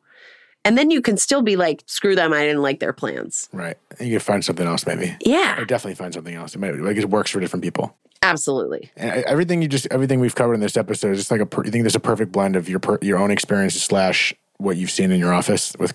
and 0.69 0.77
then 0.77 0.91
you 0.91 1.01
can 1.01 1.17
still 1.17 1.41
be 1.41 1.55
like, 1.55 1.81
screw 1.87 2.15
them, 2.15 2.31
I 2.31 2.45
didn't 2.45 2.61
like 2.61 2.79
their 2.79 2.93
plans. 2.93 3.49
Right. 3.51 3.75
And 3.97 4.07
you 4.07 4.19
can 4.19 4.19
find 4.19 4.45
something 4.45 4.67
else 4.67 4.85
maybe. 4.85 5.17
Yeah. 5.25 5.59
Or 5.59 5.65
definitely 5.65 5.95
find 5.95 6.13
something 6.13 6.35
else. 6.35 6.53
It 6.53 6.59
might 6.59 6.75
like 6.75 6.95
it 6.95 7.09
works 7.09 7.31
for 7.31 7.39
different 7.39 7.63
people. 7.63 7.97
Absolutely. 8.21 8.91
And 8.95 9.23
everything 9.23 9.63
you 9.63 9.67
just 9.67 9.87
everything 9.89 10.19
we've 10.19 10.35
covered 10.35 10.53
in 10.53 10.59
this 10.59 10.77
episode 10.77 11.13
is 11.13 11.17
just 11.17 11.31
like 11.31 11.41
a 11.41 11.47
you 11.65 11.71
think 11.71 11.81
there's 11.81 11.95
a 11.95 11.99
perfect 11.99 12.31
blend 12.31 12.55
of 12.55 12.69
your 12.69 12.77
per, 12.77 12.99
your 13.01 13.17
own 13.17 13.31
experiences 13.31 13.81
slash 13.81 14.31
what 14.57 14.77
you've 14.77 14.91
seen 14.91 15.11
in 15.11 15.19
your 15.19 15.33
office 15.33 15.75
with 15.79 15.91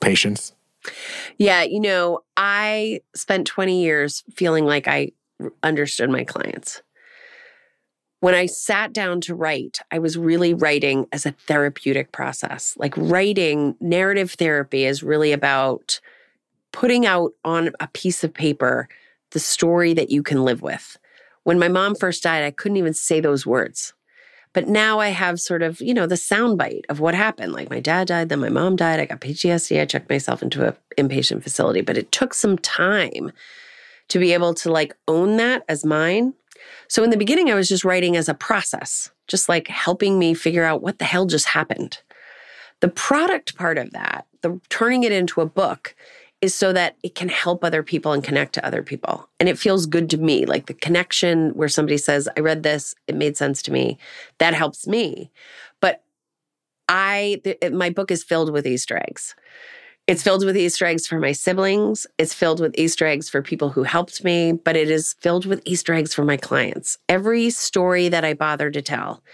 patients. 0.00 0.54
Yeah, 1.38 1.62
you 1.62 1.78
know, 1.78 2.24
I 2.36 3.02
spent 3.14 3.46
20 3.46 3.80
years 3.80 4.24
feeling 4.34 4.64
like 4.64 4.88
I 4.88 5.12
understood 5.62 6.10
my 6.10 6.24
clients 6.24 6.82
when 8.26 8.34
I 8.34 8.46
sat 8.46 8.92
down 8.92 9.20
to 9.20 9.36
write, 9.36 9.78
I 9.92 10.00
was 10.00 10.18
really 10.18 10.52
writing 10.52 11.06
as 11.12 11.26
a 11.26 11.36
therapeutic 11.46 12.10
process. 12.10 12.74
Like 12.76 12.92
writing 12.96 13.76
narrative 13.78 14.32
therapy 14.32 14.84
is 14.84 15.04
really 15.04 15.30
about 15.30 16.00
putting 16.72 17.06
out 17.06 17.30
on 17.44 17.70
a 17.78 17.86
piece 17.86 18.24
of 18.24 18.34
paper 18.34 18.88
the 19.30 19.38
story 19.38 19.94
that 19.94 20.10
you 20.10 20.24
can 20.24 20.44
live 20.44 20.60
with. 20.60 20.98
When 21.44 21.60
my 21.60 21.68
mom 21.68 21.94
first 21.94 22.24
died, 22.24 22.42
I 22.42 22.50
couldn't 22.50 22.78
even 22.78 22.94
say 22.94 23.20
those 23.20 23.46
words. 23.46 23.94
But 24.52 24.66
now 24.66 24.98
I 24.98 25.10
have 25.10 25.38
sort 25.38 25.62
of, 25.62 25.80
you 25.80 25.94
know, 25.94 26.08
the 26.08 26.16
soundbite 26.16 26.82
of 26.88 26.98
what 26.98 27.14
happened. 27.14 27.52
Like 27.52 27.70
my 27.70 27.78
dad 27.78 28.08
died, 28.08 28.28
then 28.28 28.40
my 28.40 28.48
mom 28.48 28.74
died. 28.74 28.98
I 28.98 29.06
got 29.06 29.20
PTSD. 29.20 29.80
I 29.80 29.84
checked 29.84 30.10
myself 30.10 30.42
into 30.42 30.66
an 30.66 30.74
inpatient 30.98 31.44
facility, 31.44 31.80
but 31.80 31.96
it 31.96 32.10
took 32.10 32.34
some 32.34 32.58
time 32.58 33.30
to 34.08 34.18
be 34.18 34.32
able 34.32 34.52
to 34.54 34.72
like 34.72 34.96
own 35.06 35.36
that 35.36 35.62
as 35.68 35.84
mine. 35.84 36.34
So 36.88 37.02
in 37.04 37.10
the 37.10 37.16
beginning, 37.16 37.50
I 37.50 37.54
was 37.54 37.68
just 37.68 37.84
writing 37.84 38.16
as 38.16 38.28
a 38.28 38.34
process, 38.34 39.10
just 39.26 39.48
like 39.48 39.68
helping 39.68 40.18
me 40.18 40.34
figure 40.34 40.64
out 40.64 40.82
what 40.82 40.98
the 40.98 41.04
hell 41.04 41.26
just 41.26 41.46
happened. 41.46 42.00
The 42.80 42.88
product 42.88 43.56
part 43.56 43.78
of 43.78 43.90
that, 43.92 44.26
the 44.42 44.60
turning 44.68 45.02
it 45.02 45.12
into 45.12 45.40
a 45.40 45.46
book, 45.46 45.94
is 46.42 46.54
so 46.54 46.72
that 46.72 46.96
it 47.02 47.14
can 47.14 47.28
help 47.28 47.64
other 47.64 47.82
people 47.82 48.12
and 48.12 48.22
connect 48.22 48.52
to 48.54 48.64
other 48.64 48.82
people. 48.82 49.28
And 49.40 49.48
it 49.48 49.58
feels 49.58 49.86
good 49.86 50.10
to 50.10 50.18
me. 50.18 50.44
Like 50.44 50.66
the 50.66 50.74
connection 50.74 51.50
where 51.50 51.68
somebody 51.68 51.96
says, 51.96 52.28
I 52.36 52.40
read 52.40 52.62
this, 52.62 52.94
it 53.06 53.14
made 53.14 53.36
sense 53.36 53.62
to 53.62 53.72
me. 53.72 53.98
That 54.38 54.52
helps 54.52 54.86
me. 54.86 55.30
But 55.80 56.02
I, 56.88 57.40
th- 57.42 57.72
my 57.72 57.90
book 57.90 58.10
is 58.10 58.22
filled 58.22 58.52
with 58.52 58.66
Easter 58.66 58.98
eggs. 58.98 59.34
It's 60.06 60.22
filled 60.22 60.44
with 60.44 60.56
Easter 60.56 60.86
eggs 60.86 61.04
for 61.04 61.18
my 61.18 61.32
siblings. 61.32 62.06
It's 62.16 62.32
filled 62.32 62.60
with 62.60 62.78
Easter 62.78 63.06
eggs 63.06 63.28
for 63.28 63.42
people 63.42 63.70
who 63.70 63.82
helped 63.82 64.22
me, 64.22 64.52
but 64.52 64.76
it 64.76 64.88
is 64.88 65.14
filled 65.14 65.46
with 65.46 65.60
Easter 65.64 65.94
eggs 65.94 66.14
for 66.14 66.24
my 66.24 66.36
clients. 66.36 66.98
Every 67.08 67.50
story 67.50 68.08
that 68.08 68.24
I 68.24 68.34
bother 68.34 68.70
to 68.70 68.80
tell 68.80 69.24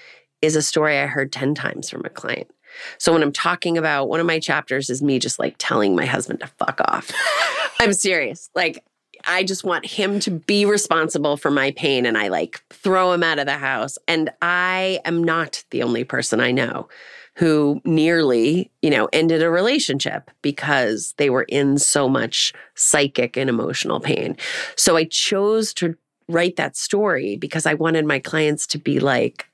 is 0.40 0.56
a 0.56 0.62
story 0.62 0.98
I 0.98 1.06
heard 1.06 1.30
10 1.30 1.54
times 1.54 1.90
from 1.90 2.06
a 2.06 2.10
client. 2.10 2.50
So 2.96 3.12
when 3.12 3.22
I'm 3.22 3.32
talking 3.32 3.76
about 3.76 4.08
one 4.08 4.18
of 4.18 4.24
my 4.24 4.38
chapters 4.38 4.88
is 4.88 5.02
me 5.02 5.18
just 5.18 5.38
like 5.38 5.56
telling 5.58 5.94
my 5.94 6.06
husband 6.06 6.40
to 6.40 6.46
fuck 6.46 6.80
off. 6.86 7.12
I'm 7.80 7.92
serious. 7.92 8.48
Like 8.54 8.82
I 9.26 9.44
just 9.44 9.64
want 9.64 9.84
him 9.84 10.20
to 10.20 10.30
be 10.30 10.64
responsible 10.64 11.36
for 11.36 11.50
my 11.50 11.72
pain 11.72 12.06
and 12.06 12.16
I 12.16 12.28
like 12.28 12.62
throw 12.70 13.12
him 13.12 13.22
out 13.22 13.38
of 13.38 13.44
the 13.44 13.58
house. 13.58 13.98
And 14.08 14.30
I 14.40 15.00
am 15.04 15.22
not 15.22 15.64
the 15.70 15.82
only 15.82 16.04
person 16.04 16.40
I 16.40 16.50
know 16.50 16.88
who 17.34 17.80
nearly, 17.84 18.70
you 18.82 18.90
know, 18.90 19.08
ended 19.12 19.42
a 19.42 19.50
relationship 19.50 20.30
because 20.42 21.14
they 21.16 21.30
were 21.30 21.44
in 21.44 21.78
so 21.78 22.08
much 22.08 22.52
psychic 22.74 23.36
and 23.36 23.48
emotional 23.48 24.00
pain. 24.00 24.36
So 24.76 24.96
I 24.96 25.04
chose 25.04 25.72
to 25.74 25.96
write 26.28 26.56
that 26.56 26.76
story 26.76 27.36
because 27.36 27.66
I 27.66 27.74
wanted 27.74 28.04
my 28.04 28.18
clients 28.18 28.66
to 28.68 28.78
be 28.78 29.00
like, 29.00 29.46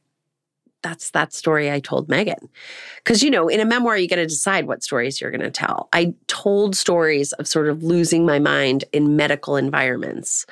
that's 0.83 1.11
that 1.11 1.33
story 1.33 1.71
I 1.71 1.81
told 1.81 2.09
Meghan. 2.09 2.49
Because, 2.97 3.23
you 3.23 3.31
know, 3.31 3.49
in 3.49 3.61
a 3.61 3.65
memoir, 3.65 3.97
you 3.97 4.09
got 4.09 4.17
to 4.17 4.27
decide 4.27 4.67
what 4.67 4.83
stories 4.83 5.21
you're 5.21 5.31
going 5.31 5.41
to 5.41 5.51
tell. 5.51 5.89
I 5.93 6.15
told 6.29 6.77
stories 6.77 7.33
of 7.35 7.49
sort 7.49 7.69
of 7.69 7.83
losing 7.83 8.25
my 8.25 8.39
mind 8.39 8.85
in 8.93 9.17
medical 9.17 9.57
environments 9.57 10.47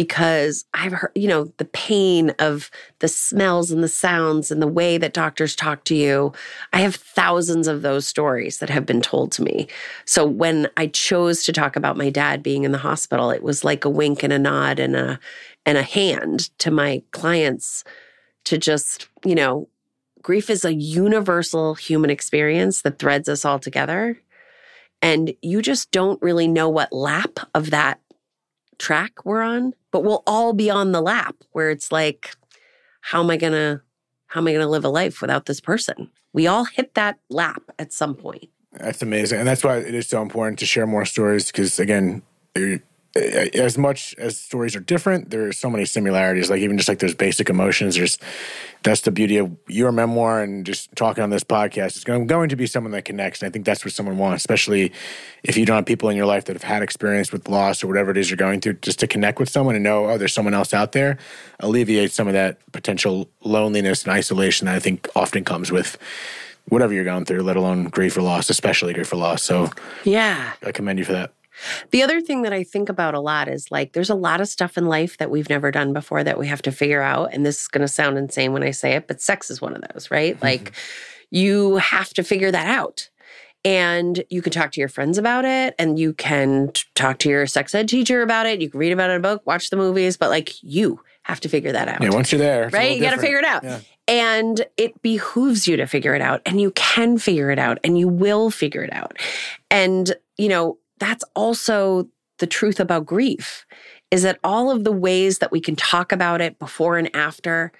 because 0.00 0.64
I've 0.72 0.94
heard, 0.94 1.12
you 1.14 1.28
know, 1.28 1.52
the 1.58 1.66
pain 1.66 2.30
of 2.38 2.70
the 3.00 3.06
smells 3.06 3.70
and 3.70 3.84
the 3.84 3.88
sounds 3.88 4.50
and 4.50 4.62
the 4.62 4.66
way 4.66 4.96
that 4.96 5.12
doctors 5.12 5.54
talk 5.54 5.84
to 5.84 5.94
you. 5.94 6.32
I 6.72 6.80
have 6.80 6.94
thousands 6.94 7.68
of 7.68 7.82
those 7.82 8.06
stories 8.06 8.60
that 8.60 8.70
have 8.70 8.86
been 8.86 9.02
told 9.02 9.30
to 9.32 9.42
me. 9.42 9.68
So 10.06 10.24
when 10.24 10.70
I 10.78 10.86
chose 10.86 11.44
to 11.44 11.52
talk 11.52 11.76
about 11.76 11.98
my 11.98 12.08
dad 12.08 12.42
being 12.42 12.64
in 12.64 12.72
the 12.72 12.78
hospital, 12.78 13.30
it 13.30 13.42
was 13.42 13.62
like 13.62 13.84
a 13.84 13.90
wink 13.90 14.22
and 14.22 14.32
a 14.32 14.38
nod 14.38 14.78
and 14.78 14.96
a 14.96 15.20
and 15.66 15.76
a 15.76 15.82
hand 15.82 16.48
to 16.60 16.70
my 16.70 17.02
clients 17.10 17.84
to 18.44 18.56
just, 18.56 19.06
you 19.22 19.34
know, 19.34 19.68
grief 20.22 20.48
is 20.48 20.64
a 20.64 20.72
universal 20.72 21.74
human 21.74 22.08
experience 22.08 22.80
that 22.80 22.98
threads 22.98 23.28
us 23.28 23.44
all 23.44 23.58
together. 23.58 24.18
And 25.02 25.34
you 25.42 25.60
just 25.60 25.90
don't 25.90 26.22
really 26.22 26.48
know 26.48 26.70
what 26.70 26.90
lap 26.90 27.38
of 27.54 27.68
that 27.68 28.00
track 28.80 29.24
we're 29.24 29.42
on, 29.42 29.74
but 29.92 30.02
we'll 30.02 30.24
all 30.26 30.52
be 30.52 30.70
on 30.70 30.90
the 30.92 31.00
lap 31.00 31.36
where 31.52 31.70
it's 31.70 31.92
like, 31.92 32.34
how 33.02 33.22
am 33.22 33.30
I 33.30 33.36
going 33.36 33.52
to 33.52 33.82
how 34.26 34.40
am 34.40 34.46
I 34.46 34.52
going 34.52 34.64
to 34.64 34.68
live 34.68 34.84
a 34.84 34.88
life 34.88 35.20
without 35.20 35.46
this 35.46 35.60
person? 35.60 36.10
We 36.32 36.46
all 36.46 36.64
hit 36.64 36.94
that 36.94 37.18
lap 37.28 37.62
at 37.80 37.92
some 37.92 38.14
point. 38.14 38.48
That's 38.72 39.02
amazing. 39.02 39.40
And 39.40 39.48
that's 39.48 39.64
why 39.64 39.78
it 39.78 39.92
is 39.92 40.08
so 40.08 40.22
important 40.22 40.60
to 40.60 40.66
share 40.66 40.86
more 40.86 41.04
stories 41.04 41.46
because, 41.46 41.80
again, 41.80 42.22
as 43.16 43.76
much 43.76 44.14
as 44.18 44.38
stories 44.38 44.76
are 44.76 44.80
different, 44.80 45.30
there 45.30 45.48
are 45.48 45.52
so 45.52 45.68
many 45.68 45.84
similarities. 45.84 46.48
Like 46.48 46.60
even 46.60 46.76
just 46.76 46.88
like 46.88 47.00
those 47.00 47.14
basic 47.14 47.50
emotions. 47.50 47.96
There's 47.96 48.18
that's 48.82 49.02
the 49.02 49.10
beauty 49.10 49.36
of 49.36 49.54
your 49.68 49.92
memoir 49.92 50.42
and 50.42 50.64
just 50.64 50.94
talking 50.96 51.22
on 51.22 51.30
this 51.30 51.44
podcast. 51.44 51.88
It's 51.88 52.04
going, 52.04 52.26
going 52.26 52.48
to 52.48 52.56
be 52.56 52.66
someone 52.66 52.92
that 52.92 53.04
connects. 53.04 53.42
And 53.42 53.48
I 53.48 53.50
think 53.50 53.66
that's 53.66 53.84
what 53.84 53.92
someone 53.92 54.16
wants, 54.16 54.42
especially 54.42 54.92
if 55.42 55.56
you 55.56 55.66
don't 55.66 55.76
have 55.76 55.86
people 55.86 56.08
in 56.08 56.16
your 56.16 56.26
life 56.26 56.44
that 56.46 56.54
have 56.54 56.62
had 56.62 56.82
experience 56.82 57.32
with 57.32 57.48
loss 57.48 57.82
or 57.82 57.88
whatever 57.88 58.10
it 58.10 58.16
is 58.16 58.30
you're 58.30 58.36
going 58.36 58.60
through. 58.60 58.74
Just 58.74 59.00
to 59.00 59.06
connect 59.06 59.38
with 59.38 59.48
someone 59.48 59.74
and 59.74 59.84
know, 59.84 60.06
oh, 60.06 60.16
there's 60.16 60.32
someone 60.32 60.54
else 60.54 60.72
out 60.72 60.92
there, 60.92 61.18
alleviates 61.58 62.14
some 62.14 62.26
of 62.26 62.32
that 62.32 62.58
potential 62.72 63.28
loneliness 63.42 64.04
and 64.04 64.12
isolation 64.12 64.66
that 64.66 64.76
I 64.76 64.80
think 64.80 65.08
often 65.14 65.44
comes 65.44 65.70
with 65.70 65.98
whatever 66.68 66.94
you're 66.94 67.04
going 67.04 67.24
through, 67.24 67.42
let 67.42 67.56
alone 67.56 67.84
grief 67.84 68.16
or 68.16 68.22
loss, 68.22 68.48
especially 68.48 68.94
grief 68.94 69.12
or 69.12 69.16
loss. 69.16 69.42
So 69.42 69.70
yeah, 70.04 70.52
I 70.62 70.72
commend 70.72 71.00
you 71.00 71.04
for 71.04 71.12
that. 71.12 71.32
The 71.90 72.02
other 72.02 72.20
thing 72.20 72.42
that 72.42 72.52
I 72.52 72.64
think 72.64 72.88
about 72.88 73.14
a 73.14 73.20
lot 73.20 73.48
is 73.48 73.70
like 73.70 73.92
there's 73.92 74.10
a 74.10 74.14
lot 74.14 74.40
of 74.40 74.48
stuff 74.48 74.78
in 74.78 74.86
life 74.86 75.18
that 75.18 75.30
we've 75.30 75.48
never 75.48 75.70
done 75.70 75.92
before 75.92 76.24
that 76.24 76.38
we 76.38 76.46
have 76.46 76.62
to 76.62 76.72
figure 76.72 77.02
out. 77.02 77.32
And 77.32 77.44
this 77.44 77.62
is 77.62 77.68
going 77.68 77.82
to 77.82 77.88
sound 77.88 78.18
insane 78.18 78.52
when 78.52 78.62
I 78.62 78.70
say 78.70 78.92
it, 78.94 79.06
but 79.06 79.20
sex 79.20 79.50
is 79.50 79.60
one 79.60 79.74
of 79.74 79.82
those, 79.92 80.10
right? 80.10 80.34
Mm-hmm. 80.34 80.44
Like 80.44 80.72
you 81.30 81.76
have 81.76 82.10
to 82.14 82.22
figure 82.22 82.50
that 82.50 82.66
out. 82.66 83.08
And 83.62 84.24
you 84.30 84.40
can 84.40 84.52
talk 84.52 84.72
to 84.72 84.80
your 84.80 84.88
friends 84.88 85.18
about 85.18 85.44
it 85.44 85.74
and 85.78 85.98
you 85.98 86.14
can 86.14 86.72
t- 86.72 86.84
talk 86.94 87.18
to 87.18 87.28
your 87.28 87.46
sex 87.46 87.74
ed 87.74 87.88
teacher 87.88 88.22
about 88.22 88.46
it. 88.46 88.62
You 88.62 88.70
can 88.70 88.80
read 88.80 88.92
about 88.92 89.10
it 89.10 89.14
in 89.14 89.18
a 89.18 89.22
book, 89.22 89.42
watch 89.46 89.68
the 89.68 89.76
movies, 89.76 90.16
but 90.16 90.30
like 90.30 90.62
you 90.62 91.00
have 91.24 91.40
to 91.40 91.48
figure 91.48 91.72
that 91.72 91.86
out. 91.86 92.02
Yeah, 92.02 92.10
once 92.10 92.32
you're 92.32 92.38
there, 92.38 92.70
right? 92.72 92.96
You 92.96 93.02
got 93.02 93.14
to 93.14 93.20
figure 93.20 93.38
it 93.38 93.44
out. 93.44 93.62
Yeah. 93.62 93.80
And 94.08 94.64
it 94.76 95.00
behooves 95.02 95.68
you 95.68 95.76
to 95.76 95.86
figure 95.86 96.14
it 96.14 96.22
out, 96.22 96.42
and 96.44 96.60
you 96.60 96.72
can 96.72 97.16
figure 97.16 97.50
it 97.50 97.60
out, 97.60 97.78
and 97.84 97.96
you 97.96 98.08
will 98.08 98.50
figure 98.50 98.82
it 98.82 98.92
out. 98.92 99.16
And, 99.70 100.12
you 100.36 100.48
know, 100.48 100.78
that's 101.00 101.24
also 101.34 102.08
the 102.38 102.46
truth 102.46 102.78
about 102.78 103.06
grief 103.06 103.66
is 104.10 104.22
that 104.22 104.38
all 104.44 104.70
of 104.70 104.84
the 104.84 104.92
ways 104.92 105.38
that 105.38 105.52
we 105.52 105.60
can 105.60 105.76
talk 105.76 106.12
about 106.12 106.40
it 106.40 106.58
before 106.58 106.96
and 106.96 107.14
after 107.14 107.72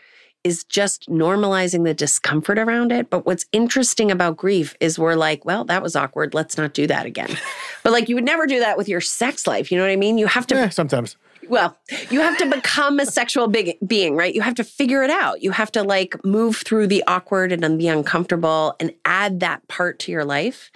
is 0.42 0.64
just 0.64 1.08
normalizing 1.08 1.84
the 1.84 1.92
discomfort 1.92 2.58
around 2.58 2.92
it. 2.92 3.10
But 3.10 3.26
what's 3.26 3.44
interesting 3.52 4.10
about 4.10 4.36
grief 4.36 4.74
is 4.80 4.98
we're 4.98 5.14
like, 5.14 5.44
well, 5.44 5.64
that 5.66 5.82
was 5.82 5.94
awkward. 5.94 6.32
Let's 6.32 6.56
not 6.56 6.72
do 6.72 6.86
that 6.86 7.04
again. 7.04 7.36
but 7.82 7.92
like, 7.92 8.08
you 8.08 8.14
would 8.14 8.24
never 8.24 8.46
do 8.46 8.60
that 8.60 8.78
with 8.78 8.88
your 8.88 9.00
sex 9.00 9.46
life. 9.46 9.70
You 9.70 9.78
know 9.78 9.84
what 9.84 9.90
I 9.90 9.96
mean? 9.96 10.18
You 10.18 10.26
have 10.26 10.46
to. 10.48 10.56
Eh, 10.56 10.68
sometimes. 10.70 11.16
Well, 11.48 11.76
you 12.10 12.20
have 12.20 12.38
to 12.38 12.46
become 12.46 13.00
a 13.00 13.06
sexual 13.06 13.48
big, 13.48 13.76
being, 13.84 14.14
right? 14.14 14.32
You 14.32 14.40
have 14.42 14.54
to 14.54 14.64
figure 14.64 15.02
it 15.02 15.10
out. 15.10 15.42
You 15.42 15.50
have 15.50 15.72
to 15.72 15.82
like 15.82 16.14
move 16.24 16.58
through 16.58 16.86
the 16.86 17.02
awkward 17.06 17.50
and 17.50 17.80
the 17.80 17.88
uncomfortable 17.88 18.76
and 18.78 18.92
add 19.04 19.40
that 19.40 19.66
part 19.66 19.98
to 20.00 20.12
your 20.12 20.24
life. 20.24 20.70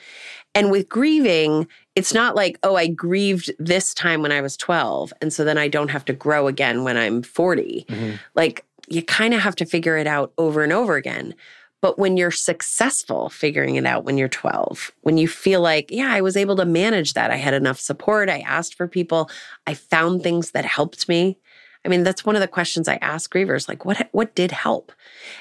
And 0.55 0.71
with 0.71 0.89
grieving, 0.89 1.69
it's 1.95 2.13
not 2.13 2.35
like, 2.35 2.59
oh, 2.63 2.77
I 2.77 2.89
grieved 2.89 3.53
this 3.59 3.95
time 3.95 4.23
when 4.23 4.33
I 4.33 4.41
was 4.41 4.57
12. 4.57 5.13
And 5.21 5.33
so 5.33 5.45
then 5.45 5.59
I 5.59 5.69
don't 5.69 5.91
have 5.91 6.05
to 6.07 6.13
grow 6.13 6.49
again 6.49 6.83
when 6.85 6.97
I'm 6.97 7.23
40. 7.23 7.87
Mm-hmm. 7.89 8.17
Like, 8.35 8.65
you 8.89 9.03
kind 9.03 9.33
of 9.33 9.41
have 9.41 9.57
to 9.57 9.65
figure 9.65 9.97
it 9.97 10.07
out 10.07 10.33
over 10.37 10.63
and 10.63 10.73
over 10.73 10.97
again. 10.97 11.35
But 11.81 11.99
when 11.99 12.17
you're 12.17 12.31
successful 12.31 13.29
figuring 13.29 13.77
it 13.77 13.87
out 13.87 14.05
when 14.05 14.17
you're 14.17 14.29
12, 14.29 14.91
when 15.03 15.19
you 15.19 15.29
feel 15.29 15.61
like, 15.61 15.91
yeah, 15.91 16.11
I 16.11 16.23
was 16.23 16.37
able 16.37 16.57
to 16.57 16.65
manage 16.65 17.13
that, 17.13 17.31
I 17.31 17.37
had 17.37 17.55
enough 17.55 17.79
support, 17.79 18.31
I 18.31 18.41
asked 18.41 18.75
for 18.75 18.89
people, 18.89 19.31
I 19.67 19.75
found 19.75 20.23
things 20.23 20.53
that 20.53 20.65
helped 20.65 21.09
me. 21.09 21.39
I 21.85 21.91
mean, 21.91 22.03
that's 22.03 22.25
one 22.25 22.37
of 22.37 22.41
the 22.41 22.49
questions 22.49 22.89
I 22.89 22.97
ask 23.03 23.31
grievers 23.31 23.69
like, 23.69 23.85
what, 23.85 24.09
what 24.13 24.35
did 24.35 24.51
help? 24.51 24.93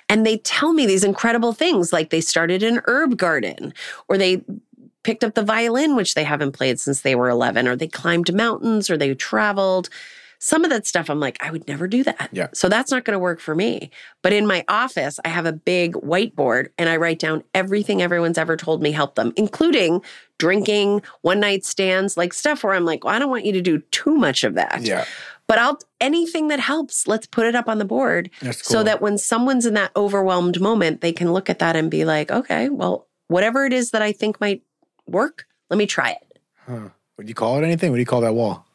And 0.10 0.26
they 0.26 0.38
tell 0.40 0.74
me 0.74 0.86
these 0.86 1.06
incredible 1.06 1.54
things, 1.54 1.94
like 1.94 2.10
they 2.10 2.20
started 2.20 2.62
an 2.62 2.82
herb 2.88 3.18
garden 3.18 3.74
or 4.10 4.18
they 4.18 4.44
picked 5.04 5.24
up 5.24 5.36
the 5.36 5.44
violin, 5.44 5.96
which 5.96 6.16
they 6.16 6.24
haven't 6.24 6.54
played 6.54 6.80
since 6.80 7.02
they 7.02 7.16
were 7.16 7.30
11, 7.30 7.68
or 7.68 7.76
they 7.76 7.88
climbed 7.88 8.34
mountains 8.34 8.90
or 8.90 8.98
they 8.98 9.14
traveled. 9.14 9.90
Some 10.40 10.66
of 10.66 10.70
that 10.72 10.86
stuff, 10.86 11.10
I'm 11.10 11.22
like, 11.22 11.42
I 11.42 11.52
would 11.52 11.70
never 11.70 11.88
do 11.88 12.04
that. 12.04 12.30
Yeah. 12.34 12.48
So 12.54 12.68
that's 12.68 12.92
not 12.92 13.06
going 13.06 13.14
to 13.14 13.20
work 13.20 13.40
for 13.40 13.56
me. 13.56 13.90
But 14.22 14.34
in 14.34 14.46
my 14.46 14.66
office, 14.68 15.18
I 15.24 15.30
have 15.30 15.46
a 15.46 15.54
big 15.54 15.94
whiteboard 15.94 16.68
and 16.78 16.90
I 16.90 16.98
write 16.98 17.20
down 17.20 17.46
everything 17.54 18.02
everyone's 18.02 18.38
ever 18.38 18.58
told 18.58 18.82
me 18.82 18.92
helped 18.92 19.16
them, 19.16 19.32
including 19.38 20.02
drinking, 20.40 21.02
one 21.22 21.40
night 21.40 21.64
stands, 21.64 22.18
like 22.18 22.34
stuff 22.34 22.62
where 22.62 22.74
I'm 22.74 22.84
like, 22.84 23.06
well, 23.06 23.16
I 23.16 23.20
don't 23.20 23.30
want 23.30 23.46
you 23.46 23.54
to 23.54 23.62
do 23.62 23.80
too 23.92 24.16
much 24.16 24.44
of 24.44 24.56
that. 24.56 24.82
Yeah. 24.82 25.06
But 25.48 25.60
I'll 25.60 25.80
anything 26.02 26.50
that 26.50 26.60
helps, 26.60 27.08
let's 27.08 27.26
put 27.26 27.46
it 27.46 27.56
up 27.56 27.70
on 27.70 27.78
the 27.78 27.86
board 27.86 28.30
cool. 28.42 28.52
so 28.52 28.84
that 28.84 29.02
when 29.02 29.18
someone's 29.18 29.66
in 29.66 29.76
that 29.76 29.92
overwhelmed 29.96 30.60
moment, 30.60 31.00
they 31.00 31.14
can 31.14 31.32
look 31.32 31.50
at 31.50 31.60
that 31.60 31.78
and 31.78 31.90
be 31.90 32.04
like, 32.04 32.32
okay, 32.32 32.68
well, 32.68 33.08
whatever 33.30 33.66
it 33.66 33.72
is 33.72 33.92
that 33.92 34.02
I 34.02 34.12
think 34.12 34.42
might 34.42 34.62
work. 35.08 35.46
Let 35.70 35.78
me 35.78 35.86
try 35.86 36.12
it. 36.12 36.40
Huh. 36.68 36.90
Would 37.18 37.30
you 37.30 37.36
call 37.36 37.58
it 37.58 37.64
anything? 37.64 37.92
What 37.92 37.98
do 37.98 38.02
you 38.02 38.06
call 38.06 38.22
that 38.22 38.34
wall? 38.34 38.66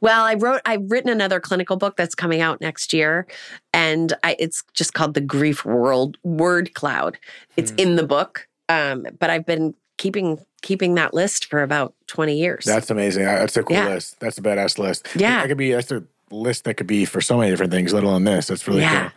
Well, 0.00 0.24
I 0.24 0.34
wrote, 0.34 0.62
I've 0.64 0.90
written 0.90 1.10
another 1.10 1.40
clinical 1.40 1.76
book 1.76 1.96
that's 1.96 2.14
coming 2.14 2.40
out 2.40 2.60
next 2.60 2.94
year, 2.94 3.26
and 3.74 4.14
I, 4.24 4.34
it's 4.38 4.64
just 4.72 4.94
called 4.94 5.14
the 5.14 5.20
Grief 5.20 5.64
World 5.64 6.16
Word 6.22 6.72
Cloud. 6.74 7.18
It's 7.56 7.70
hmm. 7.72 7.78
in 7.78 7.96
the 7.96 8.06
book, 8.06 8.48
um, 8.68 9.06
but 9.18 9.28
I've 9.28 9.44
been 9.44 9.74
keeping 9.98 10.38
keeping 10.62 10.94
that 10.94 11.12
list 11.12 11.46
for 11.46 11.62
about 11.62 11.94
twenty 12.06 12.38
years. 12.38 12.64
That's 12.64 12.90
amazing. 12.90 13.24
That's 13.24 13.56
a 13.56 13.62
cool 13.62 13.76
yeah. 13.76 13.88
list. 13.88 14.20
That's 14.20 14.38
a 14.38 14.42
badass 14.42 14.78
list. 14.78 15.06
Yeah, 15.14 15.40
that 15.40 15.48
could 15.48 15.58
be 15.58 15.72
that's 15.72 15.92
a 15.92 16.02
list 16.30 16.64
that 16.64 16.74
could 16.74 16.86
be 16.86 17.04
for 17.04 17.20
so 17.20 17.36
many 17.36 17.50
different 17.50 17.72
things, 17.72 17.92
let 17.92 18.02
alone 18.02 18.24
this. 18.24 18.46
That's 18.46 18.66
really 18.66 18.80
yeah. 18.80 19.10
cool. 19.10 19.12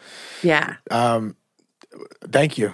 Yeah. 0.50 0.76
Um, 0.92 1.38
Thank 2.32 2.58
you. 2.58 2.74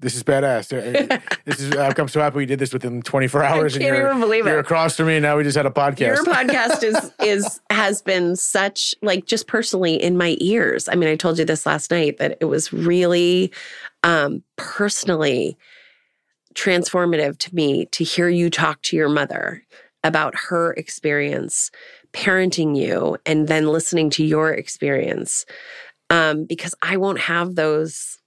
This 0.00 0.14
is 0.14 0.22
badass. 0.22 1.22
This 1.44 1.60
is 1.60 1.74
I'm 1.74 2.08
so 2.08 2.20
happy 2.20 2.36
we 2.36 2.46
did 2.46 2.58
this 2.58 2.74
within 2.74 3.00
24 3.00 3.42
hours. 3.42 3.74
I 3.74 3.80
can't 3.80 3.96
and 3.96 4.06
even 4.06 4.20
believe 4.20 4.44
you're 4.44 4.48
it. 4.48 4.50
You're 4.52 4.60
across 4.60 4.96
from 4.96 5.06
me, 5.06 5.16
and 5.16 5.22
now 5.22 5.38
we 5.38 5.44
just 5.44 5.56
had 5.56 5.64
a 5.64 5.70
podcast. 5.70 5.98
Your 5.98 6.24
podcast 6.24 6.82
is 6.82 7.12
is 7.22 7.60
has 7.70 8.02
been 8.02 8.36
such 8.36 8.94
like 9.00 9.24
just 9.24 9.46
personally 9.46 9.94
in 9.94 10.18
my 10.18 10.36
ears. 10.40 10.88
I 10.88 10.94
mean, 10.94 11.08
I 11.08 11.16
told 11.16 11.38
you 11.38 11.46
this 11.46 11.64
last 11.64 11.90
night 11.90 12.18
that 12.18 12.36
it 12.40 12.44
was 12.44 12.72
really 12.72 13.50
um, 14.02 14.42
personally 14.56 15.56
transformative 16.54 17.38
to 17.38 17.54
me 17.54 17.86
to 17.86 18.04
hear 18.04 18.28
you 18.28 18.50
talk 18.50 18.82
to 18.82 18.96
your 18.96 19.08
mother 19.08 19.64
about 20.04 20.34
her 20.36 20.74
experience 20.74 21.70
parenting 22.12 22.76
you, 22.76 23.16
and 23.26 23.48
then 23.48 23.68
listening 23.68 24.10
to 24.10 24.24
your 24.24 24.52
experience. 24.52 25.46
Um, 26.10 26.44
because 26.44 26.74
I 26.82 26.96
won't 26.96 27.20
have 27.20 27.54
those 27.54 28.17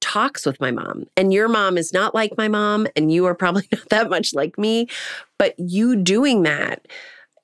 talks 0.00 0.46
with 0.46 0.60
my 0.60 0.70
mom. 0.70 1.06
And 1.16 1.32
your 1.32 1.48
mom 1.48 1.78
is 1.78 1.92
not 1.92 2.14
like 2.14 2.36
my 2.36 2.48
mom, 2.48 2.86
and 2.96 3.12
you 3.12 3.26
are 3.26 3.34
probably 3.34 3.68
not 3.72 3.88
that 3.90 4.10
much 4.10 4.34
like 4.34 4.58
me. 4.58 4.88
But 5.38 5.54
you 5.58 5.96
doing 5.96 6.42
that 6.42 6.86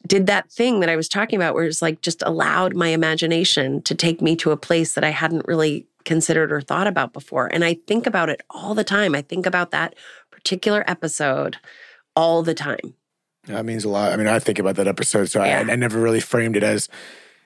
did 0.07 0.27
that 0.27 0.51
thing 0.51 0.81
that 0.81 0.89
I 0.89 0.97
was 0.97 1.09
talking 1.09 1.37
about, 1.37 1.55
where 1.55 1.65
it's 1.65 1.83
like 1.83 2.01
just 2.01 2.23
allowed 2.23 2.75
my 2.75 2.89
imagination 2.89 3.83
to 3.83 3.95
take 3.95 4.23
me 4.23 4.37
to 4.37 4.53
a 4.53 4.57
place 4.57 4.95
that 4.95 5.05
I 5.05 5.11
hadn't 5.11 5.47
really 5.49 5.87
considered 6.05 6.53
or 6.53 6.61
thought 6.61 6.87
about 6.87 7.13
before. 7.13 7.49
And 7.53 7.65
I 7.65 7.75
think 7.87 8.07
about 8.07 8.29
it 8.29 8.43
all 8.51 8.75
the 8.75 8.85
time. 8.85 9.15
I 9.15 9.23
think 9.23 9.45
about 9.47 9.73
that 9.73 9.95
particular 10.31 10.85
episode 10.87 11.57
all 12.15 12.43
the 12.43 12.55
time. 12.55 12.95
That 13.45 13.65
means 13.65 13.85
a 13.85 13.89
lot. 13.89 14.13
I 14.13 14.17
mean, 14.17 14.27
I 14.27 14.39
think 14.39 14.59
about 14.59 14.77
that 14.77 14.89
episode, 14.89 15.27
so 15.27 15.45
yeah. 15.45 15.65
I, 15.67 15.73
I 15.73 15.77
never 15.77 16.01
really 16.01 16.21
framed 16.21 16.57
it 16.57 16.63
as, 16.63 16.89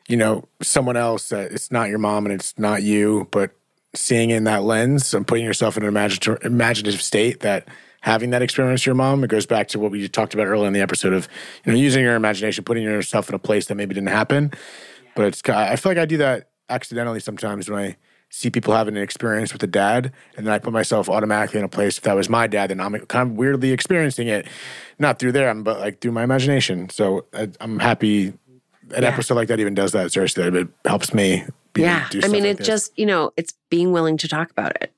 you 0.09 0.17
know, 0.17 0.45
someone 0.63 0.97
else 0.97 1.29
that 1.31 1.53
it's 1.53 1.71
not 1.71 1.89
your 1.89 1.99
mom 1.99 2.27
and 2.27 2.35
it's 2.35 2.59
not 2.59 2.83
you, 2.83 3.29
but 3.31 3.51
seeing 3.95 4.31
in 4.31 4.45
that 4.45 4.63
lens 4.63 5.13
and 5.15 5.27
putting 5.27 5.45
yourself 5.45 5.77
in 5.77 5.83
an 5.83 5.89
imaginative, 5.89 6.39
imaginative 6.45 7.03
state 7.03 7.41
that 7.41 7.67
having 8.03 8.31
that 8.31 8.43
experience 8.43 8.83
with 8.83 8.87
your 8.87 8.95
mom, 8.95 9.25
it 9.25 9.29
goes 9.29 9.47
back 9.47 9.69
to 9.69 9.79
what 9.79 9.91
we 9.91 10.09
talked 10.09 10.33
about 10.33 10.47
earlier 10.47 10.67
in 10.67 10.73
the 10.73 10.81
episode 10.81 11.13
of, 11.13 11.29
you 11.65 11.73
know, 11.73 11.79
using 11.79 12.03
your 12.03 12.15
imagination, 12.15 12.65
putting 12.65 12.83
yourself 12.83 13.29
in 13.29 13.35
a 13.35 13.39
place 13.39 13.67
that 13.67 13.75
maybe 13.75 13.95
didn't 13.95 14.09
happen. 14.09 14.53
But 15.15 15.27
it's, 15.27 15.43
I 15.49 15.77
feel 15.77 15.91
like 15.91 15.99
I 15.99 16.07
do 16.07 16.17
that 16.19 16.51
accidentally 16.69 17.21
sometimes 17.21 17.69
when 17.69 17.79
I 17.79 17.97
see 18.31 18.49
people 18.49 18.73
having 18.73 18.97
an 18.97 19.03
experience 19.03 19.53
with 19.53 19.63
a 19.65 19.67
dad, 19.67 20.13
and 20.37 20.47
then 20.47 20.55
I 20.55 20.59
put 20.59 20.73
myself 20.73 21.09
automatically 21.09 21.59
in 21.59 21.65
a 21.65 21.69
place. 21.69 21.99
If 21.99 22.05
that 22.05 22.15
was 22.15 22.29
my 22.29 22.47
dad, 22.47 22.71
then 22.71 22.81
I'm 22.81 22.95
kind 23.07 23.33
of 23.33 23.37
weirdly 23.37 23.73
experiencing 23.73 24.29
it, 24.29 24.47
not 24.99 25.19
through 25.19 25.33
them, 25.33 25.65
but 25.65 25.81
like 25.81 26.01
through 26.01 26.13
my 26.13 26.23
imagination. 26.23 26.89
So 26.91 27.27
I, 27.35 27.49
am 27.61 27.81
happy 27.81 28.29
an 28.95 29.03
yeah. 29.03 29.09
episode 29.09 29.35
like 29.35 29.49
that 29.49 29.61
even 29.61 29.75
does 29.75 29.93
that. 29.93 30.13
Seriously, 30.13 30.45
it 30.45 30.69
helps 30.85 31.13
me 31.13 31.45
yeah. 31.77 32.09
I 32.23 32.29
mean, 32.29 32.43
like 32.43 32.53
it 32.53 32.59
this. 32.59 32.67
just, 32.67 32.99
you 32.99 33.07
know, 33.07 33.33
it's 33.37 33.55
being 33.69 33.93
willing 33.93 34.17
to 34.19 34.29
talk 34.29 34.51
about 34.51 34.81
it. 34.83 34.93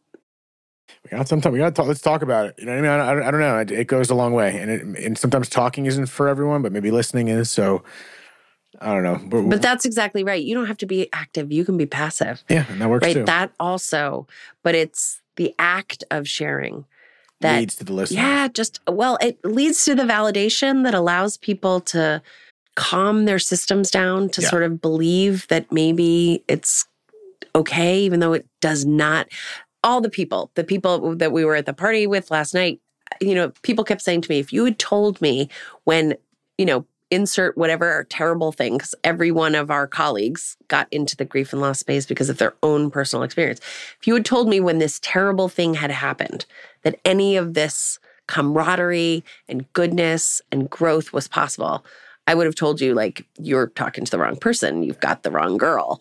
We 1.05 1.17
got 1.17 1.29
sometimes 1.29 1.53
we 1.53 1.59
got 1.59 1.67
to 1.67 1.73
talk. 1.73 1.87
Let's 1.87 2.01
talk 2.01 2.23
about 2.23 2.47
it. 2.47 2.55
You 2.59 2.67
know 2.67 2.73
what 2.73 2.79
I 2.79 2.83
mean? 2.83 3.21
I, 3.21 3.25
I, 3.25 3.29
I 3.29 3.31
don't 3.31 3.41
know. 3.41 3.59
It, 3.59 3.71
it, 3.71 3.87
goes 3.87 4.09
a 4.09 4.15
long 4.15 4.33
way, 4.33 4.57
and 4.59 4.71
it, 4.71 5.05
and 5.05 5.19
sometimes 5.19 5.49
talking 5.49 5.87
isn't 5.87 6.07
for 6.07 6.29
everyone, 6.29 6.63
but 6.63 6.73
maybe 6.73 6.91
listening 6.91 7.29
is. 7.29 7.51
So 7.51 7.83
I 8.81 8.95
don't 8.95 9.03
know. 9.03 9.21
But, 9.29 9.49
but 9.49 9.63
that's 9.63 9.85
exactly 9.85 10.23
right. 10.23 10.43
You 10.43 10.55
don't 10.55 10.67
have 10.67 10.79
to 10.79 10.87
be 10.87 11.09
active. 11.13 11.51
You 11.53 11.65
can 11.65 11.77
be 11.77 11.87
passive. 11.87 12.45
Yeah, 12.49 12.67
and 12.69 12.81
that 12.81 12.89
works 12.89 13.07
right? 13.07 13.15
too. 13.15 13.25
That 13.25 13.53
also, 13.59 14.27
but 14.63 14.75
it's 14.75 15.21
the 15.37 15.55
act 15.59 16.05
of 16.11 16.29
sharing 16.29 16.85
that 17.41 17.59
leads 17.59 17.77
to 17.77 17.85
the 17.85 17.93
listener. 17.93 18.21
Yeah, 18.21 18.49
just 18.49 18.81
well, 18.89 19.19
it 19.21 19.45
leads 19.45 19.85
to 19.85 19.95
the 19.95 20.05
validation 20.05 20.85
that 20.85 20.95
allows 20.95 21.37
people 21.37 21.81
to 21.81 22.23
calm 22.75 23.25
their 23.25 23.39
systems 23.39 23.91
down 23.91 24.29
to 24.31 24.43
yeah. 24.43 24.49
sort 24.49 24.63
of 24.63 24.81
believe 24.81 25.47
that 25.49 25.71
maybe 25.71 26.43
it's 26.49 26.87
okay, 27.55 28.01
even 28.01 28.21
though 28.21 28.33
it 28.33 28.47
does 28.61 28.85
not. 28.85 29.29
All 29.85 30.01
the 30.01 30.11
people, 30.11 30.51
the 30.55 30.65
people 30.65 31.17
that 31.17 31.33
we 31.33 31.45
were 31.45 31.57
at 31.57 31.67
the 31.67 31.75
party 31.75 32.07
with 32.07 32.31
last 32.31 32.55
night, 32.55 32.81
you 33.21 33.35
know, 33.35 33.53
people 33.63 33.85
kept 33.85 34.01
saying 34.01 34.23
to 34.23 34.31
me, 34.31 34.39
if 34.39 34.53
you 34.53 34.65
had 34.65 34.79
told 34.79 35.21
me 35.21 35.49
when, 35.85 36.15
you 36.57 36.65
know, 36.65 36.87
insert 37.11 37.59
whatever 37.59 38.07
terrible 38.09 38.53
thing, 38.53 38.79
because 38.79 38.95
every 39.05 39.31
one 39.31 39.55
of 39.55 39.71
our 39.71 39.87
colleagues 39.87 40.57
got 40.69 40.89
into 40.91 41.15
the 41.15 41.27
grief 41.27 41.53
and 41.53 41.61
loss 41.61 41.79
space 41.79 42.07
because 42.07 42.31
of 42.31 42.39
their 42.39 42.55
own 42.63 42.91
personal 42.91 43.23
experience. 43.23 43.61
If 44.01 44.07
you 44.07 44.15
had 44.15 44.25
told 44.25 44.49
me 44.49 44.61
when 44.61 44.79
this 44.79 44.99
terrible 45.03 45.51
thing 45.51 45.75
had 45.75 45.91
happened, 45.91 46.47
that 46.85 46.99
any 47.05 47.37
of 47.37 47.53
this 47.53 47.99
camaraderie 48.29 49.23
and 49.47 49.71
goodness 49.75 50.41
and 50.51 50.71
growth 50.71 51.13
was 51.13 51.29
possible, 51.29 51.85
I 52.27 52.35
would 52.35 52.47
have 52.47 52.55
told 52.55 52.81
you, 52.81 52.95
like, 52.95 53.27
you're 53.39 53.69
talking 53.69 54.05
to 54.05 54.11
the 54.11 54.19
wrong 54.19 54.37
person. 54.37 54.83
You've 54.83 55.01
got 55.01 55.23
the 55.23 55.31
wrong 55.31 55.57
girl. 55.57 56.01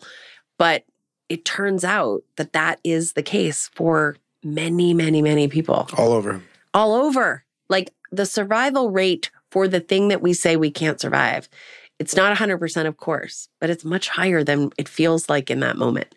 But 0.58 0.84
it 1.28 1.44
turns 1.44 1.84
out 1.84 2.22
that 2.36 2.52
that 2.52 2.78
is 2.84 3.14
the 3.14 3.22
case 3.22 3.70
for 3.74 4.16
many, 4.44 4.92
many, 4.94 5.22
many 5.22 5.48
people. 5.48 5.88
All 5.96 6.12
over. 6.12 6.42
All 6.74 6.94
over. 6.94 7.44
Like 7.68 7.92
the 8.10 8.26
survival 8.26 8.90
rate 8.90 9.30
for 9.50 9.68
the 9.68 9.80
thing 9.80 10.08
that 10.08 10.22
we 10.22 10.32
say 10.32 10.56
we 10.56 10.70
can't 10.70 11.00
survive, 11.00 11.48
it's 11.98 12.16
not 12.16 12.36
100%, 12.36 12.86
of 12.86 12.96
course, 12.96 13.48
but 13.60 13.70
it's 13.70 13.84
much 13.84 14.08
higher 14.08 14.42
than 14.42 14.70
it 14.76 14.88
feels 14.88 15.28
like 15.28 15.50
in 15.50 15.60
that 15.60 15.76
moment. 15.76 16.14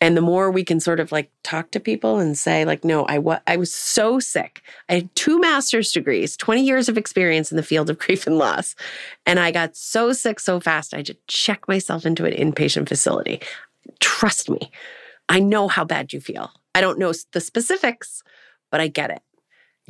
And 0.00 0.16
the 0.16 0.22
more 0.22 0.50
we 0.50 0.64
can 0.64 0.80
sort 0.80 0.98
of 0.98 1.12
like 1.12 1.30
talk 1.42 1.70
to 1.72 1.80
people 1.80 2.18
and 2.18 2.36
say, 2.36 2.64
like, 2.64 2.84
no, 2.84 3.04
I, 3.04 3.18
wa- 3.18 3.40
I 3.46 3.56
was 3.56 3.72
so 3.72 4.18
sick. 4.18 4.62
I 4.88 4.94
had 4.94 5.14
two 5.14 5.38
master's 5.38 5.92
degrees, 5.92 6.36
20 6.38 6.64
years 6.64 6.88
of 6.88 6.96
experience 6.96 7.50
in 7.50 7.56
the 7.56 7.62
field 7.62 7.90
of 7.90 7.98
grief 8.06 8.26
and 8.26 8.38
loss. 8.38 8.74
And 9.26 9.38
I 9.38 9.50
got 9.50 9.76
so 9.76 10.12
sick 10.12 10.40
so 10.40 10.58
fast, 10.58 10.94
I 10.94 10.98
had 10.98 11.06
to 11.06 11.16
check 11.26 11.68
myself 11.68 12.06
into 12.06 12.24
an 12.24 12.32
inpatient 12.32 12.88
facility. 12.88 13.40
Trust 13.98 14.48
me, 14.48 14.70
I 15.28 15.40
know 15.40 15.68
how 15.68 15.84
bad 15.84 16.12
you 16.12 16.20
feel. 16.20 16.50
I 16.74 16.80
don't 16.80 16.98
know 16.98 17.12
the 17.32 17.40
specifics, 17.40 18.22
but 18.70 18.80
I 18.80 18.88
get 18.88 19.10
it. 19.10 19.20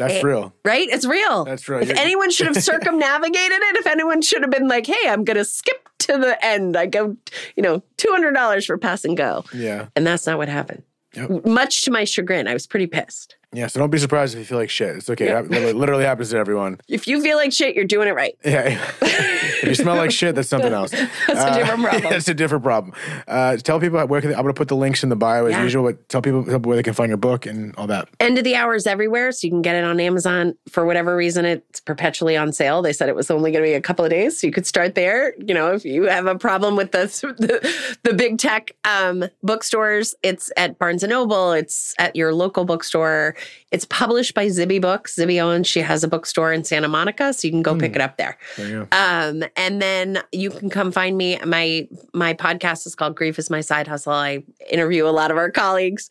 That's 0.00 0.14
it, 0.14 0.24
real. 0.24 0.54
Right? 0.64 0.88
It's 0.88 1.04
real. 1.04 1.44
That's 1.44 1.68
real. 1.68 1.82
If 1.82 1.90
anyone 1.90 2.30
should 2.30 2.46
have 2.46 2.62
circumnavigated 2.62 3.58
it, 3.60 3.76
if 3.76 3.86
anyone 3.86 4.22
should 4.22 4.42
have 4.42 4.50
been 4.50 4.66
like, 4.66 4.86
hey, 4.86 5.08
I'm 5.08 5.24
going 5.24 5.36
to 5.36 5.44
skip 5.44 5.88
to 6.00 6.18
the 6.18 6.42
end, 6.44 6.76
I 6.76 6.86
go, 6.86 7.16
you 7.54 7.62
know, 7.62 7.82
$200 7.98 8.66
for 8.66 8.78
pass 8.78 9.04
and 9.04 9.16
go. 9.16 9.44
Yeah. 9.52 9.88
And 9.94 10.06
that's 10.06 10.26
not 10.26 10.38
what 10.38 10.48
happened. 10.48 10.82
Yep. 11.14 11.44
Much 11.44 11.82
to 11.82 11.90
my 11.90 12.04
chagrin, 12.04 12.48
I 12.48 12.54
was 12.54 12.66
pretty 12.66 12.86
pissed. 12.86 13.36
Yeah, 13.52 13.66
so 13.66 13.80
don't 13.80 13.90
be 13.90 13.98
surprised 13.98 14.34
if 14.34 14.38
you 14.38 14.44
feel 14.44 14.58
like 14.58 14.70
shit. 14.70 14.96
It's 14.96 15.10
okay. 15.10 15.26
Yeah. 15.26 15.40
It 15.40 15.74
literally 15.74 16.04
happens 16.04 16.30
to 16.30 16.36
everyone. 16.36 16.80
If 16.86 17.08
you 17.08 17.20
feel 17.20 17.36
like 17.36 17.52
shit, 17.52 17.74
you're 17.74 17.84
doing 17.84 18.06
it 18.06 18.12
right. 18.12 18.36
Yeah. 18.44 18.80
if 19.02 19.64
you 19.64 19.74
smell 19.74 19.96
like 19.96 20.12
shit, 20.12 20.36
that's 20.36 20.48
something 20.48 20.72
else. 20.72 20.92
that's 20.92 21.28
uh, 21.28 21.50
a 21.52 21.58
different 21.58 21.82
problem. 21.84 22.12
that's 22.12 22.28
a 22.28 22.34
different 22.34 22.62
problem. 22.62 22.94
Uh, 23.26 23.56
tell 23.56 23.80
people 23.80 24.00
where 24.06 24.20
can 24.20 24.30
they, 24.30 24.36
I'm 24.36 24.42
going 24.42 24.54
to 24.54 24.58
put 24.58 24.68
the 24.68 24.76
links 24.76 25.02
in 25.02 25.08
the 25.08 25.16
bio 25.16 25.46
as 25.46 25.52
yeah. 25.52 25.64
usual, 25.64 25.82
but 25.82 26.08
tell 26.08 26.22
people 26.22 26.42
where 26.42 26.76
they 26.76 26.84
can 26.84 26.94
find 26.94 27.08
your 27.08 27.16
book 27.16 27.44
and 27.44 27.74
all 27.74 27.88
that. 27.88 28.08
End 28.20 28.38
of 28.38 28.44
the 28.44 28.54
hours 28.54 28.86
everywhere, 28.86 29.32
so 29.32 29.46
you 29.46 29.50
can 29.50 29.62
get 29.62 29.74
it 29.74 29.82
on 29.82 29.98
Amazon. 29.98 30.54
For 30.68 30.86
whatever 30.86 31.16
reason, 31.16 31.44
it's 31.44 31.80
perpetually 31.80 32.36
on 32.36 32.52
sale. 32.52 32.82
They 32.82 32.92
said 32.92 33.08
it 33.08 33.16
was 33.16 33.32
only 33.32 33.50
going 33.50 33.64
to 33.64 33.68
be 33.68 33.74
a 33.74 33.80
couple 33.80 34.04
of 34.04 34.12
days, 34.12 34.38
so 34.38 34.46
you 34.46 34.52
could 34.52 34.66
start 34.66 34.94
there. 34.94 35.34
You 35.38 35.54
know, 35.54 35.72
if 35.72 35.84
you 35.84 36.04
have 36.04 36.26
a 36.26 36.38
problem 36.38 36.76
with 36.76 36.92
the 36.92 37.00
the, 37.38 37.96
the 38.04 38.14
big 38.14 38.38
tech 38.38 38.76
um, 38.84 39.24
bookstores, 39.42 40.14
it's 40.22 40.52
at 40.56 40.78
Barnes 40.78 41.02
and 41.02 41.10
Noble. 41.10 41.50
It's 41.50 41.96
at 41.98 42.14
your 42.14 42.32
local 42.32 42.64
bookstore. 42.64 43.34
It's 43.70 43.84
published 43.84 44.34
by 44.34 44.46
Zibby 44.46 44.80
Books. 44.80 45.16
Zibby 45.16 45.40
Owens, 45.40 45.66
she 45.66 45.80
has 45.80 46.02
a 46.02 46.08
bookstore 46.08 46.52
in 46.52 46.64
Santa 46.64 46.88
Monica, 46.88 47.32
so 47.32 47.46
you 47.46 47.52
can 47.52 47.62
go 47.62 47.74
mm. 47.74 47.80
pick 47.80 47.94
it 47.94 48.00
up 48.00 48.16
there. 48.16 48.36
there 48.56 48.88
um, 48.92 49.44
and 49.56 49.80
then 49.80 50.20
you 50.32 50.50
can 50.50 50.70
come 50.70 50.90
find 50.90 51.16
me. 51.16 51.38
My 51.44 51.88
my 52.12 52.34
podcast 52.34 52.86
is 52.86 52.94
called 52.94 53.16
Grief 53.16 53.38
is 53.38 53.50
My 53.50 53.60
Side 53.60 53.86
Hustle. 53.86 54.12
I 54.12 54.42
interview 54.68 55.06
a 55.06 55.10
lot 55.10 55.30
of 55.30 55.36
our 55.36 55.50
colleagues 55.50 56.10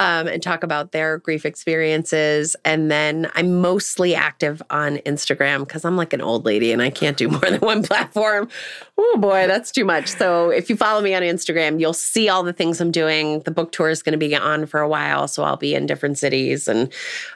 um, 0.00 0.26
and 0.28 0.42
talk 0.42 0.62
about 0.62 0.92
their 0.92 1.18
grief 1.18 1.44
experiences. 1.44 2.56
And 2.64 2.90
then 2.90 3.30
I'm 3.34 3.60
mostly 3.60 4.14
active 4.14 4.62
on 4.70 4.96
Instagram 4.98 5.60
because 5.60 5.84
I'm 5.84 5.94
like 5.94 6.14
an 6.14 6.22
old 6.22 6.46
lady 6.46 6.72
and 6.72 6.80
I 6.80 6.88
can't 6.88 7.18
do 7.18 7.28
more 7.28 7.40
than 7.40 7.60
one 7.60 7.82
platform. 7.82 8.48
Oh 8.96 9.18
boy, 9.18 9.46
that's 9.46 9.70
too 9.70 9.84
much. 9.84 10.08
So 10.08 10.48
if 10.48 10.70
you 10.70 10.76
follow 10.76 11.02
me 11.02 11.14
on 11.14 11.22
Instagram, 11.22 11.78
you'll 11.78 11.92
see 11.92 12.30
all 12.30 12.42
the 12.42 12.54
things 12.54 12.80
I'm 12.80 12.90
doing. 12.90 13.40
The 13.40 13.50
book 13.50 13.72
tour 13.72 13.90
is 13.90 14.02
going 14.02 14.12
to 14.12 14.18
be 14.18 14.34
on 14.34 14.64
for 14.64 14.80
a 14.80 14.88
while, 14.88 15.28
so 15.28 15.42
I'll 15.42 15.58
be 15.58 15.74
in 15.74 15.86
different 15.86 16.16
cities 16.16 16.66
and 16.66 16.90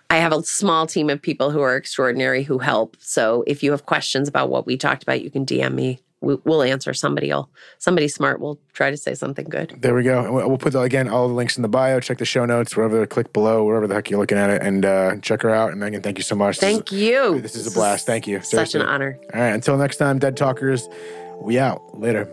I 0.08 0.16
have 0.16 0.32
a 0.32 0.42
small 0.42 0.86
team 0.86 1.10
of 1.10 1.20
people 1.20 1.50
who 1.50 1.60
are 1.60 1.76
extraordinary 1.76 2.44
who 2.44 2.58
help. 2.58 2.96
So 2.98 3.44
if 3.46 3.62
you 3.62 3.72
have 3.72 3.84
questions 3.84 4.26
about 4.26 4.48
what 4.48 4.64
we 4.64 4.78
talked 4.78 5.02
about, 5.02 5.22
you 5.22 5.30
can 5.30 5.44
DM 5.44 5.74
me. 5.74 6.00
We'll 6.24 6.62
answer. 6.62 6.94
Somebody 6.94 7.28
will, 7.28 7.50
somebody 7.78 8.08
smart 8.08 8.40
will 8.40 8.58
try 8.72 8.90
to 8.90 8.96
say 8.96 9.14
something 9.14 9.46
good. 9.46 9.76
There 9.80 9.94
we 9.94 10.02
go. 10.02 10.32
We'll 10.32 10.58
put 10.58 10.72
the, 10.72 10.80
again 10.80 11.08
all 11.08 11.28
the 11.28 11.34
links 11.34 11.56
in 11.56 11.62
the 11.62 11.68
bio. 11.68 12.00
Check 12.00 12.18
the 12.18 12.24
show 12.24 12.44
notes 12.44 12.76
wherever. 12.76 13.06
Click 13.06 13.32
below 13.32 13.64
wherever 13.64 13.86
the 13.86 13.94
heck 13.94 14.10
you're 14.10 14.20
looking 14.20 14.38
at 14.38 14.50
it, 14.50 14.62
and 14.62 14.84
uh, 14.84 15.16
check 15.16 15.42
her 15.42 15.50
out. 15.50 15.72
And 15.72 15.80
Meghan, 15.80 16.02
thank 16.02 16.18
you 16.18 16.24
so 16.24 16.34
much. 16.34 16.58
Thank 16.58 16.88
this 16.88 16.98
you. 16.98 17.34
Is, 17.34 17.42
this 17.42 17.56
is 17.56 17.66
a 17.66 17.70
blast. 17.70 18.06
Thank 18.06 18.26
you. 18.26 18.40
Seriously. 18.40 18.58
Such 18.58 18.74
an 18.74 18.82
honor. 18.82 19.18
All 19.32 19.40
right. 19.40 19.50
Until 19.50 19.76
next 19.76 19.96
time, 19.96 20.18
Dead 20.18 20.36
Talkers. 20.36 20.88
We 21.40 21.58
out. 21.58 21.98
Later. 21.98 22.28